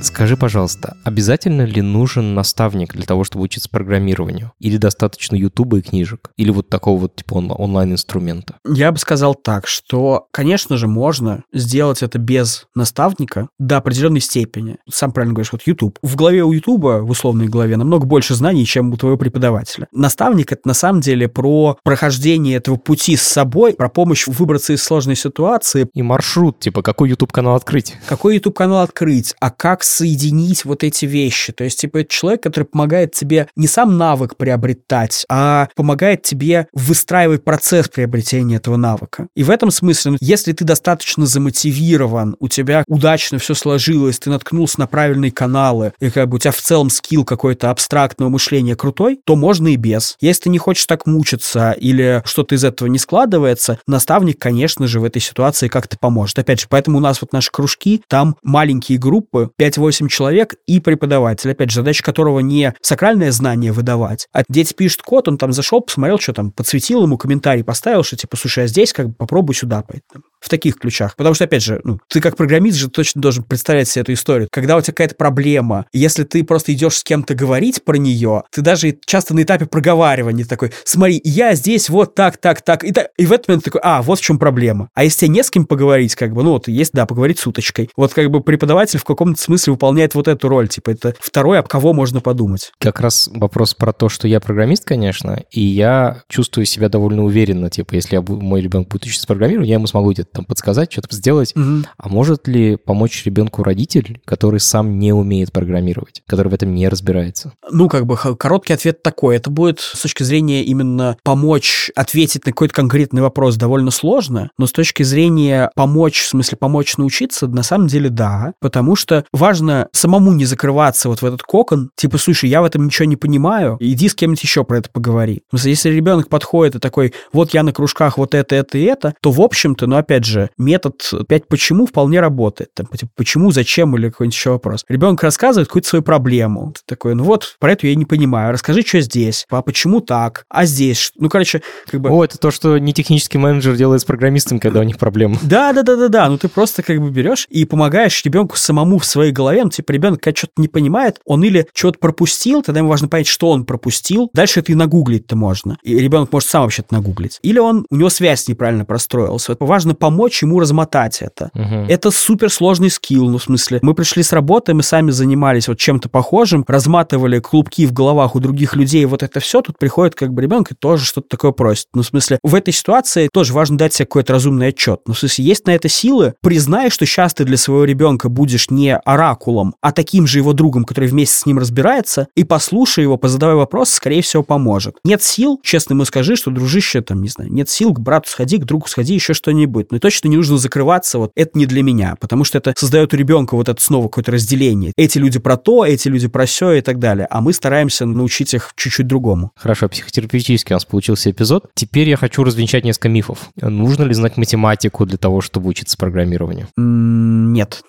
С 0.00 0.10
Скажи, 0.16 0.38
пожалуйста, 0.38 0.96
обязательно 1.04 1.66
ли 1.66 1.82
нужен 1.82 2.34
наставник 2.34 2.94
для 2.94 3.04
того, 3.04 3.22
чтобы 3.22 3.44
учиться 3.44 3.68
программированию? 3.68 4.52
Или 4.58 4.78
достаточно 4.78 5.36
Ютуба 5.36 5.76
и 5.80 5.82
книжек? 5.82 6.30
Или 6.38 6.48
вот 6.50 6.70
такого 6.70 6.98
вот 7.00 7.16
типа 7.16 7.34
он- 7.34 7.52
онлайн-инструмента? 7.54 8.54
Я 8.66 8.92
бы 8.92 8.98
сказал 8.98 9.34
так, 9.34 9.66
что, 9.66 10.26
конечно 10.30 10.78
же, 10.78 10.86
можно 10.88 11.42
сделать 11.52 12.02
это 12.02 12.18
без 12.18 12.66
наставника 12.74 13.50
до 13.58 13.76
определенной 13.76 14.20
степени. 14.20 14.78
Сам 14.90 15.12
правильно 15.12 15.34
говоришь, 15.34 15.52
вот 15.52 15.60
YouTube. 15.66 15.98
В 16.00 16.16
голове 16.16 16.44
у 16.44 16.52
YouTube, 16.52 16.84
в 17.02 17.10
условной 17.10 17.48
голове, 17.48 17.76
намного 17.76 18.06
больше 18.06 18.34
знаний, 18.34 18.64
чем 18.64 18.94
у 18.94 18.96
твоего 18.96 19.18
преподавателя. 19.18 19.86
Наставник— 19.92 20.50
это 20.52 20.62
на 20.64 20.72
самом 20.72 21.02
деле 21.02 21.28
про 21.28 21.76
прохождение 21.84 22.56
этого 22.56 22.76
пути 22.76 23.16
с 23.16 23.22
собой, 23.22 23.74
про 23.74 23.90
помощь 23.90 24.26
выбраться 24.28 24.72
из 24.72 24.82
сложной 24.82 25.14
ситуации, 25.16 25.90
И 25.92 26.00
маршрут, 26.00 26.58
типа, 26.58 26.80
какой 26.80 27.10
YouTube-канал 27.10 27.54
открыть? 27.54 27.94
какой 28.08 28.36
YouTube-канал 28.36 28.80
открыть, 28.80 29.34
а 29.40 29.50
как 29.50 29.84
соединить 30.06 30.64
вот 30.64 30.84
эти 30.84 31.04
вещи. 31.04 31.52
То 31.52 31.64
есть, 31.64 31.80
типа, 31.80 31.98
это 31.98 32.10
человек, 32.10 32.42
который 32.42 32.64
помогает 32.64 33.12
тебе 33.12 33.48
не 33.56 33.66
сам 33.66 33.98
навык 33.98 34.36
приобретать, 34.36 35.24
а 35.28 35.68
помогает 35.74 36.22
тебе 36.22 36.68
выстраивать 36.72 37.42
процесс 37.42 37.88
приобретения 37.88 38.56
этого 38.56 38.76
навыка. 38.76 39.26
И 39.34 39.42
в 39.42 39.50
этом 39.50 39.72
смысле, 39.72 40.12
ну, 40.12 40.18
если 40.20 40.52
ты 40.52 40.64
достаточно 40.64 41.26
замотивирован, 41.26 42.36
у 42.38 42.48
тебя 42.48 42.84
удачно 42.86 43.38
все 43.38 43.54
сложилось, 43.54 44.20
ты 44.20 44.30
наткнулся 44.30 44.78
на 44.80 44.86
правильные 44.86 45.32
каналы, 45.32 45.92
и 45.98 46.10
как 46.10 46.28
бы 46.28 46.36
у 46.36 46.38
тебя 46.38 46.52
в 46.52 46.60
целом 46.60 46.88
скилл 46.88 47.24
какой-то 47.24 47.70
абстрактного 47.70 48.28
мышления 48.28 48.76
крутой, 48.76 49.18
то 49.24 49.34
можно 49.34 49.68
и 49.68 49.76
без. 49.76 50.16
Если 50.20 50.42
ты 50.42 50.50
не 50.50 50.58
хочешь 50.58 50.86
так 50.86 51.06
мучиться 51.06 51.72
или 51.72 52.22
что-то 52.24 52.54
из 52.54 52.62
этого 52.62 52.88
не 52.88 52.98
складывается, 52.98 53.80
наставник, 53.88 54.38
конечно 54.38 54.86
же, 54.86 55.00
в 55.00 55.04
этой 55.04 55.20
ситуации 55.20 55.66
как-то 55.66 55.98
поможет. 55.98 56.38
Опять 56.38 56.60
же, 56.60 56.66
поэтому 56.68 56.98
у 56.98 57.00
нас 57.00 57.20
вот 57.20 57.32
наши 57.32 57.50
кружки, 57.50 58.02
там 58.06 58.36
маленькие 58.44 58.98
группы, 58.98 59.50
5-8 59.58 59.95
человек 60.08 60.54
и 60.66 60.80
преподаватель, 60.80 61.50
опять 61.50 61.70
же, 61.70 61.76
задача 61.76 62.02
которого 62.02 62.40
не 62.40 62.74
сакральное 62.80 63.32
знание 63.32 63.72
выдавать, 63.72 64.28
а 64.32 64.42
дети 64.48 64.74
пишут 64.74 65.02
код, 65.02 65.28
он 65.28 65.38
там 65.38 65.52
зашел, 65.52 65.80
посмотрел, 65.80 66.18
что 66.18 66.32
там, 66.32 66.50
подсветил 66.50 67.02
ему 67.02 67.18
комментарий, 67.18 67.64
поставил, 67.64 68.02
что 68.02 68.16
типа, 68.16 68.36
слушай, 68.36 68.64
а 68.64 68.66
здесь 68.66 68.92
как 68.92 69.08
бы 69.08 69.14
попробуй 69.14 69.54
сюда 69.54 69.82
пойти. 69.82 70.04
В 70.46 70.48
таких 70.48 70.76
ключах. 70.76 71.16
Потому 71.16 71.34
что, 71.34 71.42
опять 71.42 71.64
же, 71.64 71.80
ну, 71.82 71.98
ты 72.06 72.20
как 72.20 72.36
программист 72.36 72.78
же 72.78 72.88
точно 72.88 73.20
должен 73.20 73.42
представлять 73.42 73.88
себе 73.88 74.02
эту 74.02 74.12
историю. 74.12 74.46
Когда 74.52 74.76
у 74.76 74.80
тебя 74.80 74.92
какая-то 74.92 75.16
проблема, 75.16 75.86
если 75.92 76.22
ты 76.22 76.44
просто 76.44 76.72
идешь 76.72 76.98
с 76.98 77.02
кем-то 77.02 77.34
говорить 77.34 77.82
про 77.82 77.96
нее, 77.96 78.44
ты 78.52 78.62
даже 78.62 78.96
часто 79.04 79.34
на 79.34 79.42
этапе 79.42 79.66
проговаривания 79.66 80.44
такой, 80.44 80.70
смотри, 80.84 81.20
я 81.24 81.56
здесь 81.56 81.88
вот 81.88 82.14
так, 82.14 82.36
так, 82.36 82.62
так, 82.62 82.84
и, 82.84 82.92
так, 82.92 83.08
и 83.16 83.26
в 83.26 83.32
этот 83.32 83.48
момент 83.48 83.64
такой, 83.64 83.80
а, 83.82 84.02
вот 84.02 84.20
в 84.20 84.22
чем 84.22 84.38
проблема. 84.38 84.88
А 84.94 85.02
если 85.02 85.26
тебе 85.26 85.30
не 85.30 85.42
с 85.42 85.50
кем 85.50 85.66
поговорить, 85.66 86.14
как 86.14 86.32
бы, 86.32 86.44
ну, 86.44 86.52
вот 86.52 86.68
есть, 86.68 86.92
да, 86.92 87.06
поговорить 87.06 87.40
с 87.40 87.46
уточкой. 87.48 87.90
Вот 87.96 88.14
как 88.14 88.30
бы 88.30 88.40
преподаватель 88.40 89.00
в 89.00 89.04
каком-то 89.04 89.42
смысле 89.42 89.72
выполняет 89.72 90.14
вот 90.14 90.28
эту 90.28 90.48
роль, 90.48 90.68
типа, 90.68 90.90
это 90.90 91.16
второй, 91.18 91.58
об 91.58 91.66
кого 91.66 91.92
можно 91.92 92.20
подумать. 92.20 92.72
Как 92.78 93.00
раз 93.00 93.28
вопрос 93.32 93.74
про 93.74 93.92
то, 93.92 94.08
что 94.08 94.28
я 94.28 94.38
программист, 94.38 94.84
конечно, 94.84 95.42
и 95.50 95.60
я 95.60 96.22
чувствую 96.28 96.66
себя 96.66 96.88
довольно 96.88 97.24
уверенно, 97.24 97.68
типа, 97.68 97.94
если 97.94 98.14
я, 98.14 98.22
мой 98.22 98.60
ребенок 98.60 98.86
будет 98.86 99.06
учиться 99.06 99.26
программированию, 99.26 99.70
я 99.70 99.74
ему 99.74 99.88
смогу 99.88 100.12
где-то 100.12 100.35
там 100.36 100.44
подсказать, 100.44 100.92
что-то 100.92 101.14
сделать. 101.14 101.54
А 101.96 102.08
может 102.08 102.46
ли 102.46 102.76
помочь 102.76 103.24
ребенку 103.24 103.62
родитель, 103.62 104.20
который 104.24 104.60
сам 104.60 104.98
не 104.98 105.12
умеет 105.12 105.52
программировать, 105.52 106.22
который 106.26 106.48
в 106.48 106.54
этом 106.54 106.74
не 106.74 106.88
разбирается? 106.88 107.52
Ну, 107.70 107.88
как 107.88 108.06
бы 108.06 108.16
короткий 108.16 108.72
ответ 108.72 109.02
такой. 109.02 109.36
Это 109.36 109.50
будет 109.50 109.80
с 109.80 110.00
точки 110.00 110.22
зрения 110.22 110.62
именно 110.62 111.16
помочь 111.22 111.90
ответить 111.96 112.44
на 112.46 112.52
какой-то 112.52 112.74
конкретный 112.74 113.22
вопрос 113.22 113.56
довольно 113.56 113.90
сложно, 113.90 114.50
но 114.58 114.66
с 114.66 114.72
точки 114.72 115.02
зрения 115.02 115.70
помочь, 115.74 116.20
в 116.20 116.28
смысле 116.28 116.58
помочь 116.58 116.96
научиться, 116.96 117.46
на 117.46 117.62
самом 117.62 117.86
деле 117.86 118.10
да, 118.10 118.52
потому 118.60 118.96
что 118.96 119.24
важно 119.32 119.88
самому 119.92 120.32
не 120.32 120.44
закрываться 120.44 121.08
вот 121.08 121.22
в 121.22 121.24
этот 121.24 121.42
кокон, 121.42 121.90
типа, 121.96 122.18
слушай, 122.18 122.50
я 122.50 122.60
в 122.60 122.64
этом 122.64 122.84
ничего 122.84 123.06
не 123.06 123.16
понимаю, 123.16 123.76
иди 123.80 124.08
с 124.08 124.14
кем-нибудь 124.14 124.42
еще 124.42 124.64
про 124.64 124.78
это 124.78 124.90
поговори. 124.90 125.42
Если 125.52 125.90
ребенок 125.90 126.28
подходит 126.28 126.76
и 126.76 126.78
такой, 126.78 127.14
вот 127.32 127.54
я 127.54 127.62
на 127.62 127.72
кружках 127.72 128.18
вот 128.18 128.34
это, 128.34 128.54
это 128.54 128.78
и 128.78 128.82
это, 128.82 129.14
то, 129.20 129.30
в 129.30 129.40
общем-то, 129.40 129.86
ну, 129.86 129.96
опять 129.96 130.25
же, 130.26 130.50
метод 130.58 131.02
5 131.28 131.48
почему 131.48 131.86
вполне 131.86 132.20
работает. 132.20 132.74
Там, 132.74 132.86
типа, 132.86 133.10
почему, 133.16 133.50
зачем 133.50 133.96
или 133.96 134.10
какой-нибудь 134.10 134.34
еще 134.34 134.50
вопрос. 134.50 134.84
Ребенок 134.88 135.22
рассказывает 135.22 135.68
какую-то 135.68 135.88
свою 135.88 136.02
проблему. 136.02 136.72
Ты 136.74 136.80
такой, 136.86 137.14
ну 137.14 137.24
вот, 137.24 137.56
про 137.58 137.72
эту 137.72 137.86
я 137.86 137.94
не 137.94 138.04
понимаю. 138.04 138.52
Расскажи, 138.52 138.82
что 138.82 139.00
здесь, 139.00 139.46
а 139.50 139.62
почему 139.62 140.00
так, 140.00 140.44
а 140.48 140.66
здесь. 140.66 141.12
Ну, 141.16 141.28
короче, 141.28 141.62
как 141.90 142.00
бы... 142.00 142.10
О, 142.10 142.24
это 142.24 142.38
то, 142.38 142.50
что 142.50 142.78
не 142.78 142.92
технический 142.92 143.38
менеджер 143.38 143.76
делает 143.76 144.02
с 144.02 144.04
программистом, 144.04 144.58
когда 144.60 144.80
у 144.80 144.82
них 144.82 144.98
проблемы. 144.98 145.36
Да, 145.42 145.72
да, 145.72 145.82
да, 145.82 145.96
да, 145.96 146.08
да. 146.08 146.28
Ну 146.28 146.38
ты 146.38 146.48
просто 146.48 146.82
как 146.82 147.00
бы 147.00 147.10
берешь 147.10 147.46
и 147.50 147.64
помогаешь 147.64 148.24
ребенку 148.24 148.56
самому 148.56 148.98
в 148.98 149.04
своей 149.04 149.32
голове. 149.32 149.64
Ну, 149.64 149.70
типа, 149.70 149.92
ребенок, 149.92 150.20
когда 150.20 150.36
что-то 150.36 150.54
не 150.56 150.68
понимает, 150.68 151.20
он 151.24 151.44
или 151.44 151.66
что-то 151.74 151.98
пропустил, 151.98 152.62
тогда 152.62 152.80
ему 152.80 152.90
важно 152.90 153.08
понять, 153.08 153.26
что 153.26 153.50
он 153.50 153.64
пропустил. 153.64 154.30
Дальше 154.32 154.60
это 154.60 154.72
и 154.72 154.74
нагуглить-то 154.74 155.36
можно. 155.36 155.78
И 155.82 155.98
ребенок 155.98 156.32
может 156.32 156.48
сам 156.48 156.62
вообще-то 156.62 156.94
нагуглить. 156.94 157.38
Или 157.42 157.58
он, 157.58 157.86
у 157.90 157.96
него 157.96 158.10
связь 158.10 158.48
неправильно 158.48 158.84
простроилась. 158.84 159.48
Вот 159.48 159.58
важно 159.60 159.94
помочь 160.06 160.40
ему 160.42 160.60
размотать 160.60 161.20
это. 161.20 161.50
Мгм. 161.52 161.86
Это 161.88 162.12
суперсложный 162.12 162.90
скилл, 162.90 163.28
ну, 163.28 163.38
в 163.38 163.42
смысле, 163.42 163.80
мы 163.82 163.92
пришли 163.92 164.22
с 164.22 164.32
работы, 164.32 164.72
мы 164.72 164.84
сами 164.84 165.10
занимались 165.10 165.66
вот 165.66 165.78
чем-то 165.78 166.08
похожим, 166.08 166.64
разматывали 166.68 167.40
клубки 167.40 167.86
в 167.86 167.92
головах 167.92 168.36
у 168.36 168.38
других 168.38 168.76
людей, 168.76 169.04
вот 169.06 169.24
это 169.24 169.40
все, 169.40 169.62
тут 169.62 169.78
приходит 169.78 170.14
как 170.14 170.32
бы 170.32 170.42
ребенок 170.42 170.70
и 170.70 170.74
тоже 170.76 171.04
что-то 171.04 171.26
такое 171.28 171.50
просит. 171.50 171.88
Ну, 171.92 172.02
в 172.02 172.06
смысле, 172.06 172.38
в 172.44 172.54
этой 172.54 172.72
ситуации 172.72 173.28
тоже 173.32 173.52
важно 173.52 173.78
дать 173.78 173.94
себе 173.94 174.06
какой-то 174.06 174.34
разумный 174.34 174.68
отчет. 174.68 175.00
Ну, 175.06 175.14
в 175.14 175.18
смысле, 175.18 175.44
есть 175.44 175.66
на 175.66 175.74
это 175.74 175.88
силы, 175.88 176.34
признай, 176.40 176.90
что 176.90 177.04
сейчас 177.04 177.34
ты 177.34 177.42
для 177.42 177.56
своего 177.56 177.82
ребенка 177.82 178.28
будешь 178.28 178.70
не 178.70 178.96
оракулом, 178.96 179.74
а 179.80 179.90
таким 179.90 180.28
же 180.28 180.38
его 180.38 180.52
другом, 180.52 180.84
который 180.84 181.08
вместе 181.08 181.34
с 181.34 181.46
ним 181.46 181.58
разбирается, 181.58 182.28
и 182.36 182.44
послушай 182.44 183.02
его, 183.02 183.16
позадавай 183.16 183.56
вопрос, 183.56 183.90
скорее 183.90 184.22
всего, 184.22 184.44
поможет. 184.44 184.98
Нет 185.02 185.20
сил, 185.24 185.58
честно 185.64 185.94
ему 185.94 186.04
скажи, 186.04 186.36
что, 186.36 186.52
дружище, 186.52 187.00
там, 187.00 187.22
не 187.22 187.28
знаю, 187.28 187.52
нет 187.52 187.68
сил, 187.68 187.92
к 187.92 187.98
брату 187.98 188.28
сходи, 188.28 188.58
к 188.58 188.64
другу 188.64 188.86
сходи, 188.86 189.14
еще 189.14 189.34
что-нибудь. 189.34 189.90
Но 189.96 190.00
точно 190.00 190.28
не 190.28 190.36
нужно 190.36 190.58
закрываться, 190.58 191.18
вот 191.18 191.32
это 191.34 191.58
не 191.58 191.64
для 191.64 191.82
меня, 191.82 192.16
потому 192.20 192.44
что 192.44 192.58
это 192.58 192.74
создает 192.76 193.14
у 193.14 193.16
ребенка 193.16 193.54
вот 193.54 193.70
это 193.70 193.82
снова 193.82 194.08
какое-то 194.08 194.30
разделение. 194.32 194.92
Эти 194.94 195.16
люди 195.16 195.38
про 195.38 195.56
то, 195.56 195.86
эти 195.86 196.08
люди 196.08 196.28
про 196.28 196.44
все 196.44 196.72
и 196.72 196.82
так 196.82 196.98
далее. 196.98 197.26
А 197.30 197.40
мы 197.40 197.54
стараемся 197.54 198.04
научить 198.04 198.52
их 198.52 198.72
чуть-чуть 198.76 199.06
другому. 199.06 199.52
Хорошо, 199.56 199.88
психотерапевтический 199.88 200.74
у 200.74 200.76
нас 200.76 200.84
получился 200.84 201.30
эпизод. 201.30 201.70
Теперь 201.74 202.10
я 202.10 202.18
хочу 202.18 202.44
развенчать 202.44 202.84
несколько 202.84 203.08
мифов. 203.08 203.48
Нужно 203.58 204.02
ли 204.02 204.12
знать 204.12 204.36
математику 204.36 205.06
для 205.06 205.16
того, 205.16 205.40
чтобы 205.40 205.70
учиться 205.70 205.96
программированию? 205.96 206.68
Нет. 206.76 207.82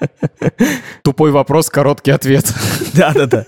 Тупой 1.02 1.30
вопрос, 1.30 1.70
короткий 1.70 2.10
ответ. 2.10 2.52
Да-да-да. 2.94 3.44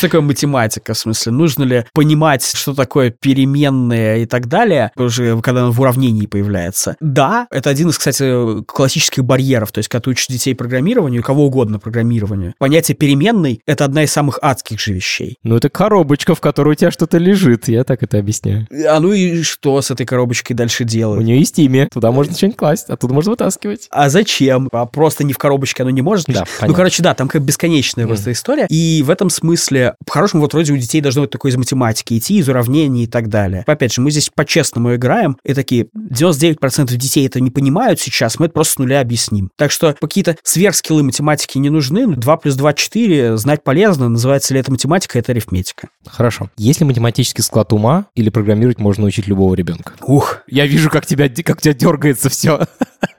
Что 0.00 0.06
такое 0.06 0.22
математика? 0.22 0.94
В 0.94 0.98
смысле, 0.98 1.32
нужно 1.32 1.64
ли 1.64 1.84
понимать, 1.92 2.42
что 2.42 2.74
такое 2.74 3.10
переменные 3.10 4.22
и 4.22 4.26
так 4.26 4.48
далее, 4.48 4.92
уже 4.96 5.38
когда 5.42 5.66
он 5.66 5.72
в 5.72 5.80
уравнении 5.82 6.24
появляется? 6.24 6.96
Да, 7.00 7.46
это 7.50 7.68
один 7.68 7.90
из, 7.90 7.98
кстати, 7.98 8.64
классических 8.64 9.26
барьеров. 9.26 9.72
То 9.72 9.80
есть, 9.80 9.90
когда 9.90 10.04
ты 10.04 10.10
учишь 10.12 10.28
детей 10.28 10.54
программированию, 10.54 11.22
кого 11.22 11.44
угодно 11.44 11.78
программированию, 11.78 12.54
понятие 12.58 12.96
переменной— 12.96 13.60
это 13.66 13.84
одна 13.84 14.02
из 14.04 14.10
самых 14.10 14.38
адских 14.40 14.80
же 14.80 14.94
вещей. 14.94 15.36
Ну, 15.42 15.56
это 15.56 15.68
коробочка, 15.68 16.34
в 16.34 16.40
которой 16.40 16.70
у 16.70 16.74
тебя 16.76 16.90
что-то 16.90 17.18
лежит. 17.18 17.68
Я 17.68 17.84
так 17.84 18.02
это 18.02 18.16
объясняю. 18.16 18.66
А 18.88 19.00
ну 19.00 19.12
и 19.12 19.42
что 19.42 19.82
с 19.82 19.90
этой 19.90 20.06
коробочкой 20.06 20.56
дальше 20.56 20.84
У 20.84 20.86
делать? 20.86 21.26
нее 21.26 21.40
есть 21.40 21.58
имя. 21.58 21.90
Туда 21.92 22.10
можно 22.10 22.34
что-нибудь 22.34 22.56
класть, 22.56 22.88
оттуда 22.88 23.12
можно 23.12 23.32
вытаскивать. 23.32 23.86
А 23.90 24.08
зачем? 24.08 24.70
А 24.72 24.86
просто 24.86 25.24
не 25.24 25.34
в 25.34 25.38
коробочке 25.38 25.82
оно 25.82 25.90
не 25.90 26.00
может 26.00 26.24
Да? 26.28 26.46
Ну, 26.66 26.72
короче, 26.72 27.02
да, 27.02 27.12
там 27.12 27.28
как 27.28 27.42
бесконечная 27.42 28.06
просто 28.06 28.32
история. 28.32 28.66
И 28.70 29.02
в 29.04 29.10
этом 29.10 29.28
смысле, 29.28 29.89
по-хорошему, 30.06 30.42
вот 30.42 30.52
вроде 30.52 30.72
у 30.72 30.76
детей 30.76 31.00
должно 31.00 31.22
быть 31.22 31.30
такое 31.30 31.52
из 31.52 31.56
математики 31.56 32.16
идти, 32.18 32.38
из 32.38 32.48
уравнений 32.48 33.04
и 33.04 33.06
так 33.06 33.28
далее. 33.28 33.64
Опять 33.66 33.92
же, 33.94 34.00
мы 34.00 34.10
здесь 34.10 34.30
по-честному 34.34 34.94
играем, 34.94 35.36
и 35.44 35.54
такие 35.54 35.86
99% 35.96 36.94
детей 36.96 37.26
это 37.26 37.40
не 37.40 37.50
понимают 37.50 38.00
сейчас, 38.00 38.38
мы 38.38 38.46
это 38.46 38.54
просто 38.54 38.74
с 38.74 38.78
нуля 38.78 39.00
объясним. 39.00 39.50
Так 39.56 39.70
что 39.70 39.94
какие-то 40.00 40.36
сверхскиллы 40.42 41.02
математики 41.02 41.58
не 41.58 41.70
нужны. 41.70 42.06
2 42.06 42.36
плюс 42.36 42.54
2— 42.54 42.72
4, 42.74 43.36
знать 43.36 43.64
полезно. 43.64 44.08
Называется 44.08 44.54
ли 44.54 44.60
это 44.60 44.70
математика, 44.70 45.18
это 45.18 45.32
арифметика. 45.32 45.88
Хорошо. 46.06 46.50
Есть 46.56 46.80
ли 46.80 46.86
математический 46.86 47.42
склад 47.42 47.72
ума 47.72 48.06
или 48.14 48.30
программировать 48.30 48.78
можно 48.78 49.02
научить 49.02 49.26
любого 49.26 49.54
ребенка? 49.54 49.92
Ух, 50.02 50.38
Я 50.46 50.66
вижу, 50.66 50.90
как 50.90 51.06
тебя, 51.06 51.28
как 51.28 51.58
у 51.58 51.60
тебя 51.60 51.74
дергается 51.74 52.28
все. 52.28 52.66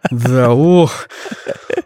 да, 0.09 0.51
ух. 0.53 1.07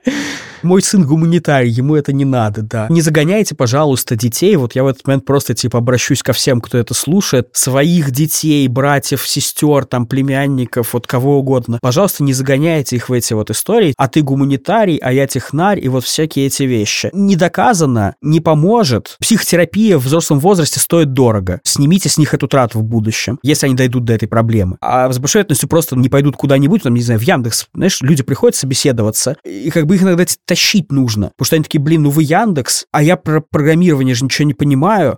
Мой 0.63 0.81
сын 0.81 1.05
гуманитарий, 1.05 1.69
ему 1.69 1.95
это 1.95 2.11
не 2.11 2.25
надо, 2.25 2.63
да. 2.63 2.87
Не 2.89 3.01
загоняйте, 3.01 3.53
пожалуйста, 3.53 4.15
детей. 4.15 4.55
Вот 4.55 4.74
я 4.75 4.83
в 4.83 4.87
этот 4.87 5.05
момент 5.07 5.25
просто, 5.25 5.53
типа, 5.53 5.79
обращусь 5.79 6.21
ко 6.21 6.33
всем, 6.33 6.61
кто 6.61 6.77
это 6.77 6.93
слушает, 6.93 7.49
своих 7.53 8.11
детей, 8.11 8.67
братьев, 8.67 9.27
сестер, 9.27 9.85
там, 9.85 10.05
племянников, 10.05 10.93
вот 10.93 11.07
кого 11.07 11.39
угодно. 11.39 11.79
Пожалуйста, 11.81 12.23
не 12.23 12.33
загоняйте 12.33 12.97
их 12.97 13.09
в 13.09 13.13
эти 13.13 13.33
вот 13.33 13.49
истории, 13.49 13.93
а 13.97 14.07
ты 14.07 14.21
гуманитарий, 14.21 14.97
а 14.97 15.11
я 15.11 15.27
технарь, 15.27 15.83
и 15.83 15.87
вот 15.87 16.03
всякие 16.03 16.47
эти 16.47 16.63
вещи. 16.63 17.09
Не 17.13 17.35
доказано, 17.35 18.15
не 18.21 18.39
поможет. 18.39 19.17
Психотерапия 19.19 19.97
в 19.97 20.05
взрослом 20.05 20.39
возрасте 20.39 20.79
стоит 20.79 21.13
дорого. 21.13 21.61
Снимите 21.63 22.09
с 22.09 22.17
них 22.17 22.33
эту 22.33 22.47
трату 22.47 22.79
в 22.79 22.83
будущем, 22.83 23.39
если 23.43 23.67
они 23.67 23.75
дойдут 23.75 24.05
до 24.05 24.13
этой 24.13 24.27
проблемы. 24.27 24.77
А 24.81 25.11
с 25.11 25.19
большой 25.19 25.39
вероятностью 25.39 25.69
просто 25.69 25.95
не 25.95 26.09
пойдут 26.09 26.35
куда-нибудь, 26.35 26.83
там, 26.83 26.93
не 26.93 27.01
знаю, 27.01 27.19
в 27.19 27.23
Яндекс. 27.23 27.67
Знаешь, 27.73 28.01
люди 28.01 28.23
приходят 28.23 28.55
собеседоваться, 28.55 29.37
и 29.43 29.69
как 29.69 29.85
бы 29.85 29.95
их 29.95 30.03
иногда 30.03 30.25
тащить 30.45 30.91
нужно. 30.91 31.31
Потому 31.37 31.45
что 31.45 31.55
они 31.55 31.63
такие, 31.63 31.81
блин, 31.81 32.03
ну 32.03 32.09
вы 32.09 32.23
Яндекс, 32.23 32.85
а 32.91 33.03
я 33.03 33.15
про 33.17 33.41
программирование 33.41 34.15
же 34.15 34.25
ничего 34.25 34.45
не 34.45 34.53
понимаю. 34.53 34.64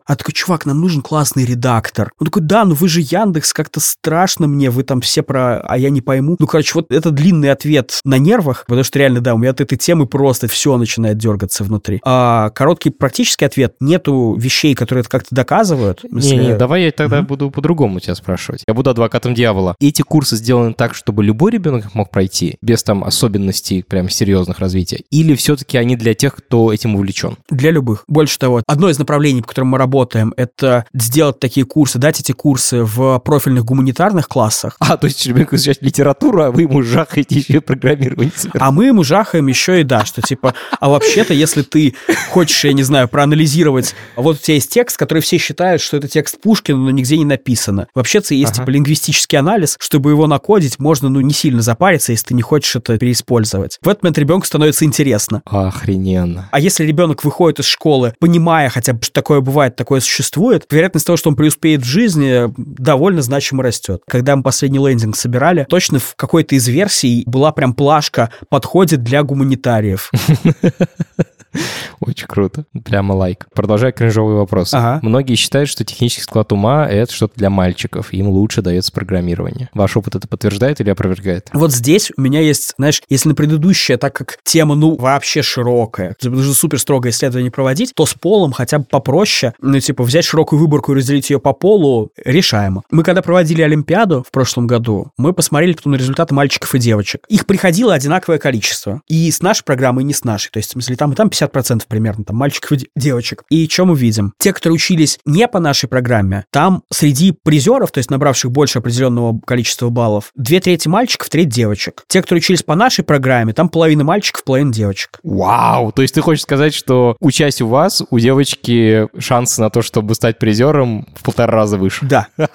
А 0.05 0.15
такой, 0.15 0.33
чувак, 0.33 0.65
нам 0.65 0.81
нужен 0.81 1.01
классный 1.01 1.45
редактор. 1.45 2.11
Он 2.19 2.25
такой, 2.25 2.41
да, 2.41 2.65
ну 2.65 2.75
вы 2.75 2.87
же 2.87 3.01
Яндекс, 3.01 3.53
как-то 3.53 3.79
страшно 3.79 4.47
мне, 4.47 4.69
вы 4.69 4.83
там 4.83 5.01
все 5.01 5.23
про, 5.23 5.59
а 5.59 5.77
я 5.77 5.89
не 5.89 6.01
пойму. 6.01 6.35
Ну, 6.39 6.47
короче, 6.47 6.71
вот 6.75 6.91
это 6.91 7.11
длинный 7.11 7.51
ответ 7.51 7.99
на 8.03 8.17
нервах, 8.17 8.65
потому 8.67 8.83
что 8.83 8.99
реально, 8.99 9.21
да, 9.21 9.33
у 9.33 9.37
меня 9.37 9.51
от 9.51 9.61
этой 9.61 9.77
темы 9.77 10.07
просто 10.07 10.47
все 10.47 10.77
начинает 10.77 11.17
дергаться 11.17 11.63
внутри. 11.63 12.01
А 12.03 12.49
короткий 12.51 12.89
практический 12.89 13.45
ответ, 13.45 13.75
нету 13.79 14.35
вещей, 14.37 14.75
которые 14.75 15.01
это 15.01 15.09
как-то 15.09 15.33
доказывают. 15.33 16.03
Не-не, 16.11 16.55
давай 16.55 16.83
я 16.83 16.91
тогда 16.91 17.19
угу. 17.19 17.27
буду 17.27 17.51
по-другому 17.51 17.99
тебя 17.99 18.15
спрашивать. 18.15 18.63
Я 18.67 18.73
буду 18.73 18.89
адвокатом 18.89 19.33
дьявола. 19.33 19.75
Эти 19.79 20.01
курсы 20.01 20.35
сделаны 20.35 20.73
так, 20.73 20.95
чтобы 20.95 21.23
любой 21.23 21.51
ребенок 21.51 21.93
мог 21.93 22.09
пройти, 22.09 22.57
без 22.61 22.83
там 22.83 23.03
особенностей 23.03 23.83
прям 23.83 24.09
серьезных 24.09 24.59
развития? 24.59 25.03
Или 25.11 25.35
все-таки 25.35 25.77
они 25.77 25.95
для 25.95 26.13
тех, 26.13 26.35
кто 26.35 26.73
этим 26.73 26.95
увлечен? 26.95 27.37
Для 27.49 27.71
любых. 27.71 28.03
Больше 28.07 28.39
того, 28.39 28.61
одно 28.67 28.89
из 28.89 28.99
направлений, 28.99 29.36
по 29.41 29.49
которым 29.49 29.69
мы 29.69 29.77
работаем, 29.77 30.33
это 30.37 30.85
сделать 30.93 31.39
такие 31.39 31.65
курсы, 31.65 31.99
дать 31.99 32.19
эти 32.19 32.31
курсы 32.31 32.83
в 32.83 33.19
профильных 33.19 33.65
гуманитарных 33.65 34.27
классах. 34.27 34.75
А, 34.79 34.97
то 34.97 35.07
есть 35.07 35.25
ребенку 35.25 35.55
изучать 35.55 35.81
литературу, 35.81 36.43
а 36.43 36.51
вы 36.51 36.63
ему 36.63 36.81
жахаете 36.83 37.35
еще 37.35 37.61
программирование. 37.61 38.31
А 38.59 38.71
мы 38.71 38.85
ему 38.85 39.03
жахаем 39.03 39.47
еще 39.47 39.81
и 39.81 39.83
да, 39.83 40.05
что 40.05 40.21
типа, 40.21 40.53
а 40.79 40.89
вообще-то, 40.89 41.33
если 41.33 41.61
ты 41.61 41.95
хочешь, 42.31 42.63
я 42.63 42.73
не 42.73 42.83
знаю, 42.83 43.07
проанализировать, 43.07 43.95
вот 44.15 44.37
у 44.37 44.39
тебя 44.39 44.55
есть 44.55 44.71
текст, 44.71 44.97
который 44.97 45.19
все 45.19 45.37
считают, 45.37 45.81
что 45.81 45.97
это 45.97 46.07
текст 46.07 46.39
Пушкина, 46.41 46.77
но 46.77 46.91
нигде 46.91 47.17
не 47.17 47.25
написано. 47.25 47.87
Вообще-то 47.95 48.33
есть 48.33 48.53
ага. 48.53 48.61
типа 48.61 48.69
лингвистический 48.71 49.37
анализ, 49.37 49.75
чтобы 49.79 50.11
его 50.11 50.27
накодить, 50.27 50.79
можно, 50.79 51.09
ну, 51.09 51.21
не 51.21 51.33
сильно 51.33 51.61
запариться, 51.61 52.11
если 52.11 52.27
ты 52.27 52.33
не 52.33 52.41
хочешь 52.41 52.75
это 52.75 52.97
переиспользовать. 52.97 53.79
В 53.81 53.89
этот 53.89 54.03
момент 54.03 54.17
ребенку 54.17 54.45
становится 54.45 54.85
интересно. 54.85 55.41
Охрененно. 55.45 56.49
А 56.51 56.59
если 56.59 56.85
ребенок 56.85 57.23
выходит 57.23 57.59
из 57.59 57.65
школы, 57.65 58.13
понимая 58.19 58.69
хотя 58.69 58.93
бы, 58.93 59.01
что 59.03 59.16
такое 59.17 59.41
бывает, 59.41 59.75
такое 59.75 59.99
существует, 59.99 60.67
вероятность 60.69 61.07
того, 61.07 61.17
что 61.17 61.31
он 61.31 61.35
преуспеет 61.35 61.81
в 61.81 61.85
жизни, 61.85 62.53
довольно 62.55 63.23
значимо 63.23 63.63
растет. 63.63 64.03
Когда 64.07 64.35
мы 64.35 64.43
последний 64.43 64.77
лендинг 64.77 65.15
собирали, 65.15 65.65
точно 65.67 65.97
в 65.97 66.13
какой-то 66.15 66.53
из 66.53 66.67
версий 66.67 67.23
была 67.25 67.51
прям 67.51 67.73
плашка 67.73 68.29
«Подходит 68.49 69.01
для 69.01 69.23
гуманитариев». 69.23 70.11
Очень 71.99 72.27
круто. 72.27 72.65
Прямо 72.83 73.13
лайк. 73.13 73.47
Продолжая 73.53 73.91
кринжовый 73.91 74.35
вопрос. 74.35 74.73
Ага. 74.73 74.99
Многие 75.01 75.35
считают, 75.35 75.69
что 75.69 75.83
технический 75.83 76.21
склад 76.21 76.51
ума— 76.51 76.87
это 76.89 77.11
что-то 77.11 77.33
для 77.35 77.49
мальчиков, 77.49 78.13
им 78.13 78.29
лучше 78.29 78.61
дается 78.61 78.91
программирование. 78.91 79.69
Ваш 79.73 79.97
опыт 79.97 80.15
это 80.15 80.27
подтверждает 80.27 80.81
или 80.81 80.89
опровергает? 80.89 81.49
Вот 81.53 81.71
здесь 81.71 82.11
у 82.15 82.21
меня 82.21 82.41
есть, 82.41 82.73
знаешь, 82.77 83.01
если 83.09 83.29
на 83.29 83.35
предыдущее, 83.35 83.97
так 83.97 84.13
как 84.13 84.37
тема, 84.43 84.75
ну, 84.75 84.95
вообще 84.95 85.41
широкая, 85.41 86.15
нужно 86.23 86.53
супер 86.53 86.79
строгое 86.79 87.11
исследование 87.11 87.51
проводить, 87.51 87.93
то 87.95 88.05
с 88.05 88.13
полом 88.13 88.51
хотя 88.51 88.79
бы 88.79 88.85
попроще, 88.85 89.53
ну, 89.61 89.79
типа, 89.79 90.03
взять 90.03 90.25
широкую 90.25 90.59
выборку 90.59 90.93
и 90.93 90.95
разделить 90.95 91.29
ее 91.29 91.39
по 91.39 91.53
полу, 91.53 92.11
решаемо. 92.23 92.83
Мы 92.91 93.03
когда 93.03 93.21
проводили 93.21 93.61
Олимпиаду 93.61 94.23
в 94.27 94.31
прошлом 94.31 94.67
году, 94.67 95.11
мы 95.17 95.33
посмотрели 95.33 95.73
потом 95.73 95.93
на 95.93 95.97
результаты 95.97 96.33
мальчиков 96.33 96.73
и 96.75 96.79
девочек. 96.79 97.21
Их 97.29 97.45
приходило 97.45 97.93
одинаковое 97.93 98.39
количество. 98.39 99.01
И 99.07 99.31
с 99.31 99.41
нашей 99.41 99.63
программой, 99.63 100.03
и 100.03 100.05
не 100.05 100.13
с 100.13 100.23
нашей. 100.23 100.51
То 100.51 100.57
есть, 100.57 100.69
в 100.69 100.71
смысле, 100.73 100.95
там 100.95 101.11
и 101.11 101.15
там 101.15 101.27
50% 101.27 101.46
примерно, 101.47 102.23
там, 102.23 102.37
мальчиков 102.37 102.73
и 102.73 102.89
девочек. 102.95 103.43
И 103.49 103.67
что 103.67 103.85
мы 103.85 103.95
видим? 103.95 104.33
Те, 104.37 104.53
которые 104.53 104.75
учились 104.75 105.19
не 105.25 105.47
по 105.47 105.59
нашей 105.59 105.87
программе, 105.87 106.45
там 106.51 106.83
среди 106.91 107.31
призеров, 107.31 107.91
то 107.91 107.99
есть 107.99 108.11
набравших 108.11 108.51
больше 108.51 108.79
определенного 108.79 109.39
количества 109.45 109.89
баллов, 109.89 110.31
две 110.35 110.59
трети 110.59 110.87
мальчиков, 110.87 111.29
треть 111.29 111.49
девочек. 111.49 112.03
Те, 112.07 112.21
которые 112.21 112.39
учились 112.39 112.63
по 112.63 112.75
нашей 112.75 113.03
программе, 113.03 113.53
там 113.53 113.69
половина 113.69 114.03
мальчиков, 114.03 114.43
половина 114.43 114.73
девочек. 114.73 115.19
Вау! 115.23 115.91
То 115.91 116.01
есть 116.01 116.13
ты 116.13 116.21
хочешь 116.21 116.43
сказать, 116.43 116.73
что 116.73 117.15
учась 117.19 117.61
у 117.61 117.67
вас, 117.67 118.03
у 118.09 118.19
девочки 118.19 119.07
шансы 119.19 119.61
на 119.61 119.69
то, 119.69 119.81
чтобы 119.81 120.15
стать 120.15 120.39
призером 120.39 121.07
в 121.15 121.23
полтора 121.23 121.51
раза 121.51 121.77
выше? 121.77 122.05
Да. 122.05 122.27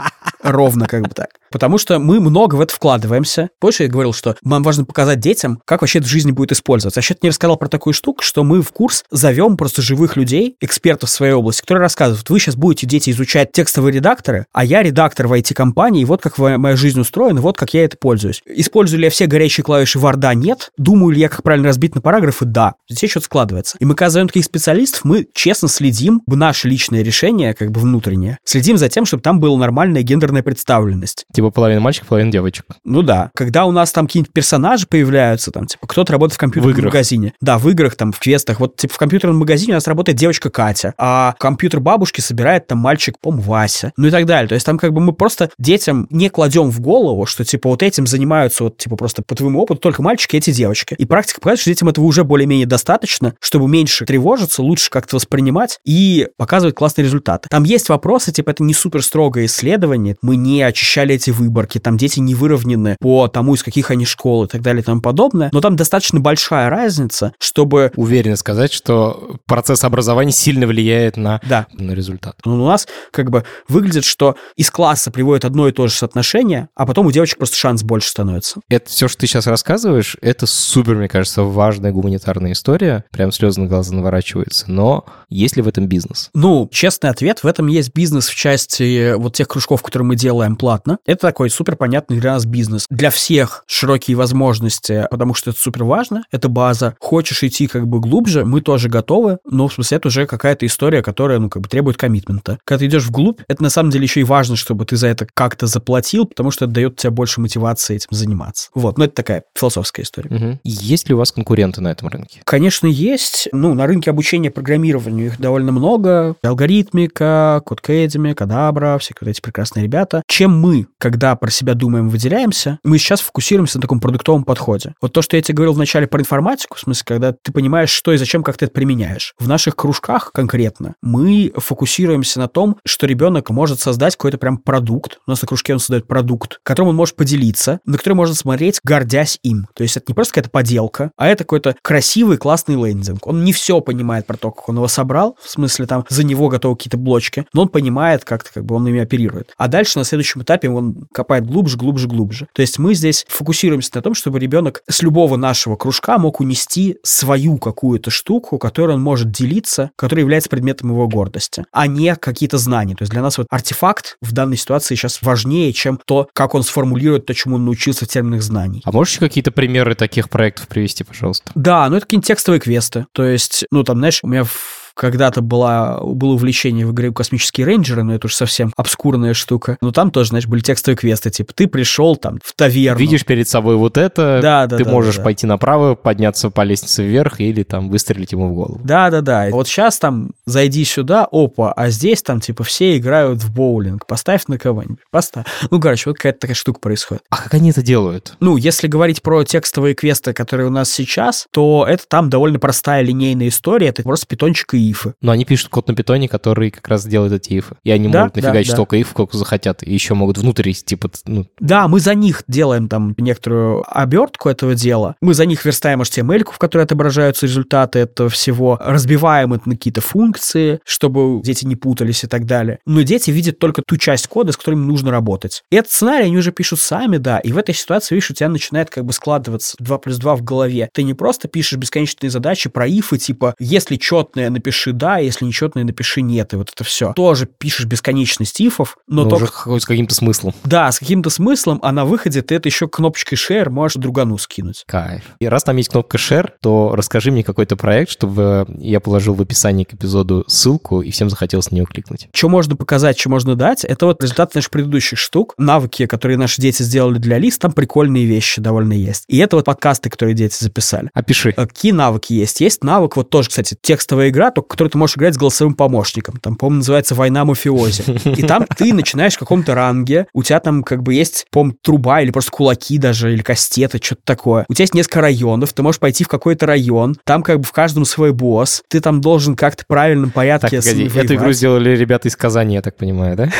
Ровно 0.42 0.86
как 0.86 1.02
бы 1.02 1.10
так. 1.10 1.28
Потому 1.50 1.78
что 1.78 1.98
мы 1.98 2.18
много 2.20 2.56
в 2.56 2.60
это 2.60 2.74
вкладываемся. 2.74 3.50
Позже 3.60 3.84
я 3.84 3.88
говорил, 3.88 4.12
что 4.12 4.36
нам 4.42 4.62
важно 4.62 4.84
показать 4.84 5.20
детям, 5.20 5.60
как 5.64 5.82
вообще 5.82 5.98
это 5.98 6.08
в 6.08 6.10
жизни 6.10 6.32
будет 6.32 6.52
использоваться. 6.52 6.98
А 6.98 7.02
еще 7.02 7.14
не 7.22 7.28
рассказал 7.28 7.56
про 7.56 7.68
такую 7.68 7.94
штуку, 7.94 8.22
что 8.22 8.42
мы 8.42 8.62
в 8.62 8.72
курс 8.72 9.04
зовем 9.10 9.56
просто 9.56 9.82
живых 9.82 10.16
людей, 10.16 10.56
экспертов 10.60 11.10
в 11.10 11.12
своей 11.12 11.34
области, 11.34 11.60
которые 11.60 11.82
рассказывают, 11.82 12.28
вы 12.30 12.40
сейчас 12.40 12.56
будете, 12.56 12.86
дети, 12.86 13.10
изучать 13.10 13.52
текстовые 13.52 13.92
редакторы, 13.92 14.46
а 14.52 14.64
я 14.64 14.82
редактор 14.82 15.26
в 15.26 15.32
IT-компании, 15.32 16.04
вот 16.04 16.22
как 16.22 16.38
моя 16.38 16.74
жизнь 16.76 16.98
устроена, 16.98 17.40
вот 17.40 17.56
как 17.56 17.74
я 17.74 17.84
это 17.84 17.96
пользуюсь. 17.96 18.42
Использую 18.46 19.00
ли 19.00 19.04
я 19.04 19.10
все 19.10 19.26
горячие 19.26 19.62
клавиши 19.62 19.98
Варда? 19.98 20.34
Нет. 20.34 20.70
Думаю 20.78 21.14
ли 21.14 21.20
я, 21.20 21.28
как 21.28 21.42
правильно 21.42 21.68
разбить 21.68 21.94
на 21.94 22.00
параграфы? 22.00 22.46
Да. 22.46 22.74
Здесь 22.88 23.10
что-то 23.10 23.26
складывается. 23.26 23.76
И 23.78 23.84
мы, 23.84 23.94
когда 23.94 24.10
зовем 24.10 24.28
таких 24.28 24.44
специалистов, 24.44 25.04
мы 25.04 25.28
честно 25.34 25.68
следим 25.68 26.22
в 26.26 26.36
наше 26.36 26.68
личное 26.68 27.02
решение, 27.02 27.54
как 27.54 27.70
бы 27.70 27.80
внутреннее, 27.80 28.38
следим 28.44 28.78
за 28.78 28.88
тем, 28.88 29.04
чтобы 29.04 29.22
там 29.22 29.38
была 29.38 29.58
нормальная 29.58 30.02
гендерная 30.32 30.42
представленность. 30.42 31.24
Типа 31.32 31.50
половина 31.50 31.80
мальчиков, 31.80 32.08
половина 32.08 32.32
девочек. 32.32 32.66
Ну 32.84 33.02
да. 33.02 33.30
Когда 33.34 33.66
у 33.66 33.70
нас 33.70 33.92
там 33.92 34.06
какие-нибудь 34.06 34.32
персонажи 34.32 34.86
появляются, 34.86 35.50
там, 35.50 35.66
типа, 35.66 35.86
кто-то 35.86 36.12
работает 36.12 36.36
в 36.36 36.38
компьютерном 36.38 36.80
в 36.80 36.84
магазине. 36.86 37.34
Да, 37.40 37.58
в 37.58 37.68
играх, 37.68 37.96
там, 37.96 38.12
в 38.12 38.18
квестах. 38.18 38.60
Вот, 38.60 38.76
типа, 38.76 38.94
в 38.94 38.98
компьютерном 38.98 39.38
магазине 39.38 39.72
у 39.72 39.76
нас 39.76 39.86
работает 39.86 40.18
девочка 40.18 40.50
Катя, 40.50 40.94
а 40.98 41.34
компьютер 41.38 41.80
бабушки 41.80 42.20
собирает 42.20 42.66
там 42.66 42.78
мальчик, 42.78 43.18
пом 43.20 43.40
Вася, 43.40 43.92
ну 43.96 44.08
и 44.08 44.10
так 44.10 44.26
далее. 44.26 44.48
То 44.48 44.54
есть 44.54 44.66
там 44.66 44.78
как 44.78 44.92
бы 44.92 45.00
мы 45.00 45.12
просто 45.12 45.50
детям 45.58 46.06
не 46.10 46.28
кладем 46.28 46.70
в 46.70 46.80
голову, 46.80 47.26
что, 47.26 47.44
типа, 47.44 47.68
вот 47.68 47.82
этим 47.82 48.06
занимаются, 48.06 48.64
вот, 48.64 48.78
типа, 48.78 48.96
просто 48.96 49.22
по 49.22 49.34
твоему 49.34 49.60
опыту 49.60 49.80
только 49.80 50.02
мальчики, 50.02 50.36
эти 50.36 50.52
девочки. 50.52 50.94
И 50.98 51.04
практика 51.04 51.40
показывает, 51.40 51.60
что 51.60 51.70
детям 51.70 51.88
этого 51.88 52.04
уже 52.04 52.24
более-менее 52.24 52.66
достаточно, 52.66 53.34
чтобы 53.40 53.68
меньше 53.68 54.06
тревожиться, 54.06 54.62
лучше 54.62 54.90
как-то 54.90 55.16
воспринимать 55.16 55.78
и 55.84 56.28
показывать 56.36 56.74
классные 56.74 57.04
результаты. 57.04 57.48
Там 57.50 57.64
есть 57.64 57.88
вопросы, 57.88 58.32
типа, 58.32 58.50
это 58.50 58.62
не 58.62 58.74
супер 58.74 59.02
строгое 59.02 59.46
исследование, 59.46 60.16
мы 60.22 60.36
не 60.36 60.62
очищали 60.62 61.16
эти 61.16 61.30
выборки, 61.30 61.78
там 61.78 61.96
дети 61.96 62.20
не 62.20 62.34
выровнены 62.34 62.96
по 63.00 63.28
тому, 63.28 63.54
из 63.54 63.62
каких 63.62 63.90
они 63.90 64.04
школ 64.06 64.44
и 64.44 64.48
так 64.48 64.62
далее 64.62 64.82
и 64.82 64.84
тому 64.84 65.00
подобное, 65.00 65.50
но 65.52 65.60
там 65.60 65.76
достаточно 65.76 66.20
большая 66.20 66.70
разница, 66.70 67.34
чтобы... 67.38 67.92
Уверенно 67.96 68.36
сказать, 68.36 68.72
что 68.72 69.36
процесс 69.46 69.84
образования 69.84 70.32
сильно 70.32 70.66
влияет 70.66 71.16
на, 71.16 71.40
да. 71.48 71.66
на 71.72 71.92
результат. 71.92 72.36
Но 72.44 72.54
у 72.54 72.66
нас 72.66 72.86
как 73.10 73.30
бы 73.30 73.44
выглядит, 73.68 74.04
что 74.04 74.36
из 74.56 74.70
класса 74.70 75.10
приводит 75.10 75.44
одно 75.44 75.68
и 75.68 75.72
то 75.72 75.88
же 75.88 75.94
соотношение, 75.94 76.68
а 76.74 76.86
потом 76.86 77.06
у 77.06 77.12
девочек 77.12 77.38
просто 77.38 77.56
шанс 77.56 77.82
больше 77.82 78.08
становится. 78.08 78.60
Это 78.68 78.88
все, 78.88 79.08
что 79.08 79.18
ты 79.18 79.26
сейчас 79.26 79.46
рассказываешь, 79.46 80.16
это 80.22 80.46
супер, 80.46 80.94
мне 80.94 81.08
кажется, 81.08 81.42
важная 81.42 81.90
гуманитарная 81.90 82.52
история. 82.52 83.04
Прям 83.10 83.32
слезы 83.32 83.60
на 83.60 83.66
глаза 83.66 83.94
наворачиваются. 83.94 84.70
Но 84.70 85.04
есть 85.28 85.56
ли 85.56 85.62
в 85.62 85.68
этом 85.68 85.86
бизнес? 85.88 86.30
Ну, 86.34 86.68
честный 86.72 87.10
ответ, 87.10 87.42
в 87.42 87.46
этом 87.46 87.66
есть 87.66 87.92
бизнес 87.92 88.28
в 88.28 88.34
части 88.34 89.14
вот 89.14 89.34
тех 89.34 89.48
кружков, 89.48 89.82
которые 89.82 90.06
мы 90.06 90.11
делаем 90.16 90.56
платно. 90.56 90.98
Это 91.06 91.22
такой 91.22 91.50
супер 91.50 91.76
понятный 91.76 92.18
для 92.18 92.32
нас 92.32 92.44
бизнес. 92.44 92.86
Для 92.90 93.10
всех 93.10 93.64
широкие 93.66 94.16
возможности, 94.16 95.06
потому 95.10 95.34
что 95.34 95.50
это 95.50 95.58
супер 95.58 95.84
важно, 95.84 96.24
это 96.30 96.48
база. 96.48 96.96
Хочешь 97.00 97.42
идти 97.42 97.66
как 97.66 97.86
бы 97.86 98.00
глубже, 98.00 98.44
мы 98.44 98.60
тоже 98.60 98.88
готовы, 98.88 99.38
но 99.44 99.68
в 99.68 99.74
смысле 99.74 99.96
это 99.96 100.08
уже 100.08 100.26
какая-то 100.26 100.66
история, 100.66 101.02
которая, 101.02 101.38
ну, 101.38 101.48
как 101.48 101.62
бы 101.62 101.68
требует 101.68 101.96
коммитмента. 101.96 102.58
Когда 102.64 102.80
ты 102.80 102.86
идешь 102.86 103.06
вглубь, 103.06 103.40
это 103.48 103.62
на 103.62 103.70
самом 103.70 103.90
деле 103.90 104.04
еще 104.04 104.20
и 104.20 104.24
важно, 104.24 104.56
чтобы 104.56 104.84
ты 104.84 104.96
за 104.96 105.08
это 105.08 105.26
как-то 105.32 105.66
заплатил, 105.66 106.26
потому 106.26 106.50
что 106.50 106.66
это 106.66 106.74
дает 106.74 106.96
тебе 106.96 107.10
больше 107.10 107.40
мотивации 107.40 107.96
этим 107.96 108.08
заниматься. 108.10 108.70
Вот, 108.74 108.98
но 108.98 109.04
это 109.04 109.14
такая 109.14 109.44
философская 109.54 110.04
история. 110.04 110.34
Угу. 110.34 110.60
Есть 110.64 111.08
ли 111.08 111.14
у 111.14 111.18
вас 111.18 111.32
конкуренты 111.32 111.80
на 111.80 111.88
этом 111.88 112.08
рынке? 112.08 112.40
Конечно, 112.44 112.86
есть. 112.86 113.48
Ну, 113.52 113.74
на 113.74 113.86
рынке 113.86 114.10
обучения 114.10 114.50
программированию 114.50 115.26
их 115.26 115.40
довольно 115.40 115.72
много. 115.72 116.36
Алгоритмика, 116.42 117.62
Код 117.64 117.80
Academy, 117.80 118.34
Кадабра, 118.34 118.98
все 118.98 119.14
вот 119.20 119.28
эти 119.28 119.40
прекрасные 119.40 119.84
ребята 119.84 120.01
ребята, 120.02 120.22
чем 120.26 120.58
мы, 120.60 120.86
когда 120.98 121.36
про 121.36 121.50
себя 121.50 121.74
думаем, 121.74 122.08
выделяемся, 122.08 122.78
мы 122.82 122.98
сейчас 122.98 123.20
фокусируемся 123.20 123.78
на 123.78 123.82
таком 123.82 124.00
продуктовом 124.00 124.42
подходе. 124.44 124.94
Вот 125.00 125.12
то, 125.12 125.22
что 125.22 125.36
я 125.36 125.42
тебе 125.42 125.54
говорил 125.54 125.74
вначале 125.74 126.06
про 126.08 126.20
информатику, 126.20 126.76
в 126.76 126.80
смысле, 126.80 127.04
когда 127.06 127.32
ты 127.32 127.52
понимаешь, 127.52 127.90
что 127.90 128.12
и 128.12 128.16
зачем, 128.16 128.42
как 128.42 128.56
ты 128.56 128.64
это 128.64 128.74
применяешь. 128.74 129.34
В 129.38 129.46
наших 129.46 129.76
кружках 129.76 130.32
конкретно 130.32 130.94
мы 131.02 131.52
фокусируемся 131.56 132.40
на 132.40 132.48
том, 132.48 132.76
что 132.84 133.06
ребенок 133.06 133.50
может 133.50 133.80
создать 133.80 134.16
какой-то 134.16 134.38
прям 134.38 134.58
продукт. 134.58 135.18
У 135.26 135.30
нас 135.30 135.40
на 135.40 135.48
кружке 135.48 135.72
он 135.72 135.78
создает 135.78 136.08
продукт, 136.08 136.58
которым 136.64 136.90
он 136.90 136.96
может 136.96 137.14
поделиться, 137.14 137.80
на 137.86 137.96
который 137.96 138.14
можно 138.14 138.34
смотреть, 138.34 138.80
гордясь 138.82 139.38
им. 139.42 139.68
То 139.74 139.84
есть 139.84 139.96
это 139.96 140.06
не 140.08 140.14
просто 140.14 140.34
какая-то 140.34 140.50
поделка, 140.50 141.12
а 141.16 141.28
это 141.28 141.44
какой-то 141.44 141.76
красивый, 141.82 142.38
классный 142.38 142.74
лендинг. 142.74 143.26
Он 143.26 143.44
не 143.44 143.52
все 143.52 143.80
понимает 143.80 144.26
про 144.26 144.36
то, 144.36 144.50
как 144.50 144.68
он 144.68 144.76
его 144.76 144.88
собрал, 144.88 145.36
в 145.40 145.48
смысле 145.48 145.86
там 145.86 146.04
за 146.08 146.24
него 146.24 146.48
готовы 146.48 146.76
какие-то 146.76 146.96
блочки, 146.96 147.46
но 147.52 147.62
он 147.62 147.68
понимает 147.68 148.24
как-то, 148.24 148.50
как 148.52 148.64
бы 148.64 148.74
он 148.74 148.86
ими 148.88 149.00
оперирует. 149.00 149.52
А 149.56 149.68
дальше 149.68 149.91
на 149.98 150.04
следующем 150.04 150.42
этапе 150.42 150.68
он 150.68 151.06
копает 151.12 151.46
глубже, 151.46 151.76
глубже, 151.76 152.08
глубже. 152.08 152.48
То 152.52 152.62
есть 152.62 152.78
мы 152.78 152.94
здесь 152.94 153.24
фокусируемся 153.28 153.90
на 153.94 154.02
том, 154.02 154.14
чтобы 154.14 154.38
ребенок 154.38 154.82
с 154.88 155.02
любого 155.02 155.36
нашего 155.36 155.76
кружка 155.76 156.18
мог 156.18 156.40
унести 156.40 156.98
свою 157.02 157.58
какую-то 157.58 158.10
штуку, 158.10 158.58
которой 158.58 158.92
он 158.92 159.02
может 159.02 159.30
делиться, 159.30 159.90
которая 159.96 160.22
является 160.22 160.48
предметом 160.48 160.90
его 160.90 161.08
гордости, 161.08 161.64
а 161.72 161.86
не 161.86 162.14
какие-то 162.16 162.58
знания. 162.58 162.94
То 162.94 163.02
есть 163.02 163.12
для 163.12 163.22
нас 163.22 163.38
вот 163.38 163.46
артефакт 163.50 164.16
в 164.20 164.32
данной 164.32 164.56
ситуации 164.56 164.94
сейчас 164.94 165.22
важнее, 165.22 165.72
чем 165.72 166.00
то, 166.04 166.28
как 166.32 166.54
он 166.54 166.62
сформулирует 166.62 167.26
то, 167.26 167.34
чему 167.34 167.56
он 167.56 167.64
научился 167.64 168.04
в 168.04 168.08
терминах 168.08 168.42
знаний. 168.42 168.82
А 168.84 168.92
можешь 168.92 169.18
какие-то 169.18 169.50
примеры 169.50 169.94
таких 169.94 170.28
проектов 170.28 170.68
привести, 170.68 171.04
пожалуйста? 171.04 171.50
Да, 171.54 171.88
ну 171.88 171.96
это 171.96 172.06
какие-нибудь 172.06 172.26
текстовые 172.26 172.60
квесты. 172.60 173.06
То 173.12 173.24
есть, 173.24 173.64
ну 173.70 173.84
там, 173.84 173.98
знаешь, 173.98 174.20
у 174.22 174.28
меня 174.28 174.44
в 174.44 174.81
когда-то 174.94 175.40
была, 175.40 176.00
было 176.00 176.32
увлечение 176.32 176.86
в 176.86 176.92
игре 176.92 177.12
«Космические 177.12 177.66
рейнджеры», 177.66 178.02
но 178.02 178.14
это 178.14 178.26
уж 178.26 178.34
совсем 178.34 178.72
обскурная 178.76 179.34
штука. 179.34 179.76
Но 179.80 179.92
там 179.92 180.10
тоже, 180.10 180.30
знаешь, 180.30 180.46
были 180.46 180.60
текстовые 180.60 180.96
квесты, 180.96 181.30
типа 181.30 181.52
ты 181.54 181.66
пришел 181.66 182.16
там 182.16 182.38
в 182.42 182.52
таверну. 182.54 182.98
Видишь 182.98 183.24
перед 183.24 183.48
собой 183.48 183.76
вот 183.76 183.96
это, 183.96 184.40
да, 184.42 184.66
да, 184.66 184.76
ты 184.76 184.84
да, 184.84 184.90
можешь 184.90 185.16
да, 185.16 185.20
да. 185.20 185.24
пойти 185.24 185.46
направо, 185.46 185.94
подняться 185.94 186.50
по 186.50 186.62
лестнице 186.62 187.02
вверх 187.02 187.40
или 187.40 187.62
там 187.62 187.88
выстрелить 187.88 188.32
ему 188.32 188.48
в 188.48 188.54
голову. 188.54 188.80
Да-да-да. 188.84 189.48
Вот 189.50 189.68
сейчас 189.68 189.98
там 189.98 190.30
зайди 190.46 190.84
сюда, 190.84 191.26
опа, 191.30 191.72
а 191.72 191.90
здесь 191.90 192.22
там 192.22 192.40
типа 192.40 192.64
все 192.64 192.96
играют 192.96 193.42
в 193.42 193.52
боулинг. 193.52 194.06
Поставь 194.06 194.46
на 194.48 194.58
кого-нибудь. 194.58 194.98
Поставь. 195.10 195.46
Ну, 195.70 195.80
короче, 195.80 196.10
вот 196.10 196.16
какая-то 196.16 196.40
такая 196.40 196.54
штука 196.54 196.80
происходит. 196.80 197.22
А 197.30 197.36
как 197.36 197.54
они 197.54 197.70
это 197.70 197.82
делают? 197.82 198.36
Ну, 198.40 198.56
если 198.56 198.86
говорить 198.86 199.22
про 199.22 199.44
текстовые 199.44 199.94
квесты, 199.94 200.32
которые 200.32 200.66
у 200.66 200.70
нас 200.70 200.90
сейчас, 200.90 201.46
то 201.50 201.86
это 201.88 202.04
там 202.08 202.30
довольно 202.30 202.58
простая 202.58 203.02
линейная 203.02 203.48
история. 203.48 203.88
Это 203.88 204.02
просто 204.02 204.26
питончик 204.26 204.74
и 204.74 204.81
ифы. 204.90 205.14
Но 205.20 205.32
они 205.32 205.44
пишут 205.44 205.68
код 205.68 205.88
на 205.88 205.94
питоне, 205.94 206.28
который 206.28 206.70
как 206.70 206.86
раз 206.88 207.06
делает 207.06 207.32
эти 207.32 207.58
ифы. 207.58 207.76
И 207.84 207.90
они 207.90 208.08
Да, 208.08 208.20
могут 208.20 208.36
нафигачить 208.36 208.68
да, 208.68 208.72
да. 208.72 208.76
столько 208.76 209.00
иф, 209.00 209.08
сколько 209.10 209.36
захотят. 209.36 209.82
И 209.82 209.92
еще 209.92 210.14
могут 210.14 210.38
внутрь, 210.38 210.72
типа, 210.72 211.10
ну, 211.26 211.46
Да, 211.60 211.88
мы 211.88 212.00
за 212.00 212.14
них 212.14 212.42
делаем 212.48 212.88
там 212.88 213.14
некоторую 213.18 213.84
обертку 213.86 214.48
этого 214.48 214.74
дела. 214.74 215.16
Мы 215.20 215.34
за 215.34 215.46
них 215.46 215.64
верстаем 215.64 216.02
HTML, 216.02 216.44
в 216.50 216.58
которой 216.58 216.82
отображаются 216.82 217.46
результаты 217.46 218.00
этого 218.00 218.28
всего, 218.28 218.78
разбиваем 218.82 219.52
это 219.52 219.68
на 219.68 219.76
какие-то 219.76 220.00
функции, 220.00 220.80
чтобы 220.84 221.42
дети 221.42 221.64
не 221.64 221.76
путались 221.76 222.24
и 222.24 222.26
так 222.26 222.46
далее. 222.46 222.78
Но 222.86 223.02
дети 223.02 223.30
видят 223.30 223.58
только 223.58 223.82
ту 223.86 223.96
часть 223.96 224.26
кода, 224.26 224.52
с 224.52 224.56
которым 224.56 224.80
им 224.82 224.88
нужно 224.88 225.10
работать. 225.10 225.62
И 225.70 225.76
этот 225.76 225.90
сценарий 225.92 226.26
они 226.26 226.36
уже 226.36 226.52
пишут 226.52 226.80
сами, 226.80 227.16
да, 227.18 227.38
и 227.38 227.52
в 227.52 227.58
этой 227.58 227.74
ситуации, 227.74 228.14
видишь, 228.14 228.30
у 228.30 228.34
тебя 228.34 228.48
начинает 228.48 228.90
как 228.90 229.04
бы 229.04 229.12
складываться 229.12 229.76
2 229.78 229.98
плюс 229.98 230.16
2 230.18 230.36
в 230.36 230.42
голове. 230.42 230.88
Ты 230.92 231.02
не 231.02 231.14
просто 231.14 231.48
пишешь 231.48 231.78
бесконечные 231.78 232.30
задачи 232.30 232.68
про 232.68 232.86
ифы, 232.86 233.18
типа, 233.18 233.54
если 233.58 233.96
четное, 233.96 234.50
напиши 234.50 234.71
да, 234.92 235.18
если 235.18 235.44
нечетное, 235.44 235.84
напиши 235.84 236.22
нет, 236.22 236.52
и 236.52 236.56
вот 236.56 236.70
это 236.70 236.84
все. 236.84 237.12
Тоже 237.12 237.46
пишешь 237.46 237.86
бесконечность 237.86 238.60
ифов, 238.60 238.96
но 239.06 239.24
ну, 239.24 239.30
только 239.30 239.68
уже 239.68 239.80
с 239.80 239.84
каким-то 239.84 240.14
смыслом. 240.14 240.54
да, 240.64 240.90
с 240.90 240.98
каким-то 240.98 241.30
смыслом, 241.30 241.80
а 241.82 241.92
на 241.92 242.04
выходе 242.04 242.42
ты 242.42 242.54
это 242.54 242.68
еще 242.68 242.88
кнопочкой 242.88 243.38
share 243.38 243.68
можешь 243.70 243.96
другану 243.96 244.38
скинуть. 244.38 244.84
Кайф. 244.86 245.22
И 245.40 245.46
раз 245.46 245.64
там 245.64 245.76
есть 245.76 245.90
кнопка 245.90 246.18
Share, 246.18 246.50
то 246.60 246.94
расскажи 246.94 247.30
мне 247.30 247.42
какой-то 247.42 247.76
проект, 247.76 248.10
чтобы 248.10 248.66
я 248.78 249.00
положил 249.00 249.34
в 249.34 249.42
описании 249.42 249.84
к 249.84 249.94
эпизоду 249.94 250.44
ссылку, 250.46 251.02
и 251.02 251.10
всем 251.10 251.30
захотелось 251.30 251.70
на 251.70 251.76
нее 251.76 251.86
кликнуть. 251.86 252.28
Что 252.32 252.48
можно 252.48 252.76
показать, 252.76 253.18
что 253.18 253.30
можно 253.30 253.56
дать, 253.56 253.84
это 253.84 254.06
вот 254.06 254.22
результат 254.22 254.54
наших 254.54 254.70
предыдущих 254.70 255.18
штук, 255.18 255.54
навыки, 255.58 256.06
которые 256.06 256.36
наши 256.36 256.60
дети 256.60 256.82
сделали 256.82 257.18
для 257.18 257.38
лист, 257.38 257.60
там 257.60 257.72
прикольные 257.72 258.26
вещи 258.26 258.60
довольно 258.60 258.92
есть. 258.92 259.24
И 259.28 259.38
это 259.38 259.56
вот 259.56 259.64
подкасты, 259.64 260.10
которые 260.10 260.34
дети 260.34 260.56
записали. 260.58 261.10
Опиши. 261.14 261.54
А 261.56 261.66
Какие 261.66 261.92
навыки 261.92 262.32
есть? 262.32 262.60
Есть 262.60 262.84
навык, 262.84 263.16
вот 263.16 263.30
тоже, 263.30 263.48
кстати, 263.48 263.76
текстовая 263.80 264.28
игра, 264.28 264.50
только 264.50 264.61
который 264.68 264.88
ты 264.88 264.98
можешь 264.98 265.16
играть 265.16 265.34
с 265.34 265.38
голосовым 265.38 265.74
помощником. 265.74 266.36
Там, 266.36 266.56
по-моему, 266.56 266.78
называется 266.78 267.14
«Война 267.14 267.44
мафиози». 267.44 268.02
И 268.36 268.42
там 268.42 268.66
ты 268.76 268.92
начинаешь 268.92 269.34
в 269.34 269.38
каком-то 269.38 269.74
ранге, 269.74 270.26
у 270.32 270.42
тебя 270.42 270.60
там 270.60 270.82
как 270.82 271.02
бы 271.02 271.14
есть, 271.14 271.46
по 271.50 271.72
труба 271.82 272.20
или 272.20 272.30
просто 272.30 272.50
кулаки 272.50 272.98
даже, 272.98 273.32
или 273.32 273.42
кастеты, 273.42 273.98
что-то 274.02 274.22
такое. 274.24 274.64
У 274.68 274.74
тебя 274.74 274.84
есть 274.84 274.94
несколько 274.94 275.20
районов, 275.20 275.72
ты 275.72 275.82
можешь 275.82 276.00
пойти 276.00 276.24
в 276.24 276.28
какой-то 276.28 276.66
район, 276.66 277.16
там 277.24 277.42
как 277.42 277.58
бы 277.58 277.64
в 277.64 277.72
каждом 277.72 278.04
свой 278.04 278.32
босс, 278.32 278.82
ты 278.88 279.00
там 279.00 279.20
должен 279.20 279.56
как-то 279.56 279.84
в 279.84 279.86
правильном 279.86 280.30
порядке 280.30 280.80
Так, 280.80 280.84
погоди, 280.84 281.10
эту 281.14 281.34
игру 281.34 281.52
сделали 281.52 281.90
ребята 281.96 282.28
из 282.28 282.36
Казани, 282.36 282.74
я 282.74 282.82
так 282.82 282.96
понимаю, 282.96 283.36
да? 283.36 283.50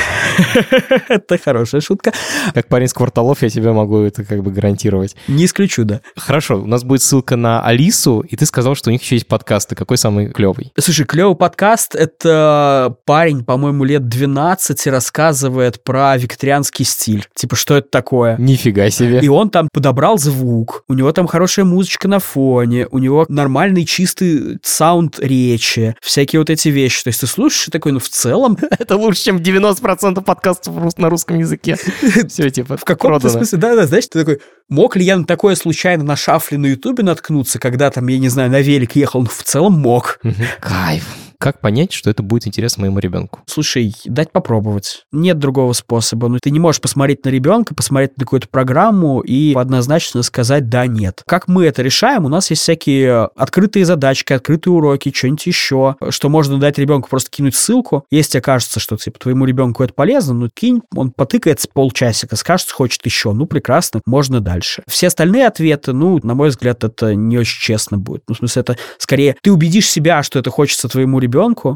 Это 1.08 1.38
хорошая 1.38 1.80
шутка. 1.80 2.12
Как 2.54 2.68
парень 2.68 2.88
с 2.88 2.94
кварталов 2.94 3.42
я 3.42 3.48
тебе 3.48 3.72
могу 3.72 4.02
это 4.02 4.24
как 4.24 4.42
бы 4.42 4.50
гарантировать. 4.50 5.16
Не 5.28 5.44
исключу, 5.44 5.84
да. 5.84 6.00
Хорошо, 6.16 6.60
у 6.60 6.66
нас 6.66 6.84
будет 6.84 7.02
ссылка 7.02 7.36
на 7.36 7.64
Алису, 7.64 8.20
и 8.20 8.36
ты 8.36 8.46
сказал, 8.46 8.74
что 8.74 8.90
у 8.90 8.92
них 8.92 9.02
еще 9.02 9.16
есть 9.16 9.26
подкасты. 9.26 9.74
Какой 9.74 9.96
самый 9.96 10.28
клевый? 10.28 10.72
Слушай, 10.78 10.91
клевый 10.92 11.36
подкаст. 11.36 11.94
Это 11.94 12.96
парень, 13.04 13.44
по-моему, 13.44 13.84
лет 13.84 14.08
12 14.08 14.86
рассказывает 14.88 15.82
про 15.82 16.16
викторианский 16.16 16.84
стиль. 16.84 17.26
Типа, 17.34 17.56
что 17.56 17.76
это 17.76 17.88
такое? 17.88 18.36
Нифига 18.38 18.90
себе. 18.90 19.20
И 19.20 19.28
он 19.28 19.50
там 19.50 19.68
подобрал 19.72 20.18
звук, 20.18 20.84
у 20.88 20.94
него 20.94 21.12
там 21.12 21.26
хорошая 21.26 21.64
музычка 21.64 22.08
на 22.08 22.18
фоне, 22.18 22.86
у 22.90 22.98
него 22.98 23.26
нормальный 23.28 23.84
чистый 23.84 24.58
саунд 24.62 25.18
речи, 25.18 25.96
всякие 26.00 26.40
вот 26.40 26.50
эти 26.50 26.68
вещи. 26.68 27.04
То 27.04 27.08
есть 27.08 27.20
ты 27.20 27.26
слушаешь 27.26 27.68
и 27.68 27.70
такой, 27.70 27.92
ну 27.92 27.98
в 27.98 28.08
целом, 28.08 28.56
Это 28.78 28.96
лучше, 28.96 29.24
чем 29.24 29.36
90% 29.36 30.22
подкастов 30.22 30.98
на 30.98 31.08
русском 31.08 31.38
языке. 31.38 31.76
Все, 32.28 32.50
типа, 32.50 32.76
в 32.76 32.84
каком-то 32.84 33.28
смысле, 33.28 33.58
да-да, 33.58 33.86
знаешь, 33.86 34.06
ты 34.08 34.20
такой, 34.20 34.40
мог 34.72 34.96
ли 34.96 35.04
я 35.04 35.16
на 35.16 35.24
такое 35.24 35.54
случайно 35.54 36.02
на 36.02 36.16
шафле 36.16 36.58
на 36.58 36.66
ютубе 36.66 37.04
наткнуться, 37.04 37.58
когда 37.58 37.90
там, 37.90 38.08
я 38.08 38.18
не 38.18 38.28
знаю, 38.28 38.50
на 38.50 38.60
велик 38.60 38.96
ехал? 38.96 39.20
Ну 39.20 39.28
в 39.28 39.42
целом 39.44 39.74
мог. 39.74 40.18
Кайф. 40.60 41.04
Как 41.42 41.58
понять, 41.58 41.92
что 41.92 42.08
это 42.08 42.22
будет 42.22 42.46
интересно 42.46 42.82
моему 42.82 43.00
ребенку? 43.00 43.40
Слушай, 43.46 43.92
дать 44.04 44.30
попробовать. 44.30 45.06
Нет 45.10 45.40
другого 45.40 45.72
способа. 45.72 46.28
Ну, 46.28 46.38
ты 46.40 46.52
не 46.52 46.60
можешь 46.60 46.80
посмотреть 46.80 47.24
на 47.24 47.30
ребенка, 47.30 47.74
посмотреть 47.74 48.16
на 48.16 48.24
какую-то 48.24 48.46
программу 48.46 49.18
и 49.22 49.52
однозначно 49.52 50.22
сказать 50.22 50.68
«да», 50.68 50.86
«нет». 50.86 51.24
Как 51.26 51.48
мы 51.48 51.64
это 51.64 51.82
решаем? 51.82 52.26
У 52.26 52.28
нас 52.28 52.48
есть 52.50 52.62
всякие 52.62 53.24
открытые 53.34 53.84
задачки, 53.84 54.32
открытые 54.32 54.72
уроки, 54.72 55.12
что-нибудь 55.12 55.44
еще, 55.44 55.96
что 56.10 56.28
можно 56.28 56.60
дать 56.60 56.78
ребенку 56.78 57.08
просто 57.08 57.28
кинуть 57.28 57.56
ссылку. 57.56 58.04
Если 58.12 58.38
окажется, 58.38 58.78
что 58.78 58.96
типа 58.96 59.18
твоему 59.18 59.44
ребенку 59.44 59.82
это 59.82 59.94
полезно, 59.94 60.34
ну 60.34 60.48
кинь, 60.48 60.82
он 60.94 61.10
потыкается 61.10 61.66
полчасика, 61.66 62.36
скажет, 62.36 62.70
хочет 62.70 63.04
еще, 63.04 63.32
ну 63.32 63.46
прекрасно, 63.46 64.00
можно 64.06 64.40
дальше. 64.40 64.84
Все 64.86 65.08
остальные 65.08 65.48
ответы, 65.48 65.92
ну, 65.92 66.20
на 66.22 66.34
мой 66.34 66.50
взгляд, 66.50 66.84
это 66.84 67.16
не 67.16 67.36
очень 67.36 67.60
честно 67.60 67.98
будет. 67.98 68.22
Ну, 68.28 68.36
в 68.36 68.38
смысле, 68.38 68.60
это 68.60 68.76
скорее 68.98 69.34
ты 69.42 69.50
убедишь 69.50 69.88
себя, 69.88 70.22
что 70.22 70.38
это 70.38 70.50
хочется 70.50 70.86
твоему 70.86 71.18
ребенку, 71.18 71.31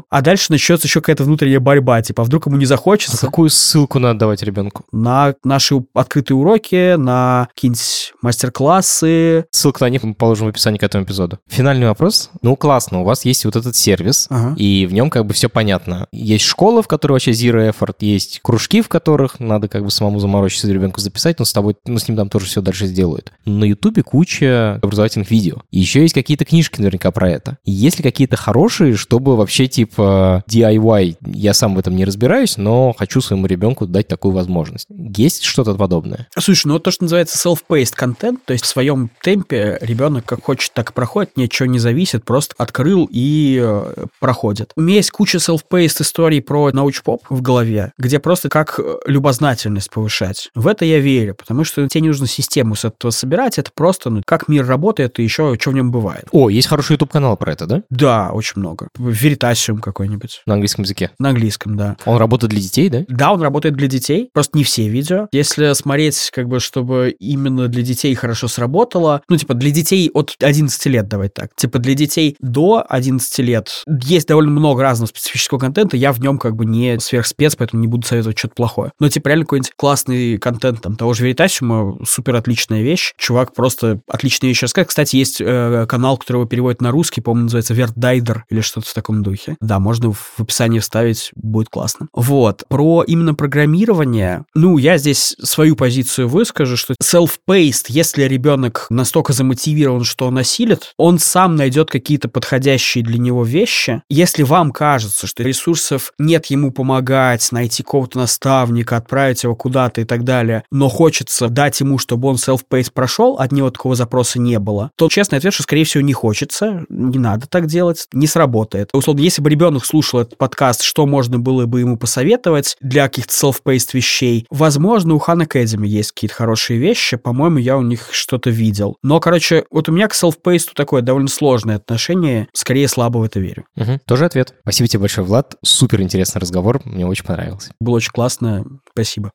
а 0.09 0.21
дальше 0.21 0.47
начнется 0.51 0.87
еще 0.87 1.01
какая-то 1.01 1.23
внутренняя 1.23 1.59
борьба, 1.59 2.01
типа, 2.01 2.21
а 2.23 2.25
вдруг 2.25 2.45
ему 2.47 2.57
не 2.57 2.65
А 2.65 2.67
захочется 2.67 3.17
какую 3.25 3.49
ссылку 3.49 3.99
надо 3.99 4.19
давать 4.19 4.43
ребенку? 4.43 4.83
на 4.91 5.33
наши 5.43 5.75
открытые 5.93 6.37
уроки, 6.37 6.95
на 6.95 7.47
какие-нибудь 7.53 8.13
мастер-классы. 8.21 9.45
Ссылку 9.51 9.83
на 9.83 9.89
них 9.89 10.03
мы 10.03 10.13
положим 10.13 10.47
в 10.47 10.49
описании 10.49 10.77
к 10.77 10.83
этому 10.83 11.03
эпизоду. 11.03 11.39
Финальный 11.47 11.87
вопрос. 11.87 12.29
Ну, 12.41 12.55
классно, 12.55 13.01
у 13.01 13.03
вас 13.03 13.25
есть 13.25 13.45
вот 13.45 13.55
этот 13.55 13.75
сервис, 13.75 14.27
Ага. 14.29 14.55
и 14.57 14.85
в 14.85 14.93
нем 14.93 15.09
как 15.09 15.25
бы 15.25 15.33
все 15.33 15.49
понятно. 15.49 16.07
Есть 16.11 16.45
школа, 16.45 16.81
в 16.81 16.87
которой 16.87 17.13
вообще 17.13 17.31
zero 17.31 17.69
effort, 17.71 17.95
есть 17.99 18.39
кружки, 18.41 18.81
в 18.81 18.89
которых 18.89 19.39
надо 19.39 19.67
как 19.67 19.83
бы 19.83 19.91
самому 19.91 20.19
заморочиться 20.19 20.67
ребенку 20.71 20.99
записать, 20.99 21.39
но 21.39 21.45
с 21.45 21.53
тобой, 21.53 21.75
ну, 21.85 21.97
с 21.97 22.07
ним 22.07 22.17
там 22.17 22.29
тоже 22.29 22.45
все 22.47 22.61
дальше 22.61 22.87
сделают. 22.87 23.31
На 23.45 23.63
Ютубе 23.65 24.03
куча 24.03 24.79
образовательных 24.81 25.31
видео. 25.31 25.57
И 25.71 25.79
еще 25.79 26.01
есть 26.01 26.13
какие-то 26.13 26.45
книжки 26.45 26.79
наверняка 26.79 27.11
про 27.11 27.29
это. 27.29 27.57
Есть 27.65 27.97
ли 27.97 28.03
какие-то 28.03 28.35
хорошие, 28.37 28.95
чтобы 28.95 29.35
вообще 29.47 29.67
типа 29.67 30.43
DIY, 30.49 31.15
я 31.25 31.53
сам 31.53 31.75
в 31.75 31.79
этом 31.79 31.95
не 31.95 32.03
разбираюсь, 32.03 32.57
но 32.57 32.93
хочу 32.97 33.21
своему 33.21 33.45
ребенку 33.45 33.85
дать 33.85 34.09
такую 34.09 34.33
возможность. 34.33 34.87
Есть 34.89 35.43
что-то 35.43 35.73
подобное? 35.73 36.27
Слушай, 36.37 36.67
ну 36.67 36.73
вот 36.73 36.83
то, 36.83 36.91
что 36.91 37.05
называется 37.05 37.37
self-paced 37.47 37.93
контент, 37.95 38.43
то 38.43 38.51
есть 38.51 38.65
в 38.65 38.67
своем 38.67 39.09
темпе 39.21 39.77
ребенок 39.79 40.25
как 40.25 40.43
хочет, 40.43 40.73
так 40.73 40.89
и 40.89 40.93
проходит, 40.93 41.37
ничего 41.37 41.65
не 41.67 41.79
зависит, 41.79 42.25
просто 42.25 42.55
открыл 42.57 43.07
и 43.09 43.57
э, 43.63 44.05
проходит. 44.19 44.73
У 44.75 44.81
меня 44.81 44.97
есть 44.97 45.11
куча 45.11 45.37
self-paced 45.37 46.01
историй 46.01 46.41
про 46.41 46.71
научпоп 46.73 47.23
в 47.29 47.41
голове, 47.41 47.93
где 47.97 48.19
просто 48.19 48.49
как 48.49 48.77
э, 48.77 48.97
любознательность 49.05 49.89
повышать. 49.89 50.49
В 50.55 50.67
это 50.67 50.83
я 50.83 50.99
верю, 50.99 51.35
потому 51.35 51.63
что 51.63 51.87
тебе 51.87 52.01
не 52.01 52.09
нужно 52.09 52.27
систему 52.27 52.75
с 52.75 52.83
этого 52.83 53.11
собирать, 53.11 53.57
это 53.57 53.71
просто 53.73 54.09
ну, 54.09 54.21
как 54.25 54.49
мир 54.49 54.67
работает 54.67 55.19
и 55.19 55.23
еще 55.23 55.55
что 55.57 55.71
в 55.71 55.73
нем 55.73 55.89
бывает. 55.89 56.25
О, 56.33 56.49
есть 56.49 56.67
хороший 56.67 56.93
YouTube-канал 56.93 57.37
про 57.37 57.53
это, 57.53 57.65
да? 57.65 57.83
Да, 57.89 58.31
очень 58.33 58.59
много. 58.59 58.89
Верит 58.97 59.36
Veritasium 59.37 59.79
какой-нибудь. 59.79 60.41
На 60.45 60.53
английском 60.55 60.83
языке. 60.83 61.11
На 61.19 61.29
английском, 61.29 61.77
да. 61.77 61.97
Он 62.05 62.17
работает 62.17 62.51
для 62.51 62.61
детей, 62.61 62.89
да? 62.89 63.05
Да, 63.07 63.33
он 63.33 63.41
работает 63.41 63.75
для 63.75 63.87
детей, 63.87 64.29
просто 64.33 64.57
не 64.57 64.63
все 64.63 64.87
видео. 64.87 65.27
Если 65.31 65.73
смотреть, 65.73 66.29
как 66.33 66.47
бы, 66.47 66.59
чтобы 66.59 67.15
именно 67.19 67.67
для 67.67 67.83
детей 67.83 68.13
хорошо 68.15 68.47
сработало, 68.47 69.21
ну, 69.29 69.37
типа, 69.37 69.53
для 69.53 69.71
детей 69.71 70.09
от 70.13 70.35
11 70.39 70.85
лет, 70.87 71.07
давай 71.07 71.29
так. 71.29 71.55
Типа, 71.55 71.79
для 71.79 71.93
детей 71.93 72.35
до 72.39 72.85
11 72.87 73.39
лет 73.39 73.83
есть 73.87 74.27
довольно 74.27 74.51
много 74.51 74.83
разного 74.83 75.07
специфического 75.07 75.59
контента, 75.59 75.97
я 75.97 76.11
в 76.11 76.19
нем 76.19 76.37
как 76.37 76.55
бы 76.55 76.65
не 76.65 76.99
сверхспец, 76.99 77.55
поэтому 77.55 77.81
не 77.81 77.87
буду 77.87 78.05
советовать 78.05 78.37
что-то 78.37 78.55
плохое. 78.55 78.91
Но, 78.99 79.09
типа, 79.09 79.29
реально 79.29 79.45
какой-нибудь 79.45 79.71
классный 79.75 80.37
контент 80.37 80.81
там 80.81 80.95
того 80.95 81.13
же 81.13 81.29
Veritasium, 81.29 82.03
супер 82.05 82.35
отличная 82.35 82.81
вещь. 82.81 83.13
Чувак 83.17 83.53
просто 83.53 84.01
отличные 84.07 84.49
вещи 84.49 84.63
рассказывает. 84.63 84.89
Кстати, 84.89 85.15
есть 85.15 85.41
э, 85.41 85.85
канал, 85.87 86.17
который 86.17 86.37
его 86.37 86.47
переводит 86.47 86.81
на 86.81 86.91
русский, 86.91 87.21
по-моему, 87.21 87.45
называется 87.45 87.73
Вертдайдер 87.73 88.45
или 88.49 88.61
что-то 88.61 88.87
в 88.89 88.93
таком 88.93 89.23
духе. 89.29 89.57
Да, 89.61 89.79
можно 89.79 90.11
в 90.11 90.39
описании 90.39 90.79
вставить, 90.79 91.31
будет 91.35 91.69
классно. 91.69 92.07
Вот. 92.13 92.63
Про 92.67 93.03
именно 93.03 93.33
программирование, 93.33 94.45
ну, 94.55 94.77
я 94.77 94.97
здесь 94.97 95.35
свою 95.41 95.75
позицию 95.75 96.27
выскажу, 96.27 96.77
что 96.77 96.95
self-paced, 97.01 97.85
если 97.89 98.23
ребенок 98.23 98.87
настолько 98.89 99.33
замотивирован, 99.33 100.03
что 100.03 100.27
он 100.27 100.37
осилит, 100.37 100.93
он 100.97 101.19
сам 101.19 101.55
найдет 101.55 101.89
какие-то 101.89 102.29
подходящие 102.29 103.03
для 103.03 103.17
него 103.17 103.43
вещи. 103.43 104.01
Если 104.09 104.43
вам 104.43 104.71
кажется, 104.71 105.27
что 105.27 105.43
ресурсов 105.43 106.13
нет 106.17 106.47
ему 106.47 106.71
помогать, 106.71 107.51
найти 107.51 107.83
какого-то 107.83 108.19
наставника, 108.19 108.97
отправить 108.97 109.43
его 109.43 109.55
куда-то 109.55 110.01
и 110.01 110.05
так 110.05 110.23
далее, 110.23 110.63
но 110.71 110.89
хочется 110.89 111.49
дать 111.49 111.79
ему, 111.79 111.97
чтобы 111.97 112.27
он 112.29 112.35
self-paced 112.35 112.91
прошел, 112.93 113.35
от 113.35 113.51
него 113.51 113.69
такого 113.69 113.95
запроса 113.95 114.39
не 114.39 114.59
было, 114.59 114.91
то 114.95 115.09
честный 115.09 115.37
ответ, 115.37 115.53
что, 115.53 115.63
скорее 115.63 115.83
всего, 115.83 116.01
не 116.01 116.13
хочется, 116.13 116.85
не 116.89 117.19
надо 117.19 117.47
так 117.47 117.67
делать, 117.67 118.07
не 118.13 118.27
сработает. 118.27 118.89
Условно, 119.07 119.21
если 119.21 119.41
бы 119.41 119.49
ребенок 119.49 119.85
слушал 119.85 120.19
этот 120.19 120.37
подкаст, 120.37 120.81
что 120.81 121.05
можно 121.05 121.39
было 121.39 121.65
бы 121.65 121.79
ему 121.79 121.95
посоветовать 121.95 122.75
для 122.81 123.03
каких-то 123.07 123.31
self-paced 123.31 123.91
вещей, 123.93 124.45
возможно, 124.49 125.13
у 125.13 125.17
Khan 125.17 125.47
Academy 125.47 125.87
есть 125.87 126.11
какие-то 126.11 126.35
хорошие 126.35 126.77
вещи, 126.77 127.15
по-моему, 127.15 127.57
я 127.59 127.77
у 127.77 127.81
них 127.81 128.09
что-то 128.11 128.49
видел. 128.49 128.97
Но, 129.03 129.21
короче, 129.21 129.63
вот 129.71 129.87
у 129.87 129.93
меня 129.93 130.09
к 130.09 130.13
self-paced 130.13 130.71
такое 130.75 131.01
довольно 131.03 131.29
сложное 131.29 131.77
отношение, 131.77 132.49
скорее 132.51 132.89
слабо 132.89 133.19
в 133.19 133.23
это 133.23 133.39
верю. 133.39 133.63
Угу. 133.77 133.99
Тоже 134.05 134.25
ответ. 134.25 134.53
Спасибо 134.63 134.89
тебе 134.89 134.99
большое, 134.99 135.25
Влад. 135.25 135.55
Супер 135.63 136.01
интересный 136.01 136.41
разговор, 136.41 136.81
мне 136.83 137.05
очень 137.05 137.23
понравился. 137.23 137.71
Было 137.79 137.95
очень 137.95 138.11
классно, 138.11 138.65
спасибо. 138.91 139.31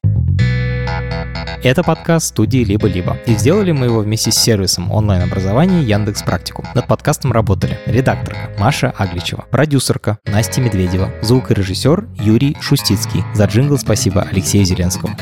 Это 1.63 1.85
подкаст 1.85 2.27
студии 2.27 2.65
«Либо-либо». 2.65 3.19
И 3.25 3.37
сделали 3.37 3.71
мы 3.71 3.87
его 3.87 4.01
вместе 4.01 4.33
с 4.33 4.35
сервисом 4.35 4.91
онлайн-образования 4.91 5.83
Яндекс 5.85 6.25
Практику. 6.25 6.67
Над 6.75 6.89
подкастом 6.89 7.31
работали 7.31 7.79
редакторка 7.87 8.51
Маша 8.59 8.93
Агличева, 8.99 9.45
продюсерка 9.49 10.19
Настя 10.27 10.61
Медведева, 10.61 11.13
звукорежиссер 11.23 12.09
Юрий 12.19 12.57
Шустицкий. 12.61 13.23
За 13.35 13.45
джингл 13.45 13.79
спасибо 13.79 14.23
Алексею 14.23 14.65
Зеленскому. 14.65 15.17